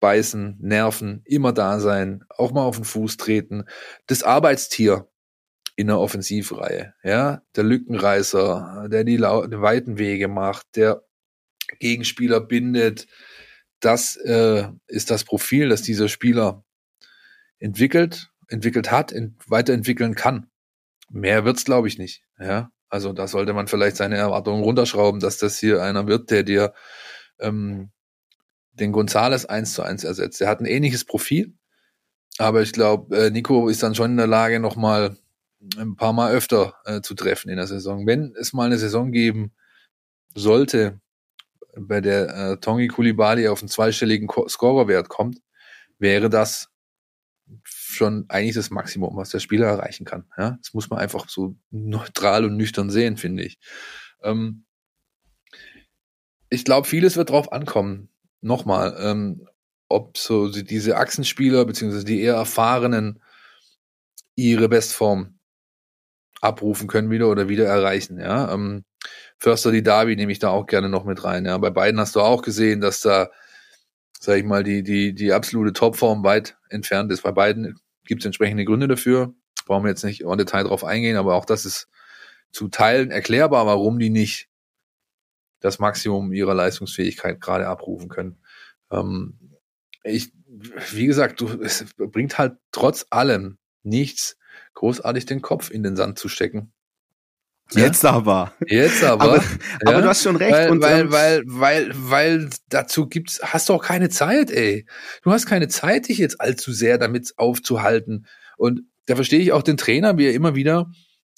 beißen, 0.00 0.56
nerven, 0.60 1.20
immer 1.24 1.52
da 1.52 1.80
sein, 1.80 2.24
auch 2.30 2.52
mal 2.52 2.62
auf 2.62 2.76
den 2.76 2.84
Fuß 2.84 3.18
treten. 3.18 3.64
Das 4.06 4.22
Arbeitstier 4.22 5.08
in 5.76 5.88
der 5.88 5.98
Offensivreihe, 5.98 6.94
ja, 7.02 7.42
der 7.56 7.64
Lückenreißer, 7.64 8.88
der 8.90 9.04
die, 9.04 9.16
die 9.16 9.22
weiten 9.22 9.98
Wege 9.98 10.28
macht, 10.28 10.76
der 10.76 11.02
Gegenspieler 11.78 12.40
bindet. 12.40 13.06
Das 13.80 14.16
äh, 14.16 14.68
ist 14.86 15.10
das 15.10 15.24
Profil, 15.24 15.68
das 15.68 15.82
dieser 15.82 16.08
Spieler 16.08 16.64
entwickelt, 17.58 18.30
entwickelt 18.48 18.90
hat, 18.90 19.12
ent 19.12 19.36
weiterentwickeln 19.48 20.14
kann. 20.14 20.50
Mehr 21.10 21.44
wird's, 21.44 21.64
glaube 21.64 21.88
ich, 21.88 21.98
nicht. 21.98 22.22
Ja, 22.38 22.70
also 22.88 23.12
da 23.12 23.28
sollte 23.28 23.52
man 23.52 23.68
vielleicht 23.68 23.96
seine 23.96 24.16
Erwartungen 24.16 24.62
runterschrauben, 24.62 25.20
dass 25.20 25.38
das 25.38 25.58
hier 25.58 25.82
einer 25.82 26.06
wird, 26.06 26.30
der 26.30 26.42
dir 26.42 26.74
ähm, 27.38 27.90
den 28.72 28.92
Gonzales 28.92 29.46
eins 29.46 29.74
zu 29.74 29.82
eins 29.82 30.04
ersetzt. 30.04 30.40
Er 30.40 30.48
hat 30.48 30.60
ein 30.60 30.66
ähnliches 30.66 31.04
Profil, 31.04 31.54
aber 32.38 32.62
ich 32.62 32.72
glaube, 32.72 33.16
äh, 33.16 33.30
Nico 33.30 33.68
ist 33.68 33.82
dann 33.82 33.94
schon 33.94 34.12
in 34.12 34.16
der 34.16 34.26
Lage, 34.26 34.60
noch 34.60 34.76
mal 34.76 35.16
ein 35.76 35.96
paar 35.96 36.12
Mal 36.12 36.32
öfter 36.32 36.74
äh, 36.84 37.00
zu 37.00 37.14
treffen 37.14 37.48
in 37.50 37.56
der 37.56 37.66
Saison. 37.66 38.06
Wenn 38.06 38.34
es 38.38 38.52
mal 38.52 38.66
eine 38.66 38.78
Saison 38.78 39.10
geben 39.10 39.52
sollte, 40.34 41.00
bei 41.80 42.00
der 42.00 42.28
äh, 42.34 42.56
Tongi 42.60 42.88
Kulibali 42.88 43.48
auf 43.48 43.60
einen 43.60 43.68
zweistelligen 43.68 44.28
Scorerwert 44.48 45.08
kommt, 45.08 45.40
wäre 45.98 46.30
das 46.30 46.68
schon 47.64 48.26
eigentlich 48.28 48.54
das 48.54 48.70
Maximum, 48.70 49.16
was 49.16 49.30
der 49.30 49.40
Spieler 49.40 49.66
erreichen 49.66 50.04
kann. 50.04 50.26
Ja? 50.36 50.58
Das 50.62 50.74
muss 50.74 50.90
man 50.90 50.98
einfach 50.98 51.28
so 51.28 51.56
neutral 51.70 52.44
und 52.44 52.56
nüchtern 52.56 52.90
sehen, 52.90 53.16
finde 53.16 53.44
ich. 53.44 53.58
Ähm, 54.22 54.64
ich 56.50 56.64
glaube, 56.64 56.86
vieles 56.86 57.16
wird 57.16 57.30
drauf 57.30 57.52
ankommen. 57.52 58.10
Nochmal, 58.40 58.96
ähm, 59.00 59.48
ob 59.88 60.18
so 60.18 60.48
diese 60.48 60.96
Achsenspieler 60.96 61.64
beziehungsweise 61.64 62.04
die 62.04 62.20
eher 62.20 62.34
erfahrenen 62.34 63.22
ihre 64.34 64.68
Bestform 64.68 65.38
abrufen 66.40 66.86
können 66.86 67.10
wieder 67.10 67.28
oder 67.28 67.48
wieder 67.48 67.66
erreichen. 67.66 68.20
Ja, 68.20 68.52
ähm, 68.52 68.84
Förster 69.38 69.70
die 69.70 69.82
Derby 69.82 70.16
nehme 70.16 70.32
ich 70.32 70.40
da 70.40 70.50
auch 70.50 70.66
gerne 70.66 70.88
noch 70.88 71.04
mit 71.04 71.22
rein. 71.22 71.46
Ja, 71.46 71.56
bei 71.58 71.70
beiden 71.70 72.00
hast 72.00 72.16
du 72.16 72.20
auch 72.20 72.42
gesehen, 72.42 72.80
dass 72.80 73.00
da, 73.00 73.30
sag 74.18 74.38
ich 74.38 74.44
mal, 74.44 74.64
die, 74.64 74.82
die, 74.82 75.14
die 75.14 75.32
absolute 75.32 75.72
Topform 75.72 76.24
weit 76.24 76.56
entfernt 76.68 77.12
ist. 77.12 77.22
Bei 77.22 77.30
beiden 77.30 77.78
gibt 78.04 78.22
es 78.22 78.26
entsprechende 78.26 78.64
Gründe 78.64 78.88
dafür. 78.88 79.32
Brauchen 79.66 79.84
wir 79.84 79.90
jetzt 79.90 80.04
nicht 80.04 80.22
im 80.22 80.36
Detail 80.36 80.64
drauf 80.64 80.82
eingehen, 80.82 81.16
aber 81.16 81.34
auch 81.34 81.44
das 81.44 81.64
ist 81.64 81.88
zu 82.50 82.68
Teilen 82.68 83.10
erklärbar, 83.10 83.66
warum 83.66 83.98
die 83.98 84.10
nicht 84.10 84.48
das 85.60 85.78
Maximum 85.78 86.32
ihrer 86.32 86.54
Leistungsfähigkeit 86.54 87.40
gerade 87.40 87.68
abrufen 87.68 88.08
können. 88.08 88.38
Ähm, 88.90 89.38
ich, 90.02 90.32
wie 90.92 91.06
gesagt, 91.06 91.40
du, 91.40 91.62
es 91.62 91.84
bringt 91.96 92.38
halt 92.38 92.56
trotz 92.72 93.06
allem 93.10 93.58
nichts, 93.82 94.36
großartig 94.74 95.26
den 95.26 95.42
Kopf 95.42 95.70
in 95.70 95.82
den 95.82 95.96
Sand 95.96 96.18
zu 96.18 96.28
stecken 96.28 96.72
Jetzt 97.72 98.04
aber. 98.04 98.52
Jetzt 98.66 99.04
aber. 99.04 99.24
aber, 99.24 99.44
aber 99.84 100.02
du 100.02 100.08
hast 100.08 100.22
schon 100.22 100.36
recht. 100.36 100.52
Weil, 100.52 100.70
und, 100.70 100.82
weil, 100.82 101.00
ähm, 101.00 101.12
weil, 101.12 101.42
weil, 101.46 101.90
weil 101.94 102.50
dazu 102.68 103.06
gibt's, 103.08 103.40
hast 103.42 103.68
du 103.68 103.74
auch 103.74 103.82
keine 103.82 104.08
Zeit, 104.08 104.50
ey. 104.50 104.86
Du 105.22 105.32
hast 105.32 105.46
keine 105.46 105.68
Zeit, 105.68 106.08
dich 106.08 106.18
jetzt 106.18 106.40
allzu 106.40 106.72
sehr 106.72 106.98
damit 106.98 107.34
aufzuhalten. 107.36 108.26
Und 108.56 108.82
da 109.06 109.16
verstehe 109.16 109.40
ich 109.40 109.52
auch 109.52 109.62
den 109.62 109.76
Trainer, 109.76 110.16
wie 110.18 110.26
er 110.26 110.34
immer 110.34 110.54
wieder 110.54 110.90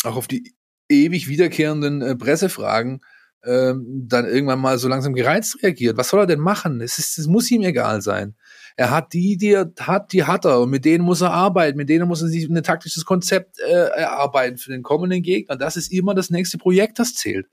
auch 0.05 0.17
auf 0.17 0.29
die 0.29 0.55
ewig 0.89 1.29
wiederkehrenden 1.29 2.03
äh, 2.03 2.17
Pressefragen 2.17 3.01
ähm, 3.45 4.07
dann 4.07 4.27
irgendwann 4.27 4.59
mal 4.59 4.79
so 4.79 4.89
langsam 4.89 5.15
gereizt 5.15 5.63
reagiert. 5.63 5.97
Was 5.97 6.11
soll 6.11 6.21
er 6.21 6.27
denn 6.27 6.41
machen? 6.41 6.81
Es, 6.81 6.99
ist, 6.99 7.19
es 7.19 7.27
muss 7.27 7.51
ihm 7.51 7.63
egal 7.63 8.03
sein. 8.03 8.35
Er 8.81 8.89
hat 8.89 9.13
die, 9.13 9.37
die 9.37 9.53
er 9.53 9.71
hat, 9.79 10.15
die 10.15 10.25
hat 10.25 10.47
er 10.47 10.63
und 10.63 10.71
mit 10.71 10.87
denen 10.87 11.05
muss 11.05 11.21
er 11.21 11.35
arbeiten, 11.35 11.77
mit 11.77 11.91
denen 11.91 12.09
muss 12.09 12.23
er 12.23 12.29
sich 12.29 12.49
ein 12.49 12.63
taktisches 12.63 13.05
Konzept 13.05 13.59
äh, 13.59 13.89
erarbeiten 13.91 14.57
für 14.57 14.71
den 14.71 14.83
kommenden 14.83 15.21
Gegner. 15.21 15.57
Das 15.57 15.77
ist 15.77 15.93
immer 15.93 16.15
das 16.15 16.31
nächste 16.31 16.57
Projekt, 16.57 16.99
das 16.99 17.13
zählt. 17.13 17.47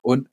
Und 0.00 0.30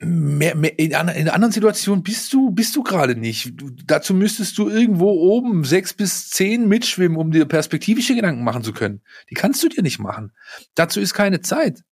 mehr, 0.00 0.54
mehr, 0.54 0.78
in, 0.78 0.92
in 0.92 1.28
anderen 1.28 1.52
Situation 1.52 2.02
bist 2.02 2.32
du, 2.32 2.50
bist 2.50 2.74
du 2.74 2.82
gerade 2.82 3.14
nicht. 3.14 3.60
Du, 3.60 3.68
dazu 3.84 4.14
müsstest 4.14 4.56
du 4.56 4.70
irgendwo 4.70 5.10
oben 5.10 5.64
sechs 5.64 5.92
bis 5.92 6.30
zehn 6.30 6.66
mitschwimmen, 6.66 7.18
um 7.18 7.30
dir 7.30 7.44
perspektivische 7.44 8.14
Gedanken 8.14 8.42
machen 8.42 8.64
zu 8.64 8.72
können. 8.72 9.02
Die 9.28 9.34
kannst 9.34 9.62
du 9.62 9.68
dir 9.68 9.82
nicht 9.82 9.98
machen. 9.98 10.32
Dazu 10.74 10.98
ist 10.98 11.12
keine 11.12 11.42
Zeit. 11.42 11.82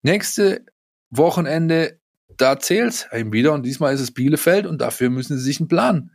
Nächste 0.00 0.64
Wochenende, 1.10 2.00
da 2.28 2.58
zählt's 2.58 3.06
eben 3.12 3.32
wieder 3.32 3.52
und 3.52 3.64
diesmal 3.64 3.94
ist 3.94 4.00
es 4.00 4.12
Bielefeld 4.12 4.66
und 4.66 4.80
dafür 4.80 5.10
müssen 5.10 5.38
sie 5.38 5.44
sich 5.44 5.60
einen 5.60 5.68
Plan 5.68 6.10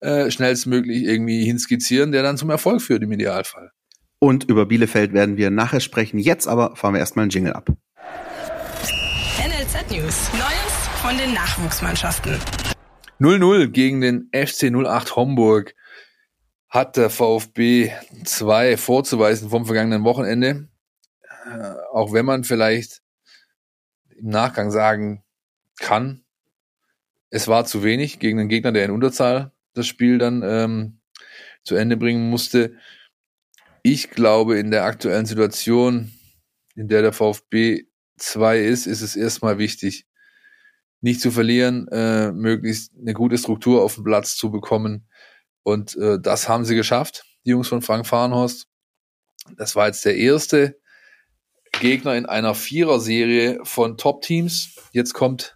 äh, 0.00 0.30
schnellstmöglich 0.30 1.04
irgendwie 1.04 1.44
hinskizzieren, 1.44 2.12
der 2.12 2.22
dann 2.22 2.36
zum 2.36 2.50
Erfolg 2.50 2.82
führt 2.82 3.02
im 3.02 3.12
Idealfall. 3.12 3.72
Und 4.18 4.44
über 4.44 4.66
Bielefeld 4.66 5.12
werden 5.12 5.36
wir 5.36 5.50
nachher 5.50 5.80
sprechen. 5.80 6.18
Jetzt 6.18 6.48
aber 6.48 6.74
fahren 6.76 6.94
wir 6.94 7.00
erstmal 7.00 7.24
einen 7.24 7.30
Jingle 7.30 7.52
ab. 7.52 7.68
NLZ 9.38 9.90
News. 9.90 10.30
Neues 10.32 10.88
von 11.02 11.16
den 11.18 11.34
Nachwuchsmannschaften. 11.34 12.34
0-0 13.20 13.68
gegen 13.68 14.00
den 14.00 14.30
FC 14.32 14.64
08 14.64 15.16
Homburg 15.16 15.74
hat 16.68 16.96
der 16.96 17.10
VfB 17.10 17.92
2 18.24 18.76
vorzuweisen 18.76 19.48
vom 19.50 19.66
vergangenen 19.66 20.04
Wochenende. 20.04 20.68
Äh, 21.46 21.74
auch 21.92 22.12
wenn 22.12 22.26
man 22.26 22.44
vielleicht 22.44 23.02
im 24.18 24.28
Nachgang 24.28 24.70
sagen 24.70 25.22
kann, 25.78 26.24
es 27.30 27.48
war 27.48 27.64
zu 27.64 27.82
wenig 27.82 28.18
gegen 28.18 28.38
einen 28.38 28.48
Gegner, 28.48 28.72
der 28.72 28.84
in 28.84 28.90
Unterzahl 28.90 29.52
das 29.74 29.86
Spiel 29.86 30.18
dann 30.18 30.42
ähm, 30.42 31.00
zu 31.64 31.74
Ende 31.74 31.96
bringen 31.96 32.30
musste. 32.30 32.76
Ich 33.82 34.10
glaube, 34.10 34.58
in 34.58 34.70
der 34.70 34.84
aktuellen 34.84 35.26
Situation, 35.26 36.12
in 36.74 36.88
der 36.88 37.02
der 37.02 37.12
VfB 37.12 37.84
2 38.16 38.60
ist, 38.60 38.86
ist 38.86 39.02
es 39.02 39.16
erstmal 39.16 39.58
wichtig, 39.58 40.06
nicht 41.00 41.20
zu 41.20 41.30
verlieren, 41.30 41.86
äh, 41.88 42.32
möglichst 42.32 42.92
eine 42.98 43.12
gute 43.12 43.38
Struktur 43.38 43.82
auf 43.82 43.94
dem 43.94 44.04
Platz 44.04 44.36
zu 44.36 44.50
bekommen. 44.50 45.08
Und 45.62 45.96
äh, 45.96 46.18
das 46.20 46.48
haben 46.48 46.64
sie 46.64 46.74
geschafft, 46.74 47.24
die 47.44 47.50
Jungs 47.50 47.68
von 47.68 47.82
Frank 47.82 48.06
Fahrenhorst. 48.06 48.66
Das 49.56 49.76
war 49.76 49.86
jetzt 49.86 50.04
der 50.04 50.16
erste 50.16 50.80
Gegner 51.80 52.16
in 52.16 52.26
einer 52.26 52.54
Vierer-Serie 52.54 53.60
von 53.64 53.98
Top-Teams. 53.98 54.74
Jetzt 54.92 55.12
kommt 55.12 55.55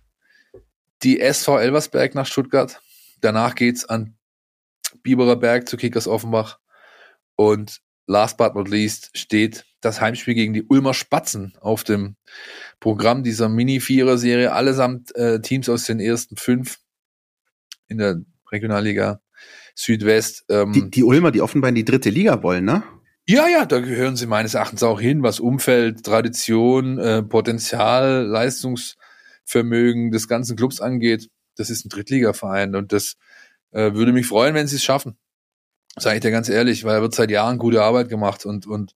die 1.02 1.20
SV 1.20 1.58
Elversberg 1.58 2.14
nach 2.14 2.26
Stuttgart. 2.26 2.80
Danach 3.20 3.54
geht's 3.54 3.84
an 3.84 4.16
Biberer 5.02 5.36
Berg 5.36 5.68
zu 5.68 5.76
Kickers 5.76 6.08
Offenbach. 6.08 6.58
Und 7.36 7.80
last 8.06 8.36
but 8.36 8.54
not 8.54 8.68
least 8.68 9.10
steht 9.14 9.64
das 9.80 10.00
Heimspiel 10.00 10.34
gegen 10.34 10.52
die 10.52 10.64
Ulmer 10.64 10.94
Spatzen 10.94 11.54
auf 11.60 11.84
dem 11.84 12.16
Programm 12.80 13.22
dieser 13.22 13.48
Mini-Vierer-Serie. 13.48 14.52
Allesamt 14.52 15.14
äh, 15.16 15.40
Teams 15.40 15.68
aus 15.68 15.84
den 15.84 16.00
ersten 16.00 16.36
fünf 16.36 16.78
in 17.88 17.98
der 17.98 18.20
Regionalliga 18.50 19.20
Südwest. 19.74 20.44
Ähm, 20.48 20.72
die, 20.72 20.90
die 20.90 21.04
Ulmer, 21.04 21.30
die 21.30 21.40
offenbar 21.40 21.70
in 21.70 21.74
die 21.76 21.84
dritte 21.84 22.10
Liga 22.10 22.42
wollen, 22.42 22.64
ne? 22.64 22.82
Ja, 23.26 23.48
ja, 23.48 23.64
da 23.64 23.80
gehören 23.80 24.16
sie 24.16 24.26
meines 24.26 24.54
Erachtens 24.54 24.82
auch 24.82 25.00
hin, 25.00 25.22
was 25.22 25.40
Umfeld, 25.40 26.04
Tradition, 26.04 26.98
äh, 26.98 27.22
Potenzial, 27.22 28.26
Leistungsvermögen 29.50 30.10
des 30.10 30.28
ganzen 30.28 30.56
Clubs 30.56 30.80
angeht. 30.80 31.28
Das 31.56 31.70
ist 31.70 31.84
ein 31.84 31.88
Drittligaverein 31.88 32.74
und 32.74 32.92
das 32.92 33.16
äh, 33.72 33.92
würde 33.94 34.12
mich 34.12 34.26
freuen, 34.26 34.54
wenn 34.54 34.66
sie 34.66 34.76
es 34.76 34.84
schaffen. 34.84 35.16
Sage 35.96 36.16
ich 36.16 36.20
dir 36.22 36.30
ganz 36.30 36.48
ehrlich, 36.48 36.84
weil 36.84 36.96
er 36.96 37.02
wird 37.02 37.14
seit 37.14 37.30
Jahren 37.30 37.58
gute 37.58 37.82
Arbeit 37.82 38.08
gemacht 38.08 38.46
und, 38.46 38.66
und 38.66 38.94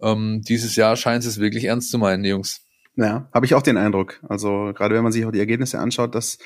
ähm, 0.00 0.42
dieses 0.46 0.76
Jahr 0.76 0.96
scheint 0.96 1.24
es 1.24 1.40
wirklich 1.40 1.64
ernst 1.64 1.90
zu 1.90 1.98
meinen, 1.98 2.22
die 2.22 2.30
Jungs. 2.30 2.62
Ja, 2.94 3.28
habe 3.32 3.46
ich 3.46 3.54
auch 3.54 3.62
den 3.62 3.76
Eindruck. 3.76 4.20
Also 4.28 4.72
gerade 4.74 4.94
wenn 4.94 5.02
man 5.02 5.12
sich 5.12 5.24
auch 5.24 5.32
die 5.32 5.38
Ergebnisse 5.38 5.78
anschaut, 5.78 6.14
das 6.14 6.38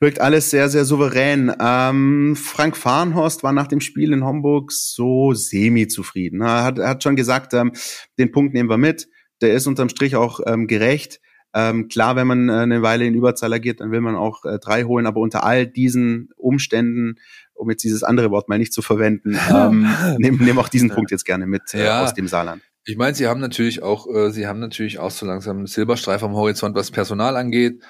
wirkt 0.00 0.20
alles 0.20 0.50
sehr, 0.50 0.68
sehr 0.68 0.84
souverän. 0.84 1.52
Ähm, 1.60 2.36
Frank 2.36 2.76
Farnhorst 2.76 3.42
war 3.42 3.52
nach 3.52 3.66
dem 3.66 3.80
Spiel 3.80 4.12
in 4.12 4.24
Homburg 4.24 4.72
so 4.72 5.32
semi-zufrieden. 5.32 6.40
Er 6.40 6.64
hat, 6.64 6.78
er 6.78 6.88
hat 6.88 7.02
schon 7.02 7.16
gesagt, 7.16 7.54
ähm, 7.54 7.72
den 8.18 8.32
Punkt 8.32 8.54
nehmen 8.54 8.70
wir 8.70 8.78
mit. 8.78 9.08
Der 9.40 9.54
ist 9.54 9.66
unterm 9.66 9.88
Strich 9.88 10.16
auch 10.16 10.40
ähm, 10.46 10.66
gerecht. 10.66 11.20
Ähm, 11.58 11.88
klar, 11.88 12.16
wenn 12.16 12.26
man 12.26 12.50
äh, 12.50 12.52
eine 12.52 12.82
Weile 12.82 13.06
in 13.06 13.14
Überzahl 13.14 13.50
agiert, 13.54 13.80
dann 13.80 13.90
will 13.90 14.02
man 14.02 14.14
auch 14.14 14.44
äh, 14.44 14.58
drei 14.58 14.84
holen, 14.84 15.06
aber 15.06 15.20
unter 15.20 15.42
all 15.42 15.66
diesen 15.66 16.28
Umständen, 16.36 17.16
um 17.54 17.70
jetzt 17.70 17.82
dieses 17.82 18.02
andere 18.02 18.30
Wort 18.30 18.50
mal 18.50 18.58
nicht 18.58 18.74
zu 18.74 18.82
verwenden, 18.82 19.38
ähm, 19.50 19.88
nehmen 20.18 20.44
nehm 20.44 20.58
auch 20.58 20.68
diesen 20.68 20.90
Punkt 20.90 21.10
jetzt 21.10 21.24
gerne 21.24 21.46
mit 21.46 21.72
äh, 21.72 21.86
ja. 21.86 22.04
aus 22.04 22.12
dem 22.12 22.28
Saarland. 22.28 22.60
Ich 22.84 22.98
meine, 22.98 23.14
sie 23.14 23.26
haben 23.26 23.40
natürlich 23.40 23.82
auch, 23.82 24.06
äh, 24.06 24.30
sie 24.32 24.46
haben 24.46 24.60
natürlich 24.60 24.98
auch 24.98 25.10
so 25.10 25.24
langsam 25.24 25.56
einen 25.56 25.66
Silberstreif 25.66 26.22
am 26.22 26.34
Horizont, 26.34 26.76
was 26.76 26.90
Personal 26.90 27.38
angeht. 27.38 27.82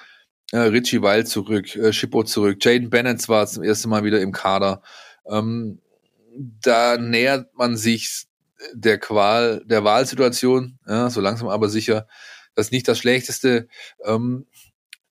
Äh, 0.53 0.59
Richie 0.59 1.01
Weil 1.01 1.27
zurück, 1.27 1.75
äh, 1.75 1.91
Schippo 1.91 2.23
zurück, 2.23 2.63
Jaden 2.63 2.89
Bennett 2.89 3.27
war 3.27 3.47
zum 3.47 3.63
ersten 3.63 3.89
Mal 3.89 4.05
wieder 4.05 4.21
im 4.21 4.31
Kader. 4.31 4.81
Ähm, 5.29 5.81
da 6.61 6.97
nähert 6.97 7.53
man 7.55 7.75
sich 7.75 8.27
der 8.73 8.97
Qual, 8.97 9.61
der 9.65 9.83
Wahlsituation, 9.83 10.79
ja, 10.87 11.09
so 11.09 11.19
langsam 11.19 11.49
aber 11.49 11.67
sicher. 11.67 12.07
Das 12.57 12.67
ist 12.67 12.71
nicht 12.71 12.87
das 12.87 12.97
Schlechteste. 12.97 13.67
Ähm, 14.03 14.47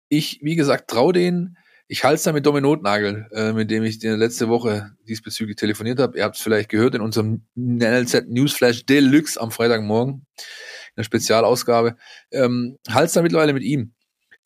ich, 0.09 0.41
wie 0.43 0.55
gesagt, 0.55 0.91
traue 0.91 1.11
denen. 1.11 1.57
Ich 1.87 2.03
halte 2.03 2.17
es 2.17 2.23
da 2.23 2.33
mit 2.33 2.45
Domi 2.45 2.61
Notnagel, 2.61 3.27
äh, 3.33 3.51
mit 3.51 3.71
dem 3.71 3.81
ich 3.81 3.97
die 3.97 4.09
letzte 4.09 4.47
Woche 4.47 4.91
diesbezüglich 5.07 5.55
telefoniert 5.57 5.99
habe. 5.99 6.19
Ihr 6.19 6.23
habt 6.23 6.35
es 6.35 6.43
vielleicht 6.43 6.69
gehört 6.69 6.93
in 6.93 7.01
unserem 7.01 7.47
NLZ 7.55 8.27
Newsflash 8.29 8.85
Deluxe 8.85 9.41
am 9.41 9.49
Freitagmorgen, 9.49 10.27
in 10.37 10.93
der 10.97 11.03
Spezialausgabe. 11.03 11.97
Ähm, 12.29 12.77
halte 12.87 13.07
es 13.07 13.13
da 13.13 13.23
mittlerweile 13.23 13.53
mit 13.53 13.63
ihm. 13.63 13.95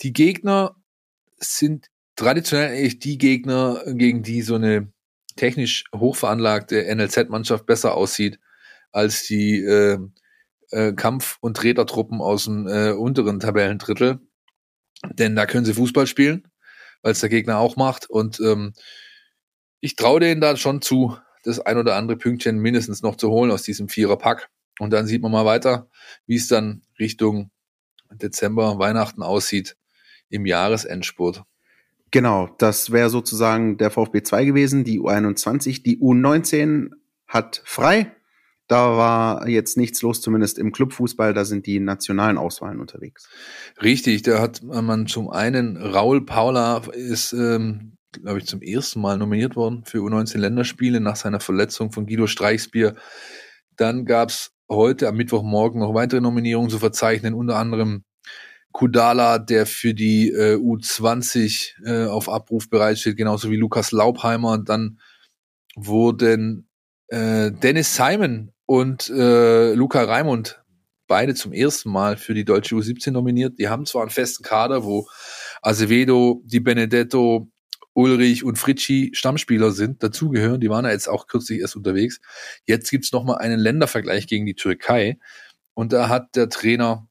Die 0.01 0.13
Gegner 0.13 0.77
sind 1.37 1.87
traditionell 2.15 2.69
eigentlich 2.69 2.99
die 2.99 3.17
Gegner, 3.17 3.83
gegen 3.87 4.23
die 4.23 4.41
so 4.41 4.55
eine 4.55 4.89
technisch 5.35 5.83
hochveranlagte 5.93 6.95
NLZ-Mannschaft 6.95 7.65
besser 7.65 7.93
aussieht 7.95 8.39
als 8.93 9.23
die 9.23 9.59
äh, 9.59 9.99
äh, 10.72 10.93
Kampf- 10.93 11.38
und 11.41 11.57
Tretertruppen 11.57 12.22
aus 12.22 12.45
dem 12.45 12.68
äh, 12.68 12.91
unteren 12.91 13.39
Tabellendrittel. 13.39 14.20
Denn 15.13 15.36
da 15.36 15.45
können 15.45 15.66
sie 15.66 15.74
Fußball 15.74 16.07
spielen, 16.07 16.47
weil 17.01 17.11
es 17.11 17.20
der 17.20 17.30
Gegner 17.30 17.59
auch 17.59 17.76
macht. 17.76 18.09
Und 18.09 18.39
ähm, 18.39 18.74
ich 19.80 19.95
traue 19.95 20.20
denen 20.20 20.41
da 20.41 20.55
schon 20.57 20.82
zu, 20.82 21.18
das 21.43 21.59
ein 21.59 21.78
oder 21.78 21.95
andere 21.95 22.18
Pünktchen 22.18 22.57
mindestens 22.57 23.01
noch 23.01 23.18
zu 23.18 23.30
holen 23.30 23.51
aus 23.51 23.63
diesem 23.63 23.89
Vierer-Pack. 23.89 24.49
Und 24.80 24.91
dann 24.91 25.05
sieht 25.05 25.22
man 25.22 25.32
mal 25.32 25.45
weiter, 25.45 25.89
wie 26.26 26.36
es 26.36 26.47
dann 26.47 26.82
Richtung 26.99 27.51
Dezember, 28.11 28.80
Weihnachten 28.80 29.24
aussieht 29.24 29.78
im 30.30 30.45
Jahresendspurt. 30.45 31.43
Genau, 32.11 32.49
das 32.57 32.91
wäre 32.91 33.09
sozusagen 33.09 33.78
der 33.78 33.91
VfB 33.91 34.24
2 34.24 34.45
gewesen, 34.45 34.84
die 34.84 34.99
U21. 34.99 35.84
Die 35.84 35.99
U19 35.99 36.91
hat 37.28 37.61
frei. 37.66 38.14
Da 38.68 38.97
war 38.97 39.47
jetzt 39.47 39.78
nichts 39.78 40.01
los, 40.01 40.22
zumindest 40.22 40.57
im 40.57 40.72
Clubfußball. 40.72 41.34
Da 41.34 41.45
sind 41.45 41.68
die 41.68 41.80
nationalen 41.80 42.38
Auswahlen 42.38 42.80
unterwegs. 42.80 43.30
Richtig, 43.82 44.24
da 44.24 44.39
hat 44.39 44.63
man 44.63 45.05
zum 45.05 45.30
einen 45.30 45.78
Raul 45.78 46.26
Paula 46.26 46.82
ist, 46.93 47.34
ähm, 47.34 47.97
glaube 48.11 48.39
ich, 48.39 48.47
zum 48.47 48.61
ersten 48.61 49.01
Mal 49.01 49.18
nominiert 49.18 49.55
worden 49.55 49.84
für 49.86 49.99
U19 49.99 50.39
Länderspiele 50.39 50.99
nach 50.99 51.16
seiner 51.16 51.39
Verletzung 51.39 51.91
von 51.91 52.07
Guido 52.07 52.26
Streichsbier. 52.26 52.95
Dann 53.76 54.05
gab's 54.05 54.51
heute 54.68 55.07
am 55.07 55.16
Mittwochmorgen 55.16 55.82
noch 55.82 55.93
weitere 55.93 56.22
Nominierungen 56.22 56.72
zu 56.72 56.80
verzeichnen, 56.80 57.36
unter 57.36 57.57
anderem 57.57 58.03
Kudala, 58.72 59.38
der 59.38 59.68
für 59.68 59.93
die 59.93 60.32
äh, 60.32 60.55
U20 60.55 61.86
äh, 61.86 62.07
auf 62.07 62.30
Abruf 62.30 62.70
bereitsteht, 62.70 63.16
genauso 63.16 63.51
wie 63.51 63.57
Lukas 63.57 63.91
Laubheimer. 63.91 64.57
Dann 64.57 64.99
wurden 65.76 66.68
äh, 67.07 67.51
Dennis 67.51 67.95
Simon 67.95 68.51
und 68.66 69.09
äh, 69.09 69.74
Luca 69.74 70.03
Raimund 70.03 70.63
beide 71.07 71.36
zum 71.36 71.53
ersten 71.53 71.89
Mal 71.89 72.18
für 72.18 72.34
die 72.34 72.45
deutsche 72.45 72.76
U17 72.76 73.11
nominiert. 73.11 73.59
Die 73.59 73.70
haben 73.70 73.86
zwar 73.86 74.01
einen 74.01 74.11
festen 74.11 74.43
Kader, 74.43 74.84
wo 74.84 75.07
Acevedo, 75.61 76.41
Di 76.45 76.59
Benedetto, 76.59 77.49
Ulrich 77.93 78.43
und 78.43 78.57
Fritschi 78.57 79.11
Stammspieler 79.13 79.72
sind, 79.72 80.03
dazugehören. 80.03 80.59
Die 80.59 80.70
waren 80.70 80.86
ja 80.86 80.91
jetzt 80.91 81.07
auch 81.07 81.28
kürzlich 81.28 81.61
erst 81.61 81.76
unterwegs. 81.76 82.20
Jetzt 82.66 82.89
gibt's 82.89 83.11
noch 83.11 83.24
mal 83.24 83.36
einen 83.36 83.59
Ländervergleich 83.59 84.28
gegen 84.28 84.45
die 84.45 84.55
Türkei. 84.55 85.18
Und 85.74 85.93
da 85.93 86.09
hat 86.09 86.36
der 86.36 86.49
Trainer 86.49 87.07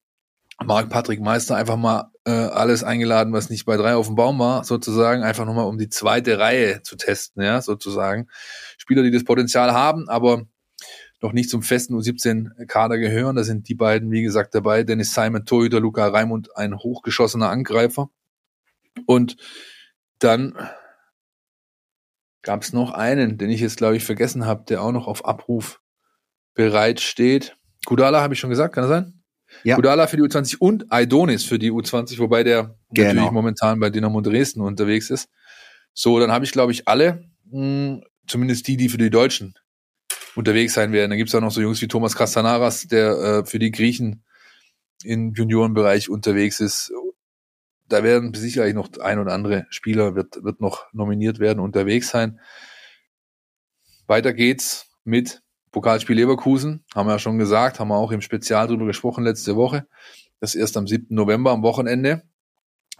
Marc-Patrick 0.62 1.20
Meister 1.20 1.56
einfach 1.56 1.76
mal 1.76 2.10
äh, 2.24 2.30
alles 2.30 2.84
eingeladen, 2.84 3.32
was 3.32 3.50
nicht 3.50 3.64
bei 3.64 3.76
drei 3.76 3.94
auf 3.94 4.06
dem 4.06 4.14
Baum 4.14 4.38
war, 4.38 4.64
sozusagen, 4.64 5.22
einfach 5.22 5.44
nochmal 5.44 5.66
um 5.66 5.78
die 5.78 5.88
zweite 5.88 6.38
Reihe 6.38 6.82
zu 6.82 6.96
testen, 6.96 7.42
ja, 7.42 7.60
sozusagen. 7.60 8.28
Spieler, 8.78 9.02
die 9.02 9.10
das 9.10 9.24
Potenzial 9.24 9.72
haben, 9.72 10.08
aber 10.08 10.46
noch 11.24 11.32
nicht 11.32 11.48
zum 11.48 11.62
festen 11.62 11.94
U17-Kader 11.94 12.98
gehören. 12.98 13.34
Da 13.34 13.44
sind 13.44 13.66
die 13.70 13.74
beiden, 13.74 14.10
wie 14.10 14.22
gesagt, 14.22 14.54
dabei. 14.54 14.84
Dennis 14.84 15.14
Simon, 15.14 15.46
Torhüter, 15.46 15.80
Luca 15.80 16.06
Raimund, 16.06 16.54
ein 16.54 16.76
hochgeschossener 16.76 17.48
Angreifer. 17.48 18.10
Und 19.06 19.36
dann 20.18 20.54
gab 22.42 22.62
es 22.62 22.74
noch 22.74 22.92
einen, 22.92 23.38
den 23.38 23.48
ich 23.48 23.60
jetzt, 23.60 23.78
glaube 23.78 23.96
ich, 23.96 24.04
vergessen 24.04 24.44
habe, 24.44 24.64
der 24.68 24.82
auch 24.82 24.92
noch 24.92 25.06
auf 25.06 25.24
Abruf 25.24 25.80
bereit 26.52 27.00
steht. 27.00 27.56
Kudala 27.86 28.20
habe 28.20 28.34
ich 28.34 28.40
schon 28.40 28.50
gesagt, 28.50 28.74
kann 28.74 28.82
das 28.82 28.90
sein? 28.90 29.22
Ja. 29.62 29.76
Kudala 29.76 30.06
für 30.06 30.18
die 30.18 30.22
U20 30.24 30.58
und 30.58 30.92
Aidonis 30.92 31.44
für 31.44 31.58
die 31.58 31.72
U20, 31.72 32.18
wobei 32.18 32.44
der 32.44 32.76
genau. 32.90 33.08
natürlich 33.08 33.30
momentan 33.30 33.80
bei 33.80 33.88
Dynamo 33.88 34.20
Dresden 34.20 34.60
unterwegs 34.60 35.08
ist. 35.08 35.30
So, 35.94 36.20
dann 36.20 36.32
habe 36.32 36.44
ich, 36.44 36.52
glaube 36.52 36.72
ich, 36.72 36.86
alle, 36.86 37.24
mh, 37.50 37.60
hm, 37.60 38.04
zumindest 38.26 38.68
die, 38.68 38.76
die 38.76 38.90
für 38.90 38.98
die 38.98 39.10
Deutschen 39.10 39.54
unterwegs 40.34 40.74
sein 40.74 40.92
werden. 40.92 41.10
Dann 41.10 41.18
gibt 41.18 41.28
es 41.28 41.34
auch 41.34 41.40
noch 41.40 41.50
so 41.50 41.60
Jungs 41.60 41.80
wie 41.82 41.88
Thomas 41.88 42.16
Castanaras, 42.16 42.86
der 42.86 43.10
äh, 43.18 43.44
für 43.44 43.58
die 43.58 43.70
Griechen 43.70 44.24
im 45.04 45.32
Juniorenbereich 45.34 46.08
unterwegs 46.08 46.60
ist. 46.60 46.92
Da 47.88 48.02
werden 48.02 48.32
sicherlich 48.34 48.74
noch 48.74 48.88
ein 49.00 49.18
oder 49.18 49.32
andere 49.32 49.66
Spieler 49.70 50.14
wird, 50.14 50.42
wird 50.42 50.60
noch 50.60 50.92
nominiert 50.92 51.38
werden, 51.38 51.60
unterwegs 51.60 52.08
sein. 52.08 52.40
Weiter 54.06 54.32
geht's 54.32 54.90
mit 55.04 55.42
Pokalspiel 55.70 56.16
Leverkusen, 56.16 56.84
haben 56.94 57.08
wir 57.08 57.12
ja 57.12 57.18
schon 57.18 57.38
gesagt, 57.38 57.80
haben 57.80 57.88
wir 57.88 57.96
auch 57.96 58.12
im 58.12 58.20
Spezial 58.20 58.68
drüber 58.68 58.86
gesprochen 58.86 59.24
letzte 59.24 59.56
Woche. 59.56 59.86
Das 60.40 60.54
erst 60.54 60.76
am 60.76 60.86
7. 60.86 61.06
November 61.10 61.50
am 61.50 61.62
Wochenende. 61.62 62.22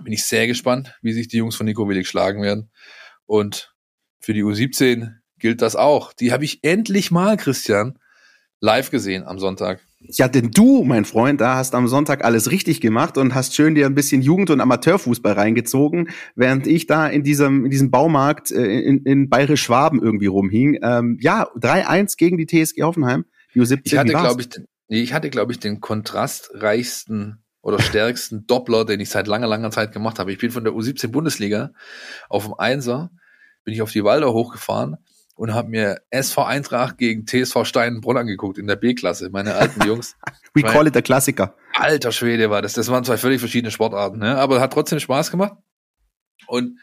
Bin 0.02 0.12
ich 0.12 0.24
sehr 0.24 0.46
gespannt, 0.46 0.98
wie 1.00 1.12
sich 1.12 1.28
die 1.28 1.36
Jungs 1.36 1.54
von 1.54 1.66
Nico 1.66 1.88
Willig 1.88 2.08
schlagen 2.08 2.42
werden. 2.42 2.70
Und 3.26 3.74
für 4.18 4.34
die 4.34 4.42
U17 4.42 5.14
gilt 5.44 5.60
das 5.60 5.76
auch. 5.76 6.14
Die 6.14 6.32
habe 6.32 6.42
ich 6.46 6.60
endlich 6.64 7.10
mal, 7.10 7.36
Christian, 7.36 7.98
live 8.60 8.90
gesehen 8.90 9.24
am 9.24 9.38
Sonntag. 9.38 9.82
Ja, 10.00 10.26
denn 10.26 10.52
du, 10.52 10.84
mein 10.84 11.04
Freund, 11.04 11.38
da 11.38 11.56
hast 11.56 11.74
am 11.74 11.86
Sonntag 11.86 12.24
alles 12.24 12.50
richtig 12.50 12.80
gemacht 12.80 13.18
und 13.18 13.34
hast 13.34 13.54
schön 13.54 13.74
dir 13.74 13.84
ein 13.84 13.94
bisschen 13.94 14.22
Jugend- 14.22 14.48
und 14.48 14.62
Amateurfußball 14.62 15.34
reingezogen, 15.34 16.08
während 16.34 16.66
ich 16.66 16.86
da 16.86 17.06
in 17.06 17.24
diesem, 17.24 17.66
in 17.66 17.70
diesem 17.70 17.90
Baumarkt 17.90 18.52
äh, 18.52 18.64
in, 18.64 19.02
in 19.04 19.28
Bayerisch-Schwaben 19.28 20.00
irgendwie 20.00 20.28
rumhing. 20.28 20.78
Ähm, 20.82 21.18
ja, 21.20 21.46
3-1 21.58 22.16
gegen 22.16 22.38
die 22.38 22.46
TSG 22.46 22.82
Hoffenheim. 22.82 23.26
Die 23.54 23.60
U17, 23.60 23.80
ich 23.84 23.98
hatte, 23.98 24.12
glaube 24.12 24.40
ich, 24.40 24.48
den, 24.48 24.66
ich 24.88 25.12
hatte, 25.12 25.28
glaube 25.28 25.52
ich, 25.52 25.58
den 25.58 25.82
kontrastreichsten 25.82 27.44
oder 27.60 27.82
stärksten 27.82 28.46
Doppler, 28.46 28.86
den 28.86 29.00
ich 29.00 29.10
seit 29.10 29.26
langer, 29.26 29.46
langer 29.46 29.70
Zeit 29.72 29.92
gemacht 29.92 30.18
habe. 30.18 30.32
Ich 30.32 30.38
bin 30.38 30.50
von 30.50 30.64
der 30.64 30.72
U17 30.72 31.08
Bundesliga 31.08 31.72
auf 32.30 32.44
dem 32.44 32.54
Einser, 32.54 33.10
bin 33.62 33.74
ich 33.74 33.82
auf 33.82 33.92
die 33.92 34.04
Walder 34.04 34.32
hochgefahren 34.32 34.96
und 35.34 35.52
habe 35.52 35.68
mir 35.68 36.00
SV 36.10 36.44
Eintracht 36.44 36.98
gegen 36.98 37.26
TSV 37.26 37.64
Steinbrunn 37.64 38.16
angeguckt 38.16 38.58
in 38.58 38.66
der 38.66 38.76
B-Klasse, 38.76 39.30
meine 39.30 39.54
alten 39.54 39.82
Jungs. 39.86 40.16
We 40.54 40.62
call 40.62 40.86
it 40.86 40.96
a 40.96 41.02
Klassiker. 41.02 41.56
Alter 41.74 42.12
Schwede 42.12 42.50
war 42.50 42.62
das. 42.62 42.74
Das 42.74 42.88
waren 42.88 43.04
zwei 43.04 43.16
völlig 43.16 43.40
verschiedene 43.40 43.70
Sportarten, 43.70 44.18
ne? 44.18 44.36
aber 44.36 44.60
hat 44.60 44.72
trotzdem 44.72 45.00
Spaß 45.00 45.30
gemacht. 45.30 45.56
Und 46.46 46.78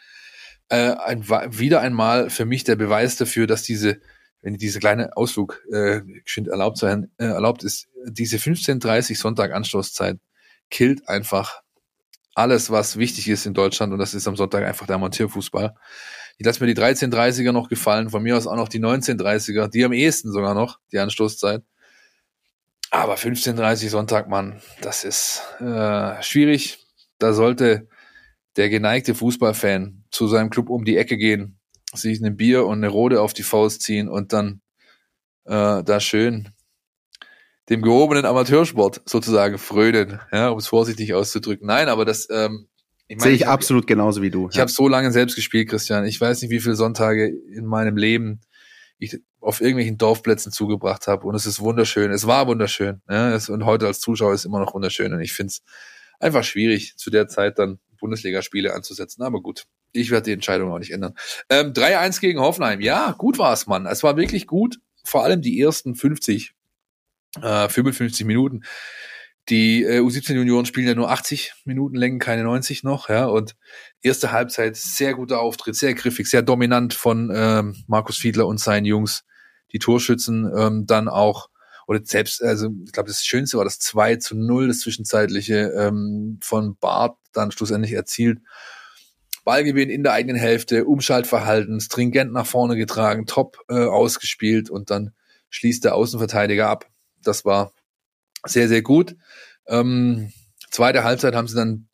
äh, 0.70 0.96
ein, 0.96 1.28
wieder 1.28 1.82
einmal 1.82 2.30
für 2.30 2.46
mich 2.46 2.64
der 2.64 2.76
Beweis 2.76 3.16
dafür, 3.16 3.48
dass 3.48 3.64
diese, 3.64 4.00
wenn 4.42 4.56
diese 4.56 4.80
kleine 4.80 5.16
Ausflug 5.16 5.62
äh, 5.72 6.02
erlaubt, 6.48 6.78
sein, 6.78 7.12
äh, 7.18 7.26
erlaubt 7.26 7.64
ist, 7.64 7.88
diese 8.06 8.38
15.30 8.38 9.18
Sonntag 9.18 9.54
Anstoßzeit 9.54 10.18
killt 10.70 11.08
einfach 11.08 11.62
alles, 12.34 12.72
was 12.72 12.98
wichtig 12.98 13.28
ist 13.28 13.46
in 13.46 13.54
Deutschland 13.54 13.92
und 13.94 14.00
das 14.00 14.14
ist 14.14 14.28
am 14.28 14.38
Sonntag 14.38 14.64
einfach 14.64 14.88
der 14.88 14.96
Amateurfußball. 14.96 15.76
Ich 16.42 16.46
lasse 16.46 16.66
mir 16.66 16.74
die 16.74 16.82
1330er 16.82 17.52
noch 17.52 17.70
gefallen, 17.70 18.10
von 18.10 18.24
mir 18.24 18.36
aus 18.36 18.48
auch 18.48 18.56
noch 18.56 18.68
die 18.68 18.80
1930er, 18.80 19.68
die 19.68 19.86
am 19.86 19.94
ehesten 19.94 20.32
sogar 20.32 20.56
noch, 20.56 20.80
die 20.92 20.98
Anstoßzeit. 20.98 21.62
Aber 22.90 23.14
15.30 23.14 23.90
Sonntag, 23.90 24.28
Mann, 24.28 24.60
das 24.82 25.04
ist 25.04 25.44
äh, 25.60 26.20
schwierig. 26.24 26.84
Da 27.20 27.34
sollte 27.34 27.88
der 28.56 28.70
geneigte 28.70 29.14
Fußballfan 29.14 30.04
zu 30.10 30.28
seinem 30.28 30.50
Club 30.50 30.72
um 30.72 30.84
die 30.84 30.98
Ecke 30.98 31.16
gehen, 31.16 31.60
sich 31.94 32.20
ein 32.20 32.36
Bier 32.36 32.66
und 32.66 32.80
eine 32.80 32.88
Rode 32.88 33.22
auf 33.22 33.34
die 33.34 33.44
Faust 33.44 33.84
ziehen 33.84 34.10
und 34.10 34.34
dann 34.34 34.62
äh, 35.46 35.84
da 35.84 36.00
schön 36.00 36.50
dem 37.70 37.84
gehobenen 37.84 38.26
Amateursport 38.26 39.04
sozusagen 39.06 39.60
frönen, 39.60 40.20
ja, 40.32 40.50
um 40.50 40.58
es 40.58 40.66
vorsichtig 40.66 41.14
auszudrücken. 41.14 41.68
Nein, 41.68 41.88
aber 41.88 42.04
das 42.04 42.28
ähm, 42.32 42.68
ich 43.12 43.18
mein, 43.18 43.24
Sehe 43.24 43.34
ich, 43.34 43.42
ich 43.42 43.48
absolut 43.48 43.88
genauso 43.88 44.22
wie 44.22 44.32
du. 44.32 44.48
Ich 44.48 44.56
ja. 44.56 44.62
habe 44.62 44.72
so 44.72 44.88
lange 44.88 45.12
selbst 45.12 45.36
gespielt, 45.36 45.68
Christian. 45.68 46.06
Ich 46.06 46.22
weiß 46.22 46.42
nicht, 46.42 46.50
wie 46.50 46.62
viele 46.62 46.78
Sonntage 46.78 47.28
in 47.28 47.66
meinem 47.66 47.98
Leben 47.98 48.40
ich 49.00 49.20
auf 49.42 49.60
irgendwelchen 49.60 49.98
Dorfplätzen 49.98 50.54
zugebracht 50.54 51.08
habe. 51.08 51.28
Und 51.28 51.36
es 51.36 51.46
ist 51.46 51.60
wunderschön. 51.60 52.10
Es 52.12 52.26
war 52.26 52.48
wunderschön. 52.48 53.02
Ja, 53.10 53.36
es, 53.36 53.50
und 53.50 53.66
heute 53.66 53.86
als 53.86 54.00
Zuschauer 54.00 54.34
ist 54.34 54.42
es 54.42 54.46
immer 54.46 54.62
noch 54.62 54.74
wunderschön. 54.74 55.12
Und 55.14 55.20
ich 55.20 55.34
finde 55.34 55.52
es 55.52 55.62
einfach 56.22 56.46
schwierig, 56.46 56.96
zu 56.96 57.10
der 57.10 57.28
Zeit 57.28 57.60
dann 57.60 57.80
Bundesligaspiele 58.00 58.74
anzusetzen. 58.74 59.24
Aber 59.24 59.42
gut, 59.42 59.66
ich 59.92 60.10
werde 60.10 60.26
die 60.26 60.32
Entscheidung 60.32 60.72
auch 60.72 60.80
nicht 60.80 60.92
ändern. 60.92 61.14
Ähm, 61.50 61.74
3-1 61.74 62.22
gegen 62.22 62.40
Hoffenheim. 62.40 62.80
Ja, 62.80 63.14
gut 63.18 63.38
war 63.38 63.52
es, 63.52 63.68
Mann. 63.68 63.88
Es 63.88 64.04
war 64.04 64.16
wirklich 64.16 64.48
gut. 64.48 64.80
Vor 65.04 65.26
allem 65.26 65.42
die 65.42 65.60
ersten 65.60 65.96
50, 65.96 66.54
äh, 67.42 67.68
55 67.68 68.26
Minuten. 68.26 68.62
Die 69.50 69.84
äh, 69.84 70.00
U17-Junioren 70.00 70.66
spielen 70.66 70.88
ja 70.88 70.96
nur 70.96 71.10
80 71.10 71.54
Minuten 71.66 71.96
Längen, 71.96 72.20
keine 72.20 72.44
90 72.44 72.84
noch, 72.84 73.10
ja. 73.10 73.26
Und 73.26 73.56
erste 74.02 74.32
Halbzeit 74.32 74.78
sehr 74.78 75.14
guter 75.14 75.42
Auftritt, 75.42 75.76
sehr 75.76 75.94
griffig, 75.94 76.28
sehr 76.28 76.44
dominant 76.44 76.94
von 76.94 77.32
ähm, 77.34 77.76
Markus 77.88 78.18
Fiedler 78.18 78.48
und 78.48 78.60
seinen 78.60 78.86
Jungs. 78.86 79.24
Die 79.74 79.80
Torschützen 79.80 80.52
ähm, 80.56 80.86
dann 80.86 81.08
auch, 81.08 81.50
oder 81.88 82.02
selbst, 82.04 82.44
also 82.44 82.70
ich 82.86 82.92
glaube, 82.92 83.10
das 83.10 83.24
Schönste 83.26 83.58
war 83.58 83.64
das 83.64 83.80
2 83.80 84.18
zu 84.18 84.38
0, 84.38 84.68
das 84.68 84.80
zwischenzeitliche 84.82 85.74
ähm, 85.76 86.40
von 86.42 86.78
Barth 86.78 87.18
dann 87.34 87.52
schlussendlich 87.52 87.94
erzielt. 87.94 88.40
Ballgewinn 89.44 89.90
in 89.90 90.04
der 90.04 90.14
eigenen 90.14 90.38
Hälfte, 90.38 90.86
Umschaltverhalten, 90.86 91.80
stringent 91.80 92.32
nach 92.32 92.46
vorne 92.46 92.76
getragen, 92.76 93.26
top 93.26 93.58
äh, 93.70 93.86
ausgespielt 93.86 94.70
und 94.70 94.92
dann 94.92 95.14
schließt 95.50 95.84
der 95.84 95.96
Außenverteidiger 95.96 96.70
ab. 96.70 96.86
Das 97.24 97.44
war 97.44 97.74
sehr, 98.46 98.68
sehr 98.68 98.82
gut. 98.82 99.16
Ähm, 99.68 100.32
zweite 100.70 101.04
Halbzeit 101.04 101.36
haben 101.36 101.48
sie 101.48 101.56
dann, 101.56 101.88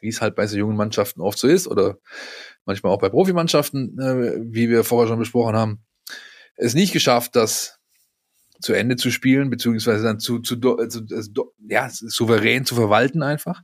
wie 0.00 0.08
es 0.08 0.20
halt 0.20 0.34
bei 0.34 0.46
so 0.46 0.56
jungen 0.56 0.76
Mannschaften 0.76 1.20
oft 1.20 1.38
so 1.38 1.46
ist, 1.48 1.68
oder 1.68 1.98
manchmal 2.64 2.92
auch 2.92 3.00
bei 3.00 3.08
Profimannschaften, 3.08 3.98
äh, 3.98 4.40
wie 4.52 4.68
wir 4.68 4.84
vorher 4.84 5.08
schon 5.08 5.18
besprochen 5.18 5.56
haben, 5.56 5.84
es 6.56 6.74
nicht 6.74 6.92
geschafft, 6.92 7.36
das 7.36 7.78
zu 8.60 8.74
Ende 8.74 8.96
zu 8.96 9.10
spielen, 9.10 9.50
beziehungsweise 9.50 10.04
dann 10.04 10.20
zu, 10.20 10.40
zu, 10.40 10.56
zu 10.56 10.76
also, 10.76 11.54
ja, 11.66 11.88
souverän 11.90 12.64
zu 12.66 12.74
verwalten 12.74 13.22
einfach, 13.22 13.62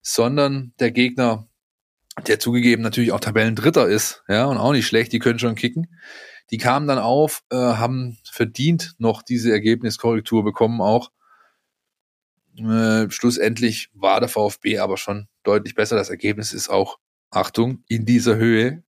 sondern 0.00 0.72
der 0.80 0.90
Gegner, 0.90 1.48
der 2.26 2.40
zugegeben 2.40 2.82
natürlich 2.82 3.12
auch 3.12 3.20
Tabellendritter 3.20 3.86
ist, 3.88 4.22
ja, 4.28 4.46
und 4.46 4.56
auch 4.56 4.72
nicht 4.72 4.86
schlecht, 4.86 5.12
die 5.12 5.18
können 5.18 5.38
schon 5.38 5.54
kicken, 5.54 5.94
die 6.50 6.58
kamen 6.58 6.86
dann 6.86 6.98
auf, 6.98 7.42
äh, 7.50 7.56
haben 7.56 8.18
verdient 8.24 8.94
noch 8.98 9.22
diese 9.22 9.52
Ergebniskorrektur 9.52 10.44
bekommen 10.44 10.80
auch 10.80 11.10
äh, 12.56 13.10
schlussendlich 13.10 13.90
war 13.94 14.20
der 14.20 14.28
VfB 14.28 14.78
aber 14.78 14.96
schon 14.96 15.28
deutlich 15.42 15.74
besser. 15.74 15.96
Das 15.96 16.10
Ergebnis 16.10 16.52
ist 16.52 16.68
auch, 16.68 16.98
Achtung, 17.30 17.82
in 17.88 18.04
dieser 18.04 18.36
Höhe 18.36 18.82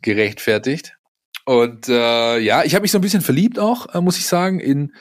gerechtfertigt. 0.00 0.96
Und 1.44 1.88
äh, 1.88 2.38
ja, 2.38 2.62
ich 2.64 2.74
habe 2.74 2.82
mich 2.82 2.92
so 2.92 2.98
ein 2.98 3.02
bisschen 3.02 3.22
verliebt 3.22 3.58
auch, 3.58 3.94
äh, 3.94 4.00
muss 4.00 4.18
ich 4.18 4.26
sagen, 4.26 4.60
in 4.60 4.92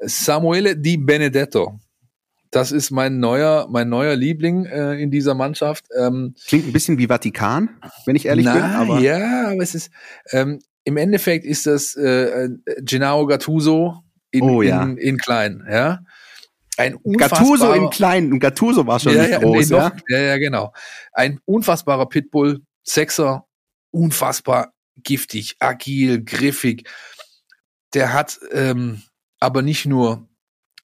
Samuele 0.00 0.76
Di 0.76 0.96
Benedetto. 0.96 1.80
Das 2.50 2.72
ist 2.72 2.90
mein 2.90 3.20
neuer, 3.20 3.66
mein 3.70 3.90
neuer 3.90 4.16
Liebling 4.16 4.64
äh, 4.64 4.94
in 4.94 5.10
dieser 5.10 5.34
Mannschaft. 5.34 5.84
Ähm, 5.98 6.34
Klingt 6.46 6.66
ein 6.66 6.72
bisschen 6.72 6.96
wie 6.96 7.08
Vatikan, 7.08 7.68
wenn 8.06 8.16
ich 8.16 8.24
ehrlich 8.24 8.46
na, 8.46 8.54
bin. 8.54 8.62
Aber 8.62 9.00
ja, 9.00 9.48
aber 9.50 9.62
es 9.62 9.74
ist 9.74 9.90
ähm, 10.30 10.60
im 10.84 10.96
Endeffekt 10.96 11.44
ist 11.44 11.66
das 11.66 11.94
äh, 11.94 12.44
äh 12.44 12.50
Gennaro 12.80 13.26
Gattuso 13.26 14.02
in, 14.30 14.42
oh, 14.42 14.62
ja. 14.62 14.82
in, 14.82 14.96
in 14.96 15.18
klein, 15.18 15.66
ja 15.70 16.00
ein 16.78 16.98
Gattuso 17.16 17.72
in 17.72 17.90
klein 17.90 18.32
und 18.32 18.38
Gattuso 18.38 18.86
war 18.86 19.00
schon 19.00 19.14
ja, 19.14 19.22
nicht 19.22 19.30
ja, 19.32 19.38
groß, 19.40 19.68
ja? 19.70 19.92
ja, 20.08 20.18
ja, 20.18 20.38
genau. 20.38 20.72
Ein 21.12 21.40
unfassbarer 21.44 22.06
Pitbull, 22.08 22.62
Sechser, 22.84 23.46
unfassbar 23.90 24.72
giftig, 24.96 25.56
agil, 25.58 26.24
griffig. 26.24 26.88
Der 27.94 28.12
hat 28.12 28.38
ähm, 28.52 29.02
aber 29.40 29.62
nicht 29.62 29.86
nur, 29.86 30.28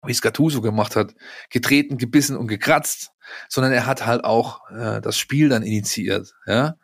wie 0.03 0.11
es 0.11 0.21
Gattuso 0.21 0.61
gemacht 0.61 0.95
hat, 0.95 1.13
getreten, 1.49 1.97
gebissen 1.97 2.37
und 2.37 2.47
gekratzt, 2.47 3.11
sondern 3.47 3.71
er 3.71 3.85
hat 3.85 4.05
halt 4.05 4.23
auch 4.23 4.61
äh, 4.71 4.99
das 4.99 5.17
Spiel 5.17 5.49
dann 5.49 5.63
initiiert, 5.63 6.33
ja. 6.45 6.75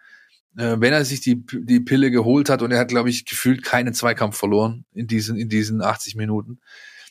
Äh, 0.58 0.78
wenn 0.80 0.94
er 0.94 1.06
sich 1.06 1.22
die, 1.22 1.44
die 1.46 1.80
Pille 1.80 2.12
geholt 2.12 2.50
hat 2.50 2.62
und 2.62 2.72
er 2.72 2.80
hat, 2.80 2.90
glaube 2.90 3.10
ich, 3.10 3.26
gefühlt 3.26 3.64
keinen 3.64 3.94
Zweikampf 3.94 4.38
verloren 4.38 4.86
in 4.94 5.08
diesen, 5.08 5.38
in 5.38 5.50
diesen 5.50 5.82
80 5.82 6.16
Minuten 6.16 6.60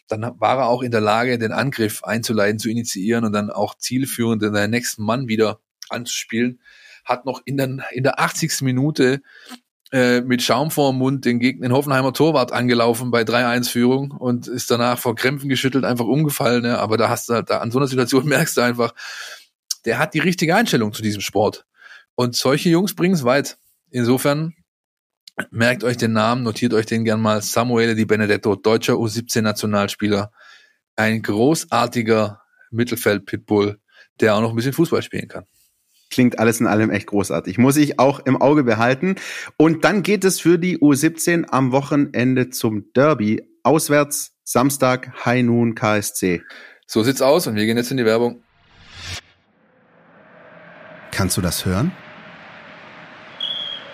dann 0.09 0.23
war 0.39 0.59
er 0.59 0.69
auch 0.69 0.83
in 0.83 0.91
der 0.91 1.01
Lage, 1.01 1.39
den 1.39 1.53
Angriff 1.53 2.03
einzuleiten, 2.03 2.59
zu 2.59 2.69
initiieren 2.69 3.25
und 3.25 3.33
dann 3.33 3.51
auch 3.51 3.77
zielführend 3.77 4.43
in 4.43 4.53
den 4.53 4.71
nächsten 4.71 5.03
Mann 5.03 5.29
wieder 5.29 5.61
anzuspielen. 5.89 6.61
Hat 7.05 7.25
noch 7.25 7.43
in 7.45 7.57
der, 7.57 7.79
in 7.93 8.03
der 8.03 8.19
80. 8.19 8.63
Minute 8.63 9.23
äh, 9.93 10.21
mit 10.21 10.43
Schaum 10.43 10.71
vor 10.71 10.93
dem 10.93 10.99
Mund 10.99 11.25
den 11.25 11.39
Gegner, 11.39 11.69
den 11.69 11.73
Hoffenheimer 11.73 12.13
Torwart 12.13 12.53
angelaufen 12.53 13.11
bei 13.11 13.23
3-1-Führung 13.23 14.11
und 14.11 14.47
ist 14.47 14.71
danach 14.71 14.99
vor 14.99 15.15
Krämpfen 15.15 15.49
geschüttelt, 15.49 15.85
einfach 15.85 16.05
umgefallen. 16.05 16.63
Ne? 16.63 16.79
Aber 16.79 16.97
da 16.97 17.09
hast 17.09 17.29
du, 17.29 17.43
da 17.43 17.59
an 17.59 17.71
so 17.71 17.79
einer 17.79 17.89
Situation 17.89 18.25
merkst 18.29 18.57
du 18.57 18.61
einfach, 18.61 18.95
der 19.85 19.99
hat 19.99 20.15
die 20.15 20.19
richtige 20.19 20.55
Einstellung 20.55 20.93
zu 20.93 21.03
diesem 21.03 21.21
Sport. 21.21 21.65
Und 22.15 22.37
solche 22.37 22.69
Jungs 22.69 22.95
bringen 22.95 23.15
es 23.15 23.25
weit. 23.25 23.59
Insofern 23.91 24.55
merkt 25.51 25.84
euch 25.84 25.97
den 25.97 26.12
Namen, 26.12 26.43
notiert 26.43 26.74
euch 26.74 26.86
den 26.86 27.05
gern 27.05 27.20
mal. 27.20 27.43
Samuele 27.43 27.95
Di 27.95 28.05
Benedetto, 28.05 28.57
deutscher 28.57 28.95
U17-Nationalspieler. 28.95 30.32
Ein 30.97 31.22
großartiger 31.22 32.43
Mittelfeld-Pitbull, 32.70 33.78
der 34.20 34.34
auch 34.34 34.41
noch 34.41 34.51
ein 34.51 34.57
bisschen 34.57 34.72
Fußball 34.72 35.03
spielen 35.03 35.28
kann. 35.28 35.45
Klingt 36.11 36.39
alles 36.39 36.61
in 36.61 36.66
allem 36.66 36.91
echt 36.91 37.07
großartig. 37.07 37.59
Muss 37.59 37.76
ich 37.76 37.99
auch 37.99 38.20
im 38.20 38.41
Auge 38.41 38.64
behalten. 38.64 39.16
Und 39.57 39.84
dann 39.84 40.03
geht 40.03 40.24
es 40.24 40.41
für 40.41 40.59
die 40.59 40.78
U17 40.78 41.47
am 41.51 41.70
Wochenende 41.72 42.51
zum 42.51 42.93
Derby. 42.95 43.43
Auswärts 43.62 44.32
Samstag 44.45 45.26
High 45.26 45.45
Noon 45.45 45.74
KSC. 45.74 46.43
So 46.86 47.03
sieht's 47.03 47.20
aus 47.20 47.47
und 47.47 47.57
wir 47.57 47.66
gehen 47.66 47.76
jetzt 47.76 47.91
in 47.91 47.99
die 47.99 48.07
Werbung. 48.07 48.43
Kannst 51.11 51.36
du 51.36 51.43
das 51.43 51.66
hören? 51.66 51.93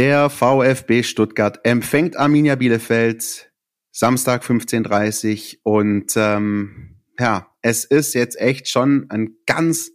Der 0.00 0.30
VfB 0.30 1.02
Stuttgart 1.02 1.60
empfängt 1.62 2.16
Arminia 2.16 2.54
Bielefeld 2.54 3.52
Samstag 3.90 4.42
15.30 4.42 5.58
und 5.62 6.14
ähm, 6.16 7.02
ja, 7.18 7.48
es 7.60 7.84
ist 7.84 8.14
jetzt 8.14 8.40
echt 8.40 8.66
schon 8.70 9.10
ein 9.10 9.36
ganz, 9.44 9.90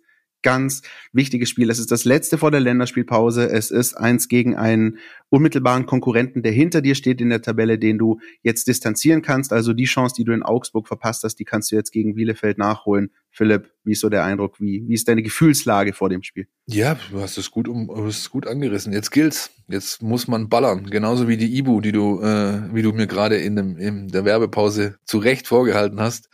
ganz 0.46 0.84
wichtiges 1.12 1.50
Spiel. 1.50 1.72
Es 1.72 1.80
ist 1.80 1.92
das 1.92 2.06
letzte 2.06 2.38
vor 2.38 2.52
der 2.52 2.60
Länderspielpause. 2.60 3.50
Es 3.50 3.72
ist 3.72 3.96
eins 3.96 4.28
gegen 4.28 4.56
einen 4.56 5.00
unmittelbaren 5.30 5.88
Konkurrenten, 5.88 6.44
der 6.44 6.52
hinter 6.52 6.82
dir 6.82 6.94
steht 6.94 7.20
in 7.20 7.32
der 7.32 7.42
Tabelle, 7.42 7.80
den 7.80 7.98
du 7.98 8.20
jetzt 8.44 8.68
distanzieren 8.68 9.24
kannst. 9.24 9.52
Also 9.52 9.74
die 9.74 9.86
Chance, 9.86 10.14
die 10.16 10.24
du 10.24 10.34
in 10.34 10.44
Augsburg 10.44 10.88
verpasst 10.88 11.24
hast, 11.24 11.38
die 11.38 11.46
kannst 11.46 11.72
du 11.72 11.76
jetzt 11.76 11.92
gegen 11.92 12.14
Bielefeld 12.14 12.60
nachholen. 12.60 13.10
Philipp, 13.32 13.72
wie 13.84 13.94
ist 13.94 14.02
so 14.02 14.10
der 14.10 14.24
Eindruck? 14.24 14.62
Wie, 14.62 14.88
wie 14.88 14.94
ist 14.94 15.08
deine 15.08 15.24
Gefühlslage 15.24 15.94
vor 15.94 16.10
dem 16.10 16.22
Spiel? 16.22 16.48
Ja, 16.68 16.96
du 17.10 17.20
hast 17.20 17.40
es 17.40 17.50
gut 17.50 17.68
um, 17.68 17.90
hast 17.90 18.20
es 18.20 18.30
gut 18.30 18.46
angerissen. 18.46 18.94
Jetzt 18.94 19.10
gilt's. 19.10 19.50
Jetzt 19.68 20.04
muss 20.04 20.28
man 20.28 20.48
ballern. 20.48 20.92
Genauso 20.92 21.28
wie 21.28 21.38
die 21.38 21.58
Ibu, 21.58 21.82
die 21.82 21.92
du, 21.92 22.22
äh, 22.22 22.72
wie 22.72 22.84
du 22.84 22.92
mir 22.92 23.08
gerade 23.08 23.38
in, 23.38 23.56
dem, 23.56 23.78
in 23.78 24.10
der 24.10 24.26
Werbepause 24.26 25.00
zu 25.06 25.18
Recht 25.18 25.48
vorgehalten 25.48 26.00
hast. 26.00 26.30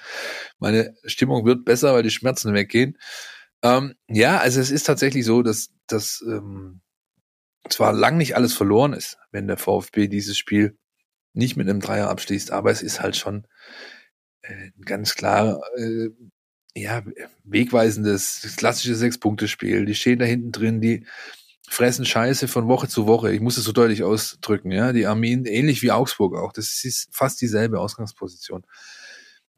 Meine 0.59 0.95
Stimmung 1.05 1.45
wird 1.45 1.63
besser, 1.63 1.93
weil 1.93 2.03
die 2.03 2.09
Schmerzen 2.09 2.53
weggehen. 2.53 2.97
Ähm, 3.63 3.95
ja, 4.07 4.39
also 4.39 4.59
es 4.59 4.71
ist 4.71 4.83
tatsächlich 4.83 5.25
so, 5.25 5.43
dass, 5.43 5.69
dass 5.87 6.23
ähm, 6.27 6.81
zwar 7.69 7.93
lang 7.93 8.17
nicht 8.17 8.35
alles 8.35 8.53
verloren 8.53 8.93
ist, 8.93 9.17
wenn 9.31 9.47
der 9.47 9.57
VfB 9.57 10.07
dieses 10.07 10.37
Spiel 10.37 10.77
nicht 11.33 11.57
mit 11.57 11.69
einem 11.69 11.79
Dreier 11.79 12.09
abschließt, 12.09 12.51
aber 12.51 12.71
es 12.71 12.81
ist 12.81 13.01
halt 13.01 13.15
schon 13.15 13.47
äh, 14.41 14.71
ganz 14.85 15.15
klar 15.15 15.61
äh, 15.77 16.09
ja, 16.75 17.03
wegweisendes, 17.43 18.55
klassisches 18.57 18.99
Sechs-Punkte-Spiel. 18.99 19.85
Die 19.85 19.95
stehen 19.95 20.19
da 20.19 20.25
hinten 20.25 20.51
drin, 20.51 20.81
die 20.81 21.05
fressen 21.67 22.05
Scheiße 22.05 22.47
von 22.47 22.67
Woche 22.67 22.87
zu 22.87 23.07
Woche. 23.07 23.31
Ich 23.33 23.41
muss 23.41 23.57
es 23.57 23.65
so 23.65 23.71
deutlich 23.71 24.03
ausdrücken, 24.03 24.71
ja. 24.71 24.93
Die 24.93 25.05
Armeen, 25.05 25.45
ähnlich 25.45 25.81
wie 25.81 25.91
Augsburg 25.91 26.35
auch. 26.35 26.53
Das 26.53 26.83
ist 26.83 27.09
fast 27.11 27.41
dieselbe 27.41 27.79
Ausgangsposition. 27.79 28.65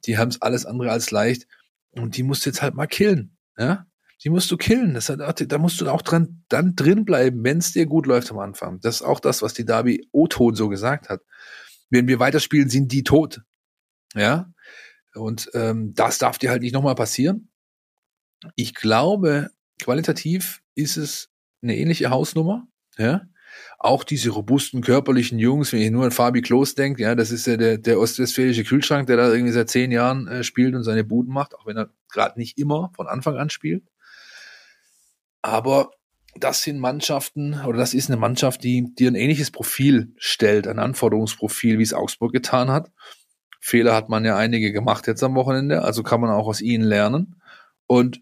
Die 0.06 0.18
haben 0.18 0.30
es 0.30 0.42
alles 0.42 0.66
andere 0.66 0.92
als 0.92 1.12
leicht. 1.12 1.48
Und 1.92 2.18
die 2.18 2.24
musst 2.24 2.46
du 2.46 2.50
jetzt 2.50 2.62
halt 2.62 2.76
mal 2.76 2.88
killen, 2.88 3.38
ja. 3.58 3.86
Die 4.24 4.30
musst 4.30 4.50
du 4.52 4.58
killen. 4.58 4.94
Das 4.94 5.10
hat, 5.10 5.52
da 5.52 5.58
musst 5.58 5.82
du 5.82 5.90
auch 5.90 6.02
dran, 6.02 6.44
dann 6.48 6.76
drin 6.76 7.04
bleiben, 7.04 7.44
wenn 7.44 7.58
es 7.58 7.74
dir 7.74 7.86
gut 7.86 8.06
läuft 8.06 8.32
am 8.32 8.40
Anfang. 8.40 8.80
Das 8.80 8.96
ist 8.96 9.02
auch 9.02 9.20
das, 9.20 9.42
was 9.42 9.54
die 9.54 9.66
Darby 9.66 10.08
O-Ton 10.12 10.56
so 10.56 10.70
gesagt 10.70 11.10
hat. 11.10 11.22
Wenn 11.90 12.08
wir 12.08 12.20
weiterspielen, 12.20 12.70
sind 12.70 12.92
die 12.92 13.04
tot. 13.04 13.42
Ja. 14.16 14.52
Und 15.14 15.50
ähm, 15.54 15.94
das 15.94 16.18
darf 16.18 16.38
dir 16.38 16.50
halt 16.50 16.62
nicht 16.62 16.74
nochmal 16.74 16.96
passieren. 16.96 17.50
Ich 18.56 18.74
glaube, 18.74 19.50
qualitativ 19.82 20.62
ist 20.76 20.98
es 20.98 21.30
eine 21.62 21.78
ähnliche 21.78 22.10
Hausnummer. 22.10 22.68
Ja? 22.98 23.28
Auch 23.78 24.04
diese 24.04 24.30
robusten 24.32 24.82
körperlichen 24.82 25.38
Jungs, 25.38 25.74
wenn 25.74 25.82
ich 25.82 25.92
nur 25.92 26.06
an 26.06 26.12
Fabi 26.12 26.42
Klos 26.42 26.76
denke, 26.76 27.04
ja, 27.04 27.14
das 27.14 27.32
ist 27.32 27.46
ja 27.46 27.58
der, 27.58 27.78
der 27.78 28.00
ostwestfälische 28.00 28.64
Kühlschrank, 28.64 29.08
der 29.08 29.18
da 29.18 29.32
irgendwie 29.32 29.54
seit 29.54 29.70
zehn 29.70 29.92
Jahren 29.92 30.28
äh, 30.28 30.44
spielt 30.44 30.74
und 30.76 30.84
seine 30.84 31.04
Buden 31.04 31.32
macht, 31.32 31.54
auch 31.56 31.66
wenn 31.66 31.78
er 31.78 31.90
gerade 32.10 32.40
nicht 32.40 32.58
immer 32.58 32.92
von 32.96 33.08
Anfang 33.08 33.38
an 33.38 33.50
spielt. 33.50 33.84
Aber 35.44 35.92
das 36.36 36.64
sind 36.64 36.80
Mannschaften, 36.80 37.62
oder 37.66 37.78
das 37.78 37.94
ist 37.94 38.10
eine 38.10 38.20
Mannschaft, 38.20 38.64
die 38.64 38.96
dir 38.96 39.12
ein 39.12 39.16
ähnliches 39.16 39.52
Profil 39.52 40.14
stellt, 40.18 40.68
ein 40.68 40.80
Anforderungsprofil, 40.80 41.78
wie 41.78 41.84
es 41.84 41.94
Augsburg 41.94 42.32
getan 42.32 42.72
hat. 42.72 42.92
Fehler 43.60 43.94
hat 43.94 44.10
man 44.10 44.26
ja 44.26 44.36
einige 44.36 44.72
gemacht 44.72 45.06
jetzt 45.06 45.24
am 45.24 45.36
Wochenende, 45.36 45.84
also 45.84 46.02
kann 46.02 46.22
man 46.22 46.32
auch 46.32 46.48
aus 46.48 46.62
ihnen 46.62 46.84
lernen. 46.84 47.42
Und 47.86 48.22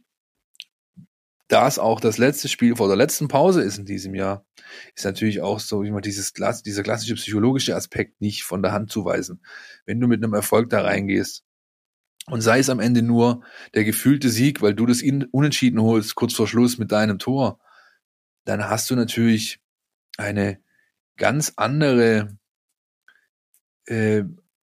da 1.47 1.67
es 1.67 1.79
auch 1.79 1.99
das 1.99 2.17
letzte 2.17 2.47
Spiel 2.47 2.75
vor 2.75 2.87
der 2.87 2.97
letzten 2.97 3.27
Pause 3.27 3.61
ist 3.61 3.77
in 3.77 3.85
diesem 3.85 4.15
Jahr, 4.15 4.45
ist 4.95 5.05
natürlich 5.05 5.41
auch 5.41 5.59
so, 5.59 5.83
wie 5.83 5.91
man 5.91 6.01
dieses 6.01 6.33
dieser 6.33 6.83
klassische 6.83 7.15
psychologische 7.15 7.75
Aspekt 7.75 8.21
nicht 8.21 8.43
von 8.43 8.61
der 8.61 8.71
Hand 8.71 8.91
zu 8.91 9.05
weisen. 9.05 9.41
Wenn 9.85 9.99
du 9.99 10.07
mit 10.07 10.23
einem 10.23 10.33
Erfolg 10.33 10.69
da 10.69 10.81
reingehst 10.81 11.43
und 12.31 12.41
sei 12.41 12.59
es 12.59 12.69
am 12.69 12.79
Ende 12.79 13.01
nur 13.01 13.43
der 13.75 13.83
gefühlte 13.83 14.29
Sieg, 14.29 14.61
weil 14.61 14.73
du 14.73 14.85
das 14.85 15.03
Unentschieden 15.31 15.81
holst, 15.81 16.15
kurz 16.15 16.33
vor 16.33 16.47
Schluss 16.47 16.77
mit 16.77 16.91
deinem 16.91 17.19
Tor, 17.19 17.59
dann 18.45 18.69
hast 18.69 18.89
du 18.89 18.95
natürlich 18.95 19.59
eine 20.17 20.59
ganz 21.17 21.53
andere 21.57 22.37
äh, 23.85 24.23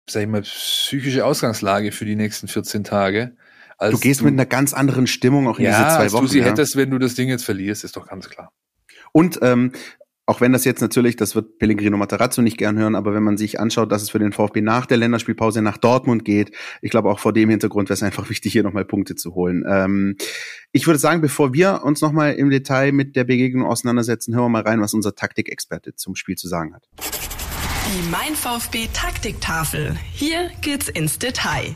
sag 0.08 0.22
ich 0.22 0.28
mal, 0.28 0.42
psychische 0.42 1.24
Ausgangslage 1.24 1.92
für 1.92 2.04
die 2.04 2.16
nächsten 2.16 2.48
14 2.48 2.84
Tage. 2.84 3.36
du 3.78 3.98
gehst 3.98 4.20
du, 4.20 4.24
mit 4.24 4.34
einer 4.34 4.46
ganz 4.46 4.72
anderen 4.72 5.06
Stimmung 5.06 5.48
auch 5.48 5.58
in 5.58 5.66
ja, 5.66 5.70
diese 5.70 5.96
zwei 5.96 6.02
als 6.04 6.12
Wochen. 6.12 6.24
du 6.24 6.30
sie 6.30 6.40
ja. 6.40 6.46
hättest, 6.46 6.76
wenn 6.76 6.90
du 6.90 6.98
das 6.98 7.14
Ding 7.14 7.28
jetzt 7.28 7.44
verlierst, 7.44 7.84
ist 7.84 7.96
doch 7.96 8.06
ganz 8.06 8.28
klar. 8.28 8.52
Und 9.12 9.38
ähm, 9.42 9.72
auch 10.26 10.40
wenn 10.40 10.52
das 10.52 10.64
jetzt 10.64 10.80
natürlich, 10.80 11.16
das 11.16 11.34
wird 11.34 11.58
Pellegrino 11.58 11.96
Matarazzo 11.96 12.42
nicht 12.42 12.56
gern 12.56 12.78
hören, 12.78 12.94
aber 12.94 13.12
wenn 13.12 13.24
man 13.24 13.36
sich 13.36 13.58
anschaut, 13.58 13.90
dass 13.90 14.02
es 14.02 14.10
für 14.10 14.20
den 14.20 14.32
VfB 14.32 14.60
nach 14.60 14.86
der 14.86 14.96
Länderspielpause 14.96 15.62
nach 15.62 15.76
Dortmund 15.76 16.24
geht, 16.24 16.52
ich 16.80 16.90
glaube 16.90 17.10
auch 17.10 17.18
vor 17.18 17.32
dem 17.32 17.50
Hintergrund 17.50 17.88
wäre 17.88 17.94
es 17.94 18.02
einfach 18.02 18.30
wichtig, 18.30 18.52
hier 18.52 18.62
nochmal 18.62 18.84
Punkte 18.84 19.16
zu 19.16 19.34
holen. 19.34 19.64
Ähm, 19.68 20.16
ich 20.70 20.86
würde 20.86 21.00
sagen, 21.00 21.20
bevor 21.20 21.52
wir 21.52 21.82
uns 21.82 22.00
nochmal 22.00 22.34
im 22.34 22.50
Detail 22.50 22.92
mit 22.92 23.16
der 23.16 23.24
Begegnung 23.24 23.66
auseinandersetzen, 23.66 24.34
hören 24.34 24.44
wir 24.44 24.48
mal 24.50 24.62
rein, 24.62 24.80
was 24.80 24.94
unser 24.94 25.14
Taktikexperte 25.14 25.96
zum 25.96 26.14
Spiel 26.14 26.36
zu 26.36 26.46
sagen 26.46 26.74
hat. 26.74 26.88
Die 27.00 28.10
Mein 28.10 28.34
VfB 28.34 28.88
Taktiktafel. 28.92 29.96
Hier 30.12 30.50
geht's 30.60 30.88
ins 30.88 31.18
Detail. 31.18 31.74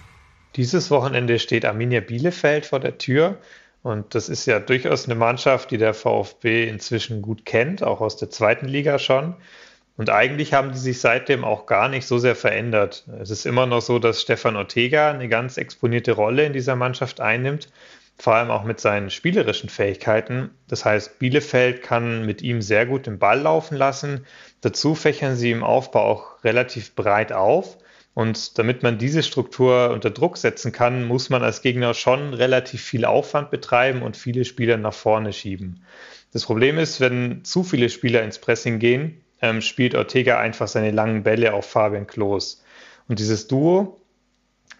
Dieses 0.54 0.90
Wochenende 0.90 1.38
steht 1.38 1.64
Arminia 1.64 2.00
Bielefeld 2.00 2.64
vor 2.64 2.80
der 2.80 2.96
Tür. 2.96 3.38
Und 3.86 4.16
das 4.16 4.28
ist 4.28 4.46
ja 4.46 4.58
durchaus 4.58 5.04
eine 5.04 5.14
Mannschaft, 5.14 5.70
die 5.70 5.78
der 5.78 5.94
VfB 5.94 6.68
inzwischen 6.68 7.22
gut 7.22 7.44
kennt, 7.44 7.84
auch 7.84 8.00
aus 8.00 8.16
der 8.16 8.30
zweiten 8.30 8.66
Liga 8.66 8.98
schon. 8.98 9.36
Und 9.96 10.10
eigentlich 10.10 10.54
haben 10.54 10.72
die 10.72 10.78
sich 10.78 11.00
seitdem 11.00 11.44
auch 11.44 11.66
gar 11.66 11.88
nicht 11.88 12.04
so 12.04 12.18
sehr 12.18 12.34
verändert. 12.34 13.06
Es 13.20 13.30
ist 13.30 13.46
immer 13.46 13.64
noch 13.66 13.80
so, 13.80 14.00
dass 14.00 14.20
Stefan 14.20 14.56
Ortega 14.56 15.12
eine 15.12 15.28
ganz 15.28 15.56
exponierte 15.56 16.10
Rolle 16.10 16.44
in 16.44 16.52
dieser 16.52 16.74
Mannschaft 16.74 17.20
einnimmt 17.20 17.68
vor 18.18 18.34
allem 18.34 18.50
auch 18.50 18.64
mit 18.64 18.80
seinen 18.80 19.10
spielerischen 19.10 19.68
Fähigkeiten. 19.68 20.50
Das 20.68 20.84
heißt, 20.84 21.18
Bielefeld 21.18 21.82
kann 21.82 22.24
mit 22.24 22.40
ihm 22.42 22.62
sehr 22.62 22.86
gut 22.86 23.06
den 23.06 23.18
Ball 23.18 23.40
laufen 23.40 23.76
lassen. 23.76 24.26
Dazu 24.62 24.94
fächern 24.94 25.36
sie 25.36 25.50
im 25.50 25.62
Aufbau 25.62 26.00
auch 26.00 26.44
relativ 26.44 26.94
breit 26.94 27.32
auf. 27.32 27.76
Und 28.16 28.56
damit 28.56 28.82
man 28.82 28.96
diese 28.96 29.22
Struktur 29.22 29.90
unter 29.90 30.08
Druck 30.08 30.38
setzen 30.38 30.72
kann, 30.72 31.04
muss 31.04 31.28
man 31.28 31.42
als 31.42 31.60
Gegner 31.60 31.92
schon 31.92 32.32
relativ 32.32 32.82
viel 32.82 33.04
Aufwand 33.04 33.50
betreiben 33.50 34.00
und 34.00 34.16
viele 34.16 34.46
Spieler 34.46 34.78
nach 34.78 34.94
vorne 34.94 35.34
schieben. 35.34 35.84
Das 36.32 36.46
Problem 36.46 36.78
ist, 36.78 36.98
wenn 37.02 37.44
zu 37.44 37.62
viele 37.62 37.90
Spieler 37.90 38.22
ins 38.22 38.38
Pressing 38.38 38.78
gehen, 38.78 39.20
ähm, 39.42 39.60
spielt 39.60 39.94
Ortega 39.94 40.40
einfach 40.40 40.66
seine 40.66 40.92
langen 40.92 41.24
Bälle 41.24 41.52
auf 41.52 41.66
Fabian 41.66 42.06
Klos. 42.06 42.64
Und 43.06 43.18
dieses 43.18 43.48
Duo 43.48 44.00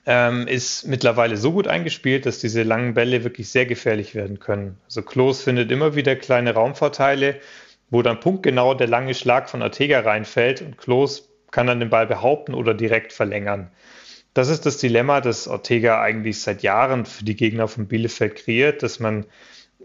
ähm, 0.07 0.47
ist 0.49 0.87
mittlerweile 0.87 1.37
so 1.37 1.53
gut 1.53 1.69
eingespielt, 1.69 2.25
dass 2.25 2.39
diese 2.39 2.63
langen 2.63 2.95
Bälle 2.95 3.23
wirklich 3.23 3.51
sehr 3.51 3.67
gefährlich 3.67 4.15
werden 4.15 4.39
können. 4.39 4.79
Also 4.87 5.03
Klos 5.03 5.43
findet 5.43 5.71
immer 5.71 5.95
wieder 5.95 6.17
kleine 6.17 6.55
Raumvorteile 6.55 7.39
wo 7.91 8.03
dann 8.03 8.21
punktgenau 8.21 8.75
der 8.75 8.89
lange 8.89 9.15
Schlag 9.15 9.49
von 9.49 9.63
Ortega 9.63 10.01
reinfällt 10.01 10.63
und 10.63 10.77
Klos 10.77 11.29
kann 11.57 11.69
dann 11.69 11.81
den 11.81 11.89
Ball 11.89 12.07
behaupten 12.07 12.53
oder 12.53 12.75
direkt 12.75 13.15
verlängern. 13.15 13.71
Das 14.35 14.51
ist 14.51 14.67
das 14.67 14.77
Dilemma, 14.77 15.23
das 15.23 15.49
Ortega 15.49 16.03
eigentlich 16.03 16.43
seit 16.43 16.63
Jahren 16.63 17.07
für 17.07 17.25
die 17.25 17.35
Gegner 17.35 17.67
von 17.67 17.89
Bielefeld 17.89 18.37
kreiert, 18.37 18.83
dass 18.83 19.01
man 19.01 19.25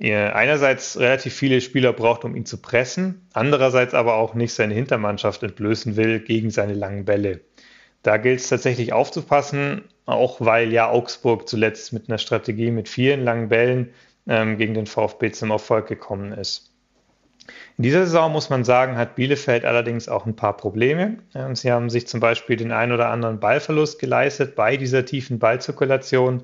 einerseits 0.02 1.00
relativ 1.00 1.34
viele 1.34 1.62
Spieler 1.62 1.94
braucht, 1.94 2.26
um 2.26 2.36
ihn 2.36 2.46
zu 2.46 2.58
pressen, 2.62 3.26
andererseits 3.32 3.94
aber 3.94 4.16
auch 4.16 4.34
nicht 4.34 4.54
seine 4.54 4.74
Hintermannschaft 4.74 5.44
entblößen 5.44 5.96
will 5.96 6.20
gegen 6.20 6.50
seine 6.50 6.74
langen 6.74 7.06
Bälle. 7.06 7.40
Da 8.04 8.18
gilt 8.18 8.42
es 8.42 8.50
tatsächlich 8.50 8.92
aufzupassen, 8.92 9.86
auch 10.06 10.42
weil 10.42 10.74
ja 10.74 10.90
Augsburg 10.90 11.48
zuletzt 11.48 11.94
mit 11.94 12.10
einer 12.10 12.18
Strategie 12.18 12.72
mit 12.72 12.90
vielen 12.90 13.24
langen 13.24 13.48
Bällen 13.48 13.94
ähm, 14.28 14.58
gegen 14.58 14.74
den 14.74 14.88
VfB 14.88 15.32
zum 15.32 15.52
Erfolg 15.52 15.88
gekommen 15.88 16.34
ist. 16.34 16.71
In 17.78 17.84
dieser 17.84 18.06
Saison 18.06 18.32
muss 18.32 18.50
man 18.50 18.64
sagen, 18.64 18.98
hat 18.98 19.16
Bielefeld 19.16 19.66
allerdings 19.66 20.08
auch 20.10 20.26
ein 20.26 20.36
paar 20.36 20.56
Probleme. 20.56 21.18
Sie 21.54 21.72
haben 21.72 21.90
sich 21.90 22.08
zum 22.08 22.20
Beispiel 22.20 22.56
den 22.56 22.72
ein 22.72 22.92
oder 22.92 23.10
anderen 23.10 23.40
Ballverlust 23.40 24.00
geleistet 24.00 24.56
bei 24.56 24.78
dieser 24.78 25.06
tiefen 25.06 25.40
Ballzirkulation. 25.40 26.44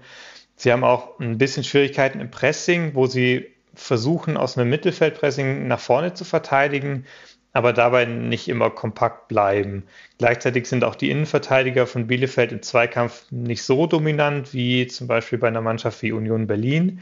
Sie 0.55 0.72
haben 0.72 0.84
auch 0.84 1.20
ein 1.20 1.38
bisschen 1.38 1.64
Schwierigkeiten 1.64 2.20
im 2.20 2.32
Pressing, 2.32 2.95
wo 2.95 3.05
sie 3.05 3.47
versuchen, 3.76 4.38
aus 4.38 4.58
einem 4.58 4.70
Mittelfeldpressing 4.70 5.68
nach 5.68 5.80
vorne 5.80 6.16
zu 6.16 6.26
verteidigen, 6.26 7.05
aber 7.53 7.74
dabei 7.74 8.05
nicht 8.05 8.47
immer 8.47 8.70
kompakt 8.70 9.28
bleiben. 9.28 9.84
Gleichzeitig 10.18 10.68
sind 10.68 10.84
auch 10.84 10.95
die 10.95 11.12
Innenverteidiger 11.12 11.88
von 11.88 12.08
Bielefeld 12.08 12.51
im 12.51 12.62
Zweikampf 12.62 13.26
nicht 13.32 13.64
so 13.64 13.86
dominant 13.86 14.53
wie 14.53 14.88
zum 14.88 15.08
Beispiel 15.08 15.39
bei 15.39 15.47
einer 15.47 15.62
Mannschaft 15.62 16.01
wie 16.01 16.12
Union 16.12 16.47
Berlin. 16.47 17.01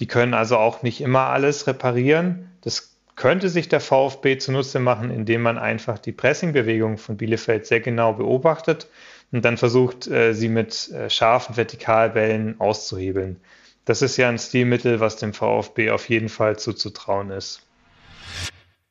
Die 0.00 0.06
können 0.06 0.34
also 0.34 0.56
auch 0.56 0.82
nicht 0.82 1.00
immer 1.00 1.28
alles 1.28 1.66
reparieren. 1.66 2.50
Das 2.62 2.91
könnte 3.22 3.48
sich 3.48 3.68
der 3.68 3.78
VfB 3.78 4.38
zunutze 4.38 4.80
machen, 4.80 5.12
indem 5.12 5.42
man 5.42 5.56
einfach 5.56 6.00
die 6.00 6.10
Pressingbewegung 6.10 6.98
von 6.98 7.16
Bielefeld 7.16 7.66
sehr 7.66 7.78
genau 7.78 8.14
beobachtet 8.14 8.88
und 9.30 9.44
dann 9.44 9.58
versucht, 9.58 10.08
äh, 10.08 10.32
sie 10.34 10.48
mit 10.48 10.90
äh, 10.90 11.08
scharfen 11.08 11.54
Vertikalbällen 11.54 12.60
auszuhebeln. 12.60 13.36
Das 13.84 14.02
ist 14.02 14.16
ja 14.16 14.28
ein 14.28 14.40
Stilmittel, 14.40 14.98
was 14.98 15.18
dem 15.18 15.34
VfB 15.34 15.90
auf 15.90 16.08
jeden 16.08 16.28
Fall 16.28 16.58
zuzutrauen 16.58 17.30
ist. 17.30 17.62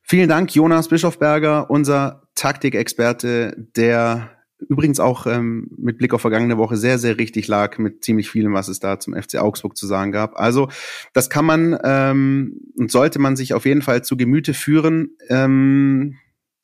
Vielen 0.01 0.29
Dank, 0.29 0.55
Jonas 0.55 0.87
Bischofberger, 0.87 1.69
unser 1.69 2.21
Taktikexperte, 2.35 3.53
der 3.75 4.29
übrigens 4.69 4.99
auch 4.99 5.27
ähm, 5.27 5.69
mit 5.77 5.97
Blick 5.97 6.13
auf 6.13 6.21
vergangene 6.21 6.57
Woche 6.57 6.77
sehr, 6.77 6.97
sehr 6.99 7.17
richtig 7.17 7.47
lag 7.47 7.77
mit 7.77 8.03
ziemlich 8.03 8.29
vielem, 8.29 8.53
was 8.53 8.67
es 8.67 8.79
da 8.79 8.99
zum 8.99 9.13
FC 9.13 9.37
Augsburg 9.37 9.77
zu 9.77 9.87
sagen 9.87 10.11
gab. 10.11 10.39
Also 10.39 10.69
das 11.13 11.29
kann 11.29 11.45
man 11.45 11.77
ähm, 11.83 12.59
und 12.77 12.91
sollte 12.91 13.19
man 13.19 13.35
sich 13.35 13.53
auf 13.53 13.65
jeden 13.65 13.81
Fall 13.81 14.03
zu 14.03 14.17
Gemüte 14.17 14.53
führen. 14.53 15.17
Ähm, 15.29 16.17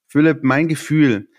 Philipp, 0.08 0.40
mein 0.44 0.68
Gefühl 0.68 1.30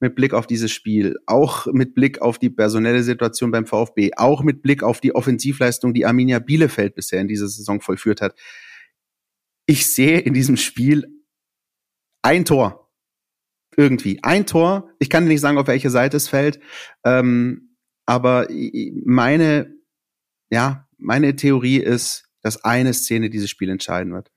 mit 0.00 0.14
Blick 0.14 0.32
auf 0.32 0.46
dieses 0.46 0.70
Spiel, 0.70 1.16
auch 1.26 1.66
mit 1.66 1.94
Blick 1.94 2.20
auf 2.20 2.38
die 2.38 2.50
personelle 2.50 3.02
Situation 3.02 3.50
beim 3.50 3.66
VfB, 3.66 4.10
auch 4.16 4.42
mit 4.42 4.62
Blick 4.62 4.82
auf 4.82 5.00
die 5.00 5.14
Offensivleistung, 5.14 5.92
die 5.92 6.06
Arminia 6.06 6.38
Bielefeld 6.38 6.94
bisher 6.94 7.20
in 7.20 7.28
dieser 7.28 7.48
Saison 7.48 7.80
vollführt 7.80 8.20
hat. 8.20 8.38
Ich 9.66 9.86
sehe 9.86 10.20
in 10.20 10.34
diesem 10.34 10.56
Spiel 10.56 11.06
ein 12.22 12.44
Tor. 12.44 12.87
Irgendwie. 13.78 14.18
Ein 14.24 14.44
Tor. 14.44 14.90
Ich 14.98 15.08
kann 15.08 15.24
nicht 15.24 15.40
sagen, 15.40 15.56
auf 15.56 15.68
welche 15.68 15.88
Seite 15.88 16.16
es 16.16 16.26
fällt. 16.26 16.58
Ähm, 17.04 17.76
aber 18.06 18.48
meine, 19.04 19.72
ja, 20.50 20.88
meine 20.96 21.36
Theorie 21.36 21.76
ist, 21.76 22.24
dass 22.42 22.64
eine 22.64 22.92
Szene 22.92 23.30
dieses 23.30 23.48
Spiel 23.48 23.70
entscheiden 23.70 24.12
wird. 24.12 24.32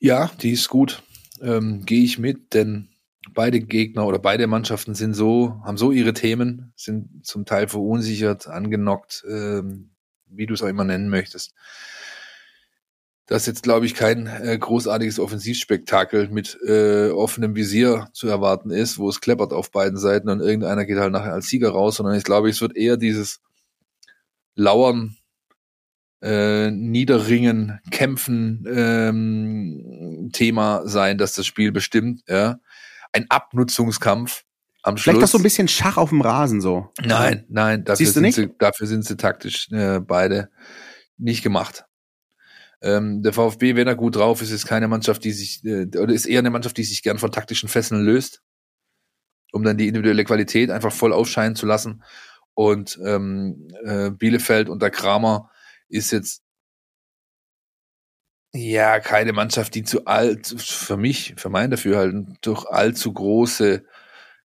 Ja, 0.00 0.30
die 0.42 0.50
ist 0.50 0.68
gut. 0.68 1.02
Ähm, 1.40 1.86
Gehe 1.86 2.04
ich 2.04 2.18
mit, 2.18 2.52
denn 2.52 2.90
beide 3.32 3.60
Gegner 3.60 4.06
oder 4.06 4.18
beide 4.18 4.46
Mannschaften 4.46 4.94
sind 4.94 5.14
so, 5.14 5.62
haben 5.64 5.78
so 5.78 5.90
ihre 5.90 6.12
Themen, 6.12 6.74
sind 6.76 7.24
zum 7.24 7.46
Teil 7.46 7.68
verunsichert, 7.68 8.48
angenockt, 8.48 9.24
ähm, 9.30 9.92
wie 10.26 10.44
du 10.44 10.52
es 10.52 10.62
auch 10.62 10.68
immer 10.68 10.84
nennen 10.84 11.08
möchtest. 11.08 11.54
Dass 13.28 13.46
jetzt, 13.46 13.62
glaube 13.62 13.86
ich, 13.86 13.94
kein 13.94 14.26
äh, 14.26 14.58
großartiges 14.58 15.20
Offensivspektakel 15.20 16.28
mit 16.28 16.58
äh, 16.66 17.10
offenem 17.10 17.54
Visier 17.54 18.08
zu 18.12 18.26
erwarten 18.26 18.70
ist, 18.70 18.98
wo 18.98 19.08
es 19.08 19.20
kleppert 19.20 19.52
auf 19.52 19.70
beiden 19.70 19.98
Seiten 19.98 20.28
und 20.28 20.40
irgendeiner 20.40 20.84
geht 20.86 20.98
halt 20.98 21.12
nachher 21.12 21.34
als 21.34 21.48
Sieger 21.48 21.70
raus, 21.70 21.96
sondern 21.96 22.16
ich 22.16 22.24
glaube, 22.24 22.48
es 22.48 22.60
wird 22.60 22.76
eher 22.76 22.96
dieses 22.96 23.40
Lauern, 24.54 25.18
äh, 26.22 26.70
Niederringen, 26.70 27.78
Kämpfen 27.90 28.66
ähm, 28.68 30.30
Thema 30.32 30.88
sein, 30.88 31.18
dass 31.18 31.34
das 31.34 31.46
Spiel 31.46 31.70
bestimmt, 31.70 32.22
ja 32.26 32.58
ein 33.12 33.26
Abnutzungskampf 33.28 34.44
am 34.82 34.96
Schluss. 34.96 35.14
Vielleicht 35.14 35.24
auch 35.24 35.32
so 35.32 35.38
ein 35.38 35.42
bisschen 35.42 35.68
Schach 35.68 35.96
auf 35.96 36.10
dem 36.10 36.20
Rasen 36.20 36.60
so. 36.60 36.92
Nein, 37.02 37.44
nein, 37.48 37.84
dafür, 37.84 37.96
Siehst 37.96 38.16
du 38.16 38.20
nicht? 38.20 38.34
Sind, 38.34 38.50
sie, 38.52 38.58
dafür 38.58 38.86
sind 38.86 39.04
sie 39.04 39.16
taktisch 39.16 39.70
äh, 39.72 40.00
beide 40.00 40.50
nicht 41.16 41.42
gemacht. 41.42 41.84
Ähm, 42.80 43.22
der 43.22 43.32
VfB, 43.32 43.74
wenn 43.74 43.88
er 43.88 43.96
gut 43.96 44.16
drauf 44.16 44.40
ist, 44.40 44.50
ist 44.50 44.66
keine 44.66 44.88
Mannschaft, 44.88 45.24
die 45.24 45.32
sich, 45.32 45.64
äh, 45.64 45.86
oder 45.98 46.12
ist 46.12 46.26
eher 46.26 46.38
eine 46.38 46.50
Mannschaft, 46.50 46.76
die 46.76 46.84
sich 46.84 47.02
gern 47.02 47.18
von 47.18 47.32
taktischen 47.32 47.68
Fesseln 47.68 48.04
löst, 48.04 48.42
um 49.52 49.64
dann 49.64 49.76
die 49.76 49.88
individuelle 49.88 50.24
Qualität 50.24 50.70
einfach 50.70 50.92
voll 50.92 51.12
aufscheinen 51.12 51.56
zu 51.56 51.66
lassen. 51.66 52.02
Und 52.54 52.98
ähm, 53.04 53.68
äh, 53.84 54.10
Bielefeld 54.10 54.68
unter 54.68 54.90
Kramer 54.90 55.50
ist 55.88 56.12
jetzt 56.12 56.42
ja, 58.54 58.98
keine 59.00 59.32
Mannschaft, 59.32 59.74
die 59.74 59.84
zu 59.84 60.06
alt, 60.06 60.54
für 60.58 60.96
mich, 60.96 61.34
für 61.36 61.50
mein 61.50 61.70
Dafürhalten, 61.70 62.38
durch 62.40 62.64
allzu 62.66 63.12
große, 63.12 63.84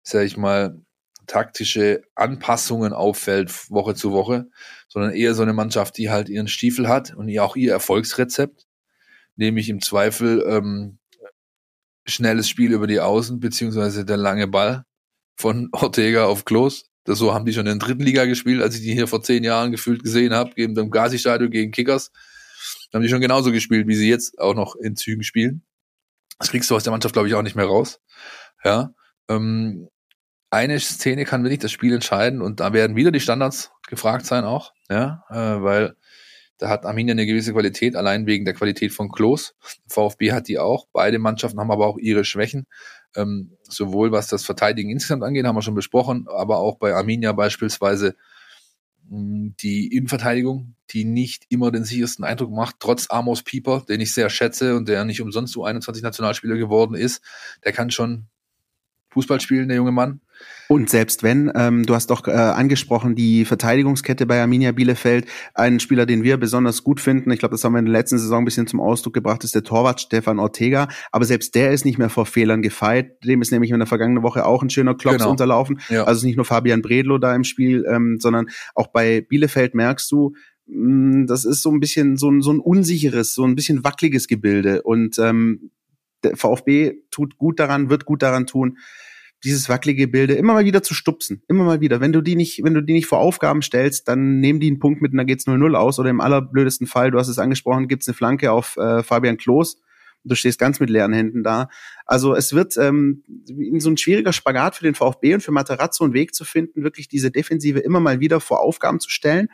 sag 0.03 0.25
ich 0.25 0.35
mal, 0.37 0.81
taktische 1.27 2.03
Anpassungen 2.15 2.93
auffällt 2.93 3.69
Woche 3.69 3.95
zu 3.95 4.11
Woche, 4.11 4.49
sondern 4.87 5.13
eher 5.13 5.33
so 5.33 5.43
eine 5.43 5.53
Mannschaft, 5.53 5.97
die 5.97 6.09
halt 6.09 6.29
ihren 6.29 6.47
Stiefel 6.47 6.87
hat 6.87 7.15
und 7.15 7.37
auch 7.39 7.55
ihr 7.55 7.71
Erfolgsrezept, 7.71 8.65
nämlich 9.35 9.69
im 9.69 9.81
Zweifel 9.81 10.43
ähm, 10.47 10.99
schnelles 12.05 12.49
Spiel 12.49 12.73
über 12.73 12.87
die 12.87 12.99
Außen, 12.99 13.39
beziehungsweise 13.39 14.05
der 14.05 14.17
lange 14.17 14.47
Ball 14.47 14.85
von 15.35 15.69
Ortega 15.73 16.25
auf 16.25 16.45
Klos. 16.45 16.85
Das 17.05 17.17
so 17.17 17.33
haben 17.33 17.45
die 17.45 17.53
schon 17.53 17.67
in 17.67 17.79
der 17.79 17.87
dritten 17.87 18.03
Liga 18.03 18.25
gespielt, 18.25 18.61
als 18.61 18.75
ich 18.75 18.81
die 18.81 18.93
hier 18.93 19.07
vor 19.07 19.21
zehn 19.21 19.43
Jahren 19.43 19.71
gefühlt 19.71 20.03
gesehen 20.03 20.33
habe, 20.33 20.53
gegen 20.53 20.73
dem 20.75 20.89
Gazi-Stadion 20.89 21.51
gegen 21.51 21.71
Kickers 21.71 22.11
haben 22.93 23.01
die 23.01 23.09
schon 23.09 23.21
genauso 23.21 23.51
gespielt, 23.51 23.87
wie 23.87 23.95
sie 23.95 24.09
jetzt 24.09 24.39
auch 24.39 24.53
noch 24.53 24.75
in 24.75 24.95
Zügen 24.95 25.23
spielen. 25.23 25.63
Das 26.39 26.49
kriegst 26.49 26.69
du 26.69 26.75
aus 26.75 26.83
der 26.83 26.91
Mannschaft, 26.91 27.13
glaube 27.13 27.27
ich, 27.27 27.33
auch 27.35 27.41
nicht 27.41 27.55
mehr 27.55 27.65
raus. 27.65 27.99
Ja. 28.63 28.93
Ähm, 29.29 29.89
eine 30.53 30.79
Szene 30.79 31.25
kann 31.25 31.43
wirklich 31.43 31.59
das 31.59 31.71
Spiel 31.71 31.93
entscheiden 31.93 32.41
und 32.41 32.59
da 32.59 32.73
werden 32.73 32.95
wieder 32.95 33.11
die 33.11 33.19
Standards 33.19 33.71
gefragt 33.87 34.25
sein 34.25 34.43
auch, 34.43 34.73
ja, 34.89 35.23
äh, 35.29 35.61
weil 35.63 35.95
da 36.59 36.69
hat 36.69 36.85
Arminia 36.85 37.13
eine 37.13 37.25
gewisse 37.25 37.51
Qualität, 37.51 37.95
allein 37.95 38.27
wegen 38.27 38.45
der 38.45 38.53
Qualität 38.53 38.93
von 38.93 39.11
Klos. 39.11 39.55
VfB 39.87 40.31
hat 40.31 40.47
die 40.47 40.59
auch. 40.59 40.87
Beide 40.93 41.19
Mannschaften 41.19 41.59
haben 41.59 41.71
aber 41.71 41.87
auch 41.87 41.97
ihre 41.97 42.23
Schwächen. 42.23 42.67
Ähm, 43.15 43.57
sowohl 43.63 44.11
was 44.11 44.27
das 44.27 44.45
Verteidigen 44.45 44.89
insgesamt 44.89 45.23
angeht, 45.23 45.45
haben 45.45 45.55
wir 45.55 45.61
schon 45.61 45.75
besprochen, 45.75 46.27
aber 46.29 46.59
auch 46.59 46.77
bei 46.77 46.93
Arminia 46.93 47.33
beispielsweise 47.33 48.15
die 49.09 49.87
Innenverteidigung, 49.87 50.75
die 50.91 51.03
nicht 51.03 51.45
immer 51.49 51.71
den 51.71 51.83
sichersten 51.83 52.23
Eindruck 52.23 52.51
macht, 52.51 52.77
trotz 52.79 53.07
Amos 53.09 53.43
Pieper, 53.43 53.83
den 53.87 53.99
ich 53.99 54.13
sehr 54.13 54.29
schätze 54.29 54.77
und 54.77 54.87
der 54.87 55.03
nicht 55.03 55.21
umsonst 55.21 55.55
U21-Nationalspieler 55.55 56.55
geworden 56.55 56.95
ist, 56.95 57.21
der 57.65 57.73
kann 57.73 57.91
schon 57.91 58.27
Fußball 59.09 59.41
spielen, 59.41 59.67
der 59.67 59.77
junge 59.77 59.91
Mann. 59.91 60.21
Und 60.73 60.89
selbst 60.89 61.21
wenn, 61.21 61.51
ähm, 61.53 61.85
du 61.85 61.93
hast 61.93 62.09
doch 62.09 62.27
äh, 62.27 62.31
angesprochen, 62.31 63.13
die 63.13 63.45
Verteidigungskette 63.45 64.25
bei 64.25 64.41
Arminia 64.41 64.71
Bielefeld, 64.71 65.27
einen 65.53 65.79
Spieler, 65.79 66.07
den 66.07 66.23
wir 66.23 66.37
besonders 66.37 66.83
gut 66.83 66.99
finden, 66.99 67.29
ich 67.29 67.37
glaube, 67.37 67.53
das 67.53 67.63
haben 67.63 67.73
wir 67.73 67.79
in 67.79 67.85
der 67.85 67.91
letzten 67.91 68.17
Saison 68.17 68.41
ein 68.41 68.45
bisschen 68.45 68.65
zum 68.65 68.79
Ausdruck 68.79 69.13
gebracht, 69.13 69.43
ist 69.43 69.53
der 69.53 69.61
Torwart 69.61 70.01
Stefan 70.01 70.39
Ortega, 70.39 70.87
aber 71.11 71.25
selbst 71.25 71.53
der 71.53 71.73
ist 71.73 71.85
nicht 71.85 71.99
mehr 71.99 72.09
vor 72.09 72.25
Fehlern 72.25 72.63
gefeit, 72.63 73.23
dem 73.23 73.43
ist 73.43 73.51
nämlich 73.51 73.69
in 73.69 73.77
der 73.77 73.85
vergangenen 73.85 74.23
Woche 74.23 74.47
auch 74.47 74.63
ein 74.63 74.71
schöner 74.71 74.95
Klops 74.95 75.17
genau. 75.19 75.29
unterlaufen, 75.29 75.79
ja. 75.89 76.05
also 76.05 76.25
nicht 76.25 76.37
nur 76.37 76.45
Fabian 76.45 76.81
Bredlo 76.81 77.19
da 77.19 77.35
im 77.35 77.43
Spiel, 77.43 77.85
ähm, 77.87 78.17
sondern 78.19 78.47
auch 78.73 78.87
bei 78.87 79.21
Bielefeld 79.21 79.75
merkst 79.75 80.11
du, 80.11 80.33
mh, 80.65 81.21
mm, 81.21 81.27
das 81.27 81.45
ist 81.45 81.61
so 81.61 81.69
ein 81.69 81.81
bisschen 81.81 82.17
so 82.17 82.31
ein, 82.31 82.41
so 82.41 82.51
ein 82.51 82.59
unsicheres, 82.59 83.35
so 83.35 83.43
ein 83.43 83.53
bisschen 83.53 83.83
wackeliges 83.83 84.27
Gebilde. 84.27 84.81
Und 84.81 85.19
ähm, 85.19 85.69
der 86.23 86.35
VfB 86.35 86.93
tut 87.11 87.37
gut 87.37 87.59
daran, 87.59 87.91
wird 87.91 88.05
gut 88.05 88.23
daran 88.23 88.47
tun, 88.47 88.79
dieses 89.43 89.67
wackelige 89.67 90.07
Bilde 90.07 90.33
immer 90.35 90.53
mal 90.53 90.65
wieder 90.65 90.83
zu 90.83 90.93
stupsen. 90.93 91.43
Immer 91.47 91.65
mal 91.65 91.81
wieder. 91.81 91.99
Wenn 91.99 92.13
du 92.13 92.21
die 92.21 92.35
nicht, 92.35 92.63
wenn 92.63 92.73
du 92.73 92.81
die 92.81 92.93
nicht 92.93 93.07
vor 93.07 93.19
Aufgaben 93.19 93.61
stellst, 93.61 94.07
dann 94.07 94.39
nehmen 94.39 94.59
die 94.59 94.67
einen 94.67 94.79
Punkt 94.79 95.01
mit 95.01 95.11
und 95.11 95.17
dann 95.17 95.27
geht's 95.27 95.47
0-0 95.47 95.75
aus. 95.75 95.99
Oder 95.99 96.09
im 96.09 96.21
allerblödesten 96.21 96.87
Fall, 96.87 97.11
du 97.11 97.19
hast 97.19 97.27
es 97.27 97.39
angesprochen, 97.39 97.87
gibt's 97.87 98.07
eine 98.07 98.15
Flanke 98.15 98.51
auf 98.51 98.77
äh, 98.77 99.03
Fabian 99.03 99.37
Klos. 99.37 99.81
Du 100.25 100.35
stehst 100.35 100.57
ganz 100.57 100.79
mit 100.79 100.89
leeren 100.89 101.11
Händen 101.11 101.43
da. 101.43 101.67
Also 102.05 102.33
es 102.33 102.53
wird 102.53 102.77
ähm, 102.77 103.23
so 103.79 103.89
ein 103.89 103.97
schwieriger 103.97 104.31
Spagat 104.31 104.77
für 104.77 104.85
den 104.85 104.95
VfB 104.95 105.33
und 105.33 105.41
für 105.41 105.51
Materazzo 105.51 106.05
einen 106.05 106.13
Weg 106.13 106.33
zu 106.33 106.45
finden, 106.45 106.83
wirklich 106.83 107.09
diese 107.09 107.29
Defensive 107.29 107.79
immer 107.79 107.99
mal 107.99 108.21
wieder 108.21 108.39
vor 108.39 108.61
Aufgaben 108.61 109.01
zu 109.01 109.09
stellen. 109.09 109.49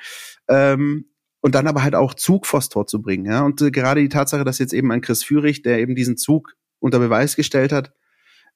Ähm, 0.47 1.05
und 1.41 1.55
dann 1.55 1.67
aber 1.67 1.81
halt 1.81 1.95
auch 1.95 2.13
Zug 2.13 2.45
vors 2.45 2.69
Tor 2.69 2.85
zu 2.85 3.01
bringen. 3.01 3.25
Ja? 3.25 3.43
Und 3.43 3.61
äh, 3.61 3.71
gerade 3.71 4.01
die 4.01 4.09
Tatsache, 4.09 4.43
dass 4.43 4.59
jetzt 4.59 4.73
eben 4.73 4.91
ein 4.91 5.01
Chris 5.01 5.23
Führig, 5.23 5.63
der 5.63 5.79
eben 5.79 5.95
diesen 5.95 6.17
Zug 6.17 6.53
unter 6.79 6.99
Beweis 6.99 7.35
gestellt 7.35 7.71
hat 7.71 7.91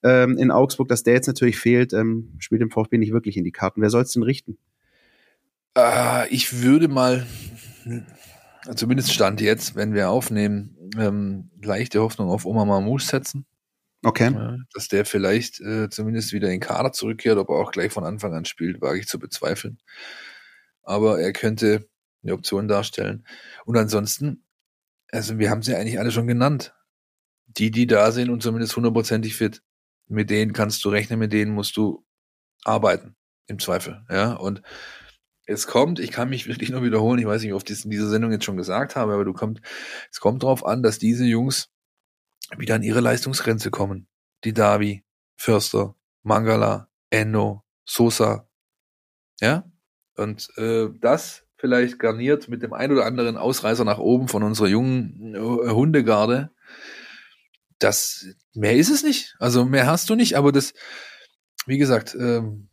ähm, 0.04 0.36
in 0.36 0.50
Augsburg, 0.50 0.88
dass 0.88 1.02
der 1.02 1.14
jetzt 1.14 1.26
natürlich 1.26 1.58
fehlt, 1.58 1.92
ähm, 1.92 2.34
spielt 2.38 2.60
dem 2.60 2.70
VfB 2.70 2.98
nicht 2.98 3.12
wirklich 3.12 3.36
in 3.36 3.44
die 3.44 3.52
Karten. 3.52 3.80
Wer 3.80 3.90
soll 3.90 4.02
es 4.02 4.12
denn 4.12 4.22
richten? 4.22 4.58
Äh, 5.76 6.28
ich 6.28 6.62
würde 6.62 6.88
mal, 6.88 7.26
zumindest 8.76 9.12
Stand 9.12 9.40
jetzt, 9.40 9.74
wenn 9.74 9.94
wir 9.94 10.10
aufnehmen, 10.10 10.76
ähm, 10.98 11.50
leichte 11.62 12.00
Hoffnung 12.00 12.28
auf 12.28 12.44
Oma 12.44 12.64
Mamouche 12.64 13.06
setzen. 13.06 13.46
Okay. 14.04 14.30
Ja, 14.32 14.58
dass 14.74 14.88
der 14.88 15.06
vielleicht 15.06 15.60
äh, 15.62 15.88
zumindest 15.88 16.34
wieder 16.34 16.50
in 16.50 16.60
Kader 16.60 16.92
zurückkehrt, 16.92 17.38
ob 17.38 17.48
er 17.48 17.56
auch 17.56 17.72
gleich 17.72 17.90
von 17.90 18.04
Anfang 18.04 18.34
an 18.34 18.44
spielt, 18.44 18.82
wage 18.82 18.98
ich 18.98 19.08
zu 19.08 19.18
bezweifeln. 19.18 19.78
Aber 20.82 21.18
er 21.18 21.32
könnte 21.32 21.88
eine 22.22 22.34
Option 22.34 22.68
darstellen. 22.68 23.26
Und 23.64 23.78
ansonsten, 23.78 24.44
also 25.10 25.38
wir 25.38 25.48
haben 25.48 25.62
sie 25.62 25.74
eigentlich 25.74 25.98
alle 25.98 26.10
schon 26.10 26.26
genannt. 26.26 26.74
Die, 27.46 27.70
die 27.70 27.86
da 27.86 28.10
sind 28.10 28.30
und 28.30 28.42
zumindest 28.42 28.76
hundertprozentig 28.76 29.36
fit, 29.36 29.62
mit 30.06 30.30
denen 30.30 30.52
kannst 30.52 30.84
du 30.84 30.88
rechnen, 30.88 31.18
mit 31.18 31.32
denen 31.32 31.52
musst 31.52 31.76
du 31.76 32.04
arbeiten, 32.64 33.16
im 33.46 33.58
Zweifel. 33.58 34.04
Ja, 34.10 34.34
und 34.34 34.62
es 35.46 35.66
kommt, 35.66 35.98
ich 35.98 36.10
kann 36.10 36.28
mich 36.28 36.46
wirklich 36.48 36.70
nur 36.70 36.82
wiederholen, 36.82 37.18
ich 37.18 37.26
weiß 37.26 37.42
nicht, 37.42 37.52
ob 37.52 37.60
ich 37.60 37.64
das 37.64 37.84
in 37.84 37.90
dieser 37.90 38.08
Sendung 38.08 38.32
jetzt 38.32 38.44
schon 38.44 38.56
gesagt 38.56 38.96
habe, 38.96 39.14
aber 39.14 39.24
du 39.24 39.32
kommt, 39.32 39.60
es 40.10 40.20
kommt 40.20 40.42
darauf 40.42 40.64
an, 40.64 40.82
dass 40.82 40.98
diese 40.98 41.24
Jungs 41.24 41.70
wieder 42.56 42.74
an 42.74 42.82
ihre 42.82 43.00
Leistungsgrenze 43.00 43.70
kommen. 43.70 44.06
Die 44.44 44.52
Davi, 44.52 45.04
Förster, 45.36 45.96
Mangala, 46.22 46.88
Enno, 47.10 47.64
Sosa. 47.84 48.48
Ja? 49.40 49.64
Und 50.16 50.50
äh, 50.56 50.88
das 51.00 51.46
vielleicht 51.56 51.98
garniert 51.98 52.48
mit 52.48 52.62
dem 52.62 52.72
ein 52.72 52.92
oder 52.92 53.06
anderen 53.06 53.36
Ausreißer 53.36 53.84
nach 53.84 53.98
oben 53.98 54.28
von 54.28 54.42
unserer 54.42 54.68
jungen 54.68 55.34
äh, 55.34 55.38
Hundegarde. 55.70 56.50
Das 57.84 58.24
mehr 58.54 58.74
ist 58.74 58.88
es 58.88 59.02
nicht. 59.02 59.36
Also 59.38 59.66
mehr 59.66 59.86
hast 59.86 60.08
du 60.08 60.14
nicht, 60.14 60.38
aber 60.38 60.52
das, 60.52 60.72
wie 61.66 61.76
gesagt, 61.76 62.16
ähm, 62.18 62.70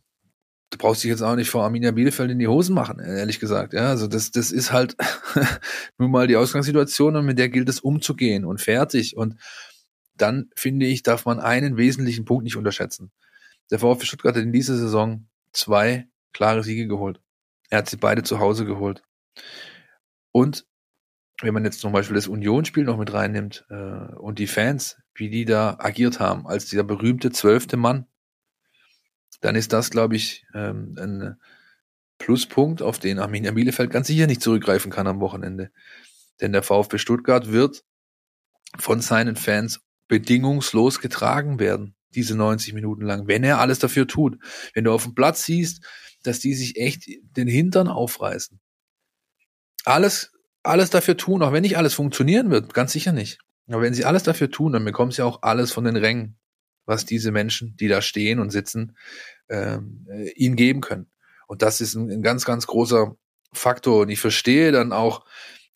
du 0.70 0.78
brauchst 0.78 1.04
dich 1.04 1.10
jetzt 1.10 1.22
auch 1.22 1.36
nicht 1.36 1.50
vor 1.50 1.66
Arminia 1.66 1.92
Bielefeld 1.92 2.32
in 2.32 2.40
die 2.40 2.48
Hosen 2.48 2.74
machen, 2.74 2.98
ehrlich 3.00 3.42
gesagt. 3.42 3.74
Ja, 3.74 3.90
also 3.90 4.08
das, 4.08 4.32
das 4.32 4.54
ist 4.54 4.72
halt 4.72 4.96
nun 5.98 6.12
mal 6.12 6.28
die 6.28 6.38
Ausgangssituation 6.38 7.18
und 7.18 7.26
mit 7.26 7.38
der 7.38 7.50
gilt 7.50 7.68
es 7.68 7.82
umzugehen 7.82 8.46
und 8.46 8.62
fertig. 8.62 9.18
Und 9.18 9.36
dann 10.16 10.50
finde 10.56 10.86
ich, 10.86 11.04
darf 11.04 11.26
man 11.26 11.42
einen 11.42 11.76
wesentlichen 11.76 12.24
Punkt 12.24 12.46
nicht 12.46 12.56
unterschätzen. 12.56 13.12
Der 13.70 13.80
VfB 13.80 14.06
Stuttgart 14.06 14.38
hat 14.38 14.44
in 14.44 14.54
dieser 14.54 14.78
Saison 14.78 15.28
zwei 15.52 16.08
klare 16.32 16.64
Siege 16.64 16.88
geholt. 16.88 17.20
Er 17.70 17.80
hat 17.80 17.90
sie 17.90 17.98
beide 17.98 18.24
zu 18.24 18.40
Hause 18.40 18.64
geholt. 18.64 19.04
Und 20.32 20.66
wenn 21.42 21.54
man 21.54 21.66
jetzt 21.66 21.82
zum 21.82 21.92
Beispiel 21.92 22.16
das 22.16 22.30
Unionsspiel 22.30 22.86
noch 22.86 22.98
mit 22.98 23.12
reinnimmt 23.12 23.66
äh, 23.70 24.16
und 24.16 24.40
die 24.40 24.48
Fans, 24.48 25.01
wie 25.16 25.30
die 25.30 25.46
da 25.46 25.78
agiert 25.80 26.20
haben, 26.20 26.48
als 26.48 26.66
dieser 26.66 26.84
berühmte 26.84 27.32
zwölfte 27.32 27.78
Mann, 27.78 28.08
dann 29.42 29.56
ist 29.56 29.74
das, 29.74 29.90
glaube 29.90 30.16
ich, 30.16 30.46
ähm, 30.54 30.96
ein 31.00 31.40
Pluspunkt, 32.18 32.82
auf 32.82 33.00
den 33.00 33.20
Arminia 33.20 33.52
Bielefeld 33.52 33.92
ganz 33.92 34.08
sicher 34.08 34.28
nicht 34.28 34.42
zurückgreifen 34.42 34.92
kann 34.92 35.08
am 35.08 35.20
Wochenende. 35.20 35.72
Denn 36.40 36.52
der 36.52 36.64
VfB 36.64 37.00
Stuttgart 37.00 37.52
wird 37.52 37.84
von 38.78 39.02
seinen 39.02 39.36
Fans 39.36 39.82
bedingungslos 40.08 41.00
getragen 41.00 41.60
werden, 41.60 41.96
diese 42.14 42.36
90 42.36 42.74
Minuten 42.74 43.04
lang, 43.04 43.28
wenn 43.28 43.44
er 43.44 43.60
alles 43.60 43.80
dafür 43.80 44.08
tut. 44.08 44.38
Wenn 44.74 44.84
du 44.84 44.92
auf 44.92 45.04
dem 45.04 45.16
Platz 45.16 45.46
siehst, 45.46 45.84
dass 46.24 46.40
die 46.40 46.54
sich 46.54 46.78
echt 46.78 47.06
den 47.08 47.48
Hintern 47.48 47.88
aufreißen. 47.88 48.60
Alles, 49.84 50.32
alles 50.62 50.92
dafür 50.92 51.18
tun, 51.18 51.42
auch 51.42 51.52
wenn 51.52 51.64
nicht 51.64 51.78
alles 51.78 51.96
funktionieren 51.96 52.52
wird, 52.52 52.74
ganz 52.74 52.92
sicher 52.92 53.12
nicht. 53.12 53.40
Aber 53.74 53.84
wenn 53.84 53.94
sie 53.94 54.06
alles 54.06 54.24
dafür 54.24 54.52
tun, 54.52 54.74
dann 54.74 54.86
bekommen 54.86 55.12
sie 55.12 55.24
auch 55.24 55.42
alles 55.42 55.72
von 55.72 55.84
den 55.84 55.96
Rängen 55.96 56.38
was 56.86 57.06
diese 57.06 57.32
Menschen, 57.32 57.76
die 57.78 57.88
da 57.88 58.02
stehen 58.02 58.40
und 58.40 58.52
sitzen, 58.52 58.98
ähm, 59.50 60.08
äh, 60.10 60.30
ihnen 60.32 60.56
geben 60.56 60.82
können. 60.82 61.10
Und 61.48 61.62
das 61.62 61.82
ist 61.82 61.96
ein, 61.96 62.10
ein 62.10 62.22
ganz, 62.22 62.46
ganz 62.46 62.68
großer 62.68 63.16
Faktor. 63.54 64.02
Und 64.02 64.10
ich 64.10 64.20
verstehe 64.20 64.72
dann 64.72 64.94
auch, 64.94 65.26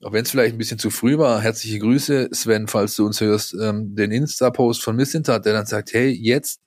auch 0.04 0.14
wenn 0.14 0.24
es 0.24 0.32
vielleicht 0.32 0.56
ein 0.56 0.58
bisschen 0.58 0.80
zu 0.80 0.90
früh 0.90 1.18
war, 1.18 1.42
herzliche 1.42 1.80
Grüße, 1.80 2.30
Sven, 2.32 2.68
falls 2.68 2.96
du 2.96 3.06
uns 3.06 3.22
hörst, 3.22 3.56
ähm, 3.60 3.96
den 3.96 4.12
Insta-Post 4.12 4.84
von 4.84 4.96
Missintat, 4.96 5.46
der 5.46 5.54
dann 5.54 5.66
sagt, 5.66 5.94
hey, 5.94 6.10
jetzt 6.10 6.62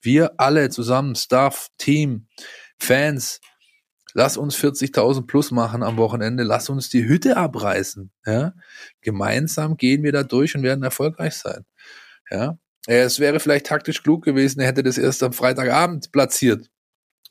wir 0.00 0.38
alle 0.38 0.70
zusammen, 0.70 1.14
Staff, 1.14 1.68
Team, 1.76 2.28
Fans, 2.78 3.40
lass 4.14 4.36
uns 4.36 4.56
40.000 4.56 5.26
plus 5.26 5.50
machen 5.50 5.82
am 5.82 5.96
Wochenende, 5.96 6.42
lass 6.42 6.68
uns 6.68 6.88
die 6.88 7.06
Hütte 7.06 7.36
abreißen. 7.36 8.10
Ja? 8.26 8.54
Gemeinsam 9.00 9.76
gehen 9.76 10.02
wir 10.02 10.12
da 10.12 10.22
durch 10.22 10.54
und 10.54 10.62
werden 10.62 10.82
erfolgreich 10.82 11.34
sein. 11.34 11.64
Ja? 12.30 12.58
Es 12.86 13.20
wäre 13.20 13.40
vielleicht 13.40 13.66
taktisch 13.66 14.02
klug 14.02 14.24
gewesen, 14.24 14.60
er 14.60 14.66
hätte 14.68 14.82
das 14.82 14.98
erst 14.98 15.22
am 15.22 15.32
Freitagabend 15.32 16.10
platziert, 16.10 16.70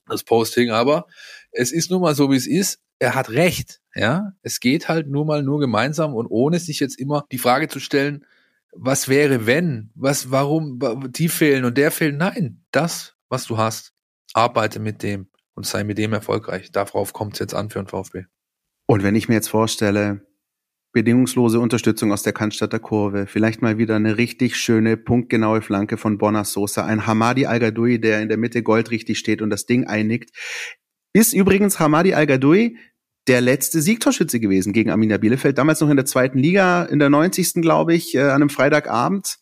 das 0.08 0.24
Posting, 0.24 0.70
aber 0.70 1.08
es 1.52 1.72
ist 1.72 1.90
nun 1.90 2.02
mal 2.02 2.16
so, 2.16 2.32
wie 2.32 2.36
es 2.36 2.48
ist. 2.48 2.80
Er 3.00 3.16
hat 3.16 3.30
recht, 3.30 3.80
ja. 3.96 4.34
Es 4.42 4.60
geht 4.60 4.88
halt 4.88 5.08
nur 5.08 5.26
mal 5.26 5.44
nur 5.44 5.60
gemeinsam 5.60 6.16
und 6.16 6.28
ohne 6.28 6.60
sich 6.60 6.80
jetzt 6.80 7.00
immer 7.00 7.26
die 7.32 7.38
Frage 7.38 7.68
zu 7.68 7.80
stellen, 7.80 8.26
was 8.72 9.08
wäre, 9.08 9.46
wenn, 9.46 9.92
was, 9.96 10.30
warum, 10.32 10.80
die 11.10 11.30
fehlen 11.30 11.66
und 11.66 11.78
der 11.78 11.92
fehlt. 11.92 12.18
Nein, 12.18 12.64
das, 12.72 13.16
was 13.30 13.46
du 13.46 13.58
hast, 13.58 13.94
arbeite 14.34 14.80
mit 14.80 15.04
dem 15.04 15.28
und 15.58 15.66
sei 15.66 15.84
mit 15.84 15.98
dem 15.98 16.14
erfolgreich. 16.14 16.72
Darauf 16.72 17.14
kommt 17.14 17.34
es 17.34 17.40
jetzt 17.40 17.56
an 17.56 17.72
für 17.72 17.80
den 17.80 17.88
VfB. 17.88 18.26
Und 18.86 19.04
wenn 19.04 19.16
ich 19.16 19.28
mir 19.28 19.36
jetzt 19.36 19.50
vorstelle, 19.50 20.22
bedingungslose 20.94 21.60
Unterstützung 21.60 22.14
aus 22.14 22.22
der 22.22 22.32
Cannstatter 22.32 22.80
Kurve, 22.80 23.26
vielleicht 23.26 23.64
mal 23.64 23.80
wieder 23.80 23.96
eine 23.96 24.18
richtig 24.18 24.56
schöne, 24.56 24.98
punktgenaue 24.98 25.64
Flanke 25.64 25.98
von 25.98 26.20
Bonner 26.20 26.46
Sosa, 26.46 26.86
ein 26.86 27.08
Hamadi 27.08 27.48
Al-Gadoui, 27.48 28.00
der 28.00 28.22
in 28.22 28.30
der 28.30 28.38
Mitte 28.38 28.62
goldrichtig 28.62 29.18
steht 29.18 29.42
und 29.42 29.50
das 29.50 29.66
Ding 29.66 29.88
einnickt. 29.88 30.30
Ist 31.12 31.34
übrigens 31.34 31.80
Hamadi 31.80 32.14
Al-Gadoui 32.14 32.78
der 33.28 33.42
letzte 33.42 33.82
Siegtorschütze 33.82 34.40
gewesen 34.40 34.74
gegen 34.74 34.92
Arminia 34.92 35.18
Bielefeld, 35.18 35.58
damals 35.58 35.82
noch 35.82 35.90
in 35.90 35.98
der 35.98 36.06
zweiten 36.06 36.38
Liga, 36.38 36.84
in 36.84 37.00
der 37.00 37.10
90. 37.10 37.62
glaube 37.64 37.96
ich, 37.96 38.14
äh, 38.14 38.22
an 38.22 38.36
einem 38.36 38.50
Freitagabend. 38.50 39.40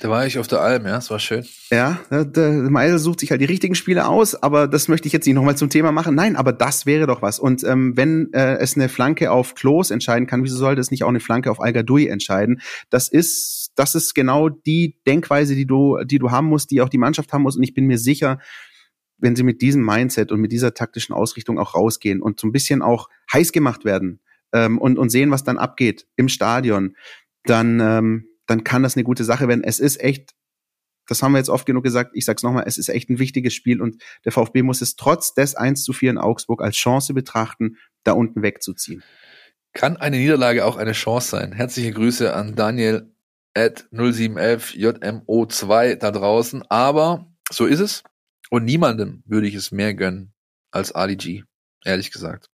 Da 0.00 0.10
war 0.10 0.26
ich 0.26 0.38
auf 0.38 0.46
der 0.46 0.60
Alm, 0.60 0.84
ja, 0.84 0.98
es 0.98 1.10
war 1.10 1.18
schön. 1.18 1.46
Ja, 1.70 2.00
der 2.10 2.52
Meiser 2.52 2.98
sucht 2.98 3.20
sich 3.20 3.30
halt 3.30 3.40
die 3.40 3.46
richtigen 3.46 3.74
Spiele 3.74 4.06
aus, 4.06 4.34
aber 4.34 4.68
das 4.68 4.88
möchte 4.88 5.06
ich 5.06 5.12
jetzt 5.14 5.24
nicht 5.24 5.34
nochmal 5.34 5.56
zum 5.56 5.70
Thema 5.70 5.90
machen. 5.90 6.14
Nein, 6.14 6.36
aber 6.36 6.52
das 6.52 6.84
wäre 6.84 7.06
doch 7.06 7.22
was. 7.22 7.38
Und 7.38 7.64
ähm, 7.64 7.96
wenn 7.96 8.30
äh, 8.34 8.56
es 8.58 8.76
eine 8.76 8.90
Flanke 8.90 9.30
auf 9.30 9.54
Klos 9.54 9.90
entscheiden 9.90 10.26
kann, 10.26 10.44
wieso 10.44 10.56
sollte 10.56 10.82
es 10.82 10.90
nicht 10.90 11.02
auch 11.02 11.08
eine 11.08 11.20
Flanke 11.20 11.50
auf 11.50 11.60
al 11.60 11.74
entscheiden? 11.74 12.60
Das 12.90 13.08
ist, 13.08 13.72
das 13.74 13.94
ist 13.94 14.14
genau 14.14 14.50
die 14.50 14.98
Denkweise, 15.06 15.54
die 15.54 15.66
du, 15.66 15.98
die 16.04 16.18
du 16.18 16.30
haben 16.30 16.48
musst, 16.48 16.70
die 16.70 16.82
auch 16.82 16.90
die 16.90 16.98
Mannschaft 16.98 17.32
haben 17.32 17.42
muss. 17.42 17.56
Und 17.56 17.62
ich 17.62 17.72
bin 17.72 17.86
mir 17.86 17.98
sicher, 17.98 18.38
wenn 19.18 19.34
sie 19.34 19.44
mit 19.44 19.62
diesem 19.62 19.82
Mindset 19.82 20.30
und 20.30 20.40
mit 20.40 20.52
dieser 20.52 20.74
taktischen 20.74 21.14
Ausrichtung 21.14 21.58
auch 21.58 21.74
rausgehen 21.74 22.20
und 22.20 22.38
so 22.38 22.46
ein 22.46 22.52
bisschen 22.52 22.82
auch 22.82 23.08
heiß 23.32 23.52
gemacht 23.52 23.86
werden 23.86 24.20
ähm, 24.52 24.78
und, 24.78 24.98
und 24.98 25.08
sehen, 25.08 25.30
was 25.30 25.42
dann 25.42 25.56
abgeht 25.56 26.06
im 26.16 26.28
Stadion, 26.28 26.96
dann 27.44 27.80
ähm, 27.80 28.28
dann 28.46 28.64
kann 28.64 28.82
das 28.82 28.96
eine 28.96 29.04
gute 29.04 29.24
Sache 29.24 29.48
werden. 29.48 29.64
Es 29.64 29.78
ist 29.80 30.00
echt, 30.00 30.34
das 31.06 31.22
haben 31.22 31.32
wir 31.32 31.38
jetzt 31.38 31.50
oft 31.50 31.66
genug 31.66 31.84
gesagt, 31.84 32.12
ich 32.14 32.24
sag's 32.24 32.42
nochmal, 32.42 32.64
es 32.66 32.78
ist 32.78 32.88
echt 32.88 33.10
ein 33.10 33.18
wichtiges 33.18 33.54
Spiel 33.54 33.80
und 33.80 34.02
der 34.24 34.32
VfB 34.32 34.62
muss 34.62 34.82
es 34.82 34.96
trotz 34.96 35.34
des 35.34 35.54
1 35.54 35.84
zu 35.84 35.92
4 35.92 36.10
in 36.10 36.18
Augsburg 36.18 36.62
als 36.62 36.76
Chance 36.76 37.14
betrachten, 37.14 37.76
da 38.04 38.12
unten 38.12 38.42
wegzuziehen. 38.42 39.02
Kann 39.72 39.96
eine 39.96 40.16
Niederlage 40.16 40.64
auch 40.64 40.76
eine 40.76 40.92
Chance 40.92 41.28
sein? 41.28 41.52
Herzliche 41.52 41.92
Grüße 41.92 42.32
an 42.34 42.54
Daniel 42.54 43.12
at 43.54 43.88
0711 43.90 44.74
JMO2 44.74 45.96
da 45.96 46.10
draußen. 46.10 46.62
Aber 46.70 47.30
so 47.50 47.66
ist 47.66 47.80
es. 47.80 48.02
Und 48.50 48.64
niemandem 48.64 49.22
würde 49.26 49.48
ich 49.48 49.54
es 49.54 49.72
mehr 49.72 49.94
gönnen 49.94 50.32
als 50.70 50.92
Ali 50.92 51.16
G. 51.16 51.42
Ehrlich 51.84 52.10
gesagt. 52.10 52.48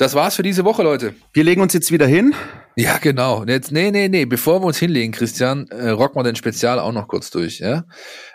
Das 0.00 0.14
war's 0.14 0.36
für 0.36 0.42
diese 0.42 0.64
Woche, 0.64 0.82
Leute. 0.82 1.14
Wir 1.34 1.44
legen 1.44 1.60
uns 1.60 1.74
jetzt 1.74 1.92
wieder 1.92 2.06
hin. 2.06 2.34
Ja, 2.74 2.96
genau. 2.96 3.44
Jetzt, 3.44 3.70
nee, 3.70 3.90
nee, 3.90 4.08
nee. 4.08 4.24
Bevor 4.24 4.62
wir 4.62 4.66
uns 4.66 4.78
hinlegen, 4.78 5.12
Christian, 5.12 5.68
äh, 5.68 5.90
rocken 5.90 6.18
wir 6.18 6.22
den 6.22 6.36
Spezial 6.36 6.78
auch 6.78 6.92
noch 6.92 7.06
kurz 7.06 7.30
durch, 7.30 7.58
ja? 7.58 7.84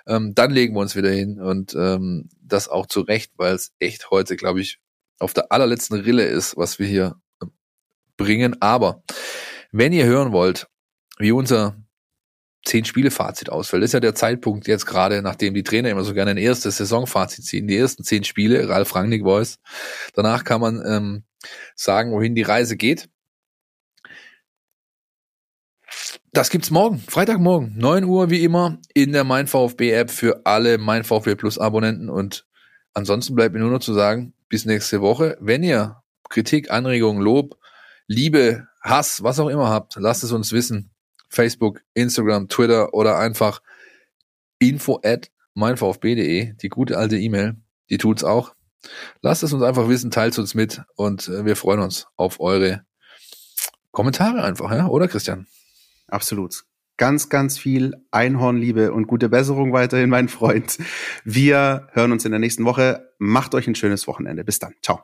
Ähm, 0.05 0.35
dann 0.35 0.51
legen 0.51 0.75
wir 0.75 0.81
uns 0.81 0.95
wieder 0.95 1.09
hin 1.09 1.41
und 1.41 1.73
ähm, 1.73 2.29
das 2.39 2.67
auch 2.67 2.85
zurecht, 2.85 3.31
weil 3.37 3.55
es 3.55 3.73
echt 3.79 4.11
heute, 4.11 4.35
glaube 4.35 4.61
ich, 4.61 4.77
auf 5.17 5.33
der 5.33 5.51
allerletzten 5.51 5.99
Rille 5.99 6.25
ist, 6.25 6.55
was 6.55 6.77
wir 6.77 6.85
hier 6.85 7.15
äh, 7.41 7.47
bringen. 8.15 8.61
Aber 8.61 9.01
wenn 9.71 9.91
ihr 9.91 10.05
hören 10.05 10.33
wollt, 10.33 10.67
wie 11.17 11.31
unser 11.31 11.83
zehn 12.65 12.83
Spiele 12.83 13.11
Fazit 13.11 13.49
ausfällt, 13.49 13.83
ist 13.83 13.93
ja 13.93 13.99
der 13.99 14.15
Zeitpunkt 14.15 14.67
jetzt 14.67 14.85
gerade, 14.85 15.21
nachdem 15.21 15.53
die 15.53 15.63
Trainer 15.63 15.89
immer 15.89 16.03
so 16.03 16.13
gerne 16.13 16.31
ein 16.31 16.37
erstes 16.37 16.77
Saisonfazit 16.77 17.45
ziehen, 17.45 17.67
die 17.67 17.77
ersten 17.77 18.03
zehn 18.03 18.23
Spiele, 18.23 18.67
Ralf 18.67 18.95
Rangnick 18.95 19.23
Voice. 19.23 19.59
Danach 20.13 20.43
kann 20.43 20.61
man 20.61 20.83
ähm, 20.85 21.23
sagen, 21.75 22.11
wohin 22.11 22.35
die 22.35 22.41
Reise 22.41 22.75
geht. 22.75 23.07
Das 26.33 26.49
gibt's 26.49 26.71
morgen, 26.71 26.99
Freitagmorgen, 26.99 27.77
9 27.77 28.03
Uhr 28.03 28.29
wie 28.29 28.43
immer 28.43 28.79
in 28.93 29.13
der 29.13 29.23
Mein 29.23 29.47
VfB 29.47 29.91
App 29.91 30.11
für 30.11 30.41
alle 30.45 30.77
Mein 30.77 31.05
VfB 31.05 31.35
Plus 31.35 31.57
Abonnenten 31.57 32.09
und 32.09 32.45
ansonsten 32.93 33.35
bleibt 33.35 33.53
mir 33.53 33.61
nur 33.61 33.71
noch 33.71 33.79
zu 33.79 33.93
sagen, 33.93 34.33
bis 34.49 34.65
nächste 34.65 35.01
Woche. 35.01 35.37
Wenn 35.39 35.63
ihr 35.63 36.01
Kritik, 36.29 36.71
Anregungen, 36.71 37.21
Lob, 37.21 37.57
Liebe, 38.07 38.67
Hass, 38.81 39.23
was 39.23 39.39
auch 39.39 39.47
immer 39.47 39.69
habt, 39.69 39.95
lasst 39.95 40.23
es 40.23 40.31
uns 40.31 40.51
wissen. 40.51 40.94
Facebook, 41.35 41.81
Instagram, 41.93 42.47
Twitter 42.47 42.93
oder 42.93 43.19
einfach 43.19 43.61
info 44.59 44.99
at 45.03 45.31
meinvfb.de, 45.53 46.53
die 46.53 46.69
gute 46.69 46.97
alte 46.97 47.17
E-Mail, 47.17 47.55
die 47.89 47.97
tut's 47.97 48.23
auch. 48.23 48.55
Lasst 49.21 49.43
es 49.43 49.53
uns 49.53 49.63
einfach 49.63 49.89
wissen, 49.89 50.11
teilt 50.11 50.37
uns 50.37 50.53
mit 50.53 50.81
und 50.95 51.27
äh, 51.27 51.45
wir 51.45 51.55
freuen 51.55 51.79
uns 51.79 52.07
auf 52.15 52.39
eure 52.39 52.85
Kommentare 53.91 54.43
einfach, 54.43 54.71
ja? 54.71 54.87
oder 54.87 55.07
Christian? 55.07 55.47
Absolut. 56.07 56.63
Ganz, 56.97 57.29
ganz 57.29 57.57
viel 57.57 57.93
Einhornliebe 58.11 58.93
und 58.93 59.07
gute 59.07 59.27
Besserung 59.27 59.73
weiterhin, 59.73 60.09
mein 60.09 60.29
Freund. 60.29 60.77
Wir 61.25 61.89
hören 61.91 62.11
uns 62.13 62.23
in 62.23 62.31
der 62.31 62.39
nächsten 62.39 62.63
Woche. 62.63 63.09
Macht 63.17 63.53
euch 63.53 63.67
ein 63.67 63.75
schönes 63.75 64.07
Wochenende. 64.07 64.45
Bis 64.45 64.59
dann. 64.59 64.75
Ciao. 64.81 65.03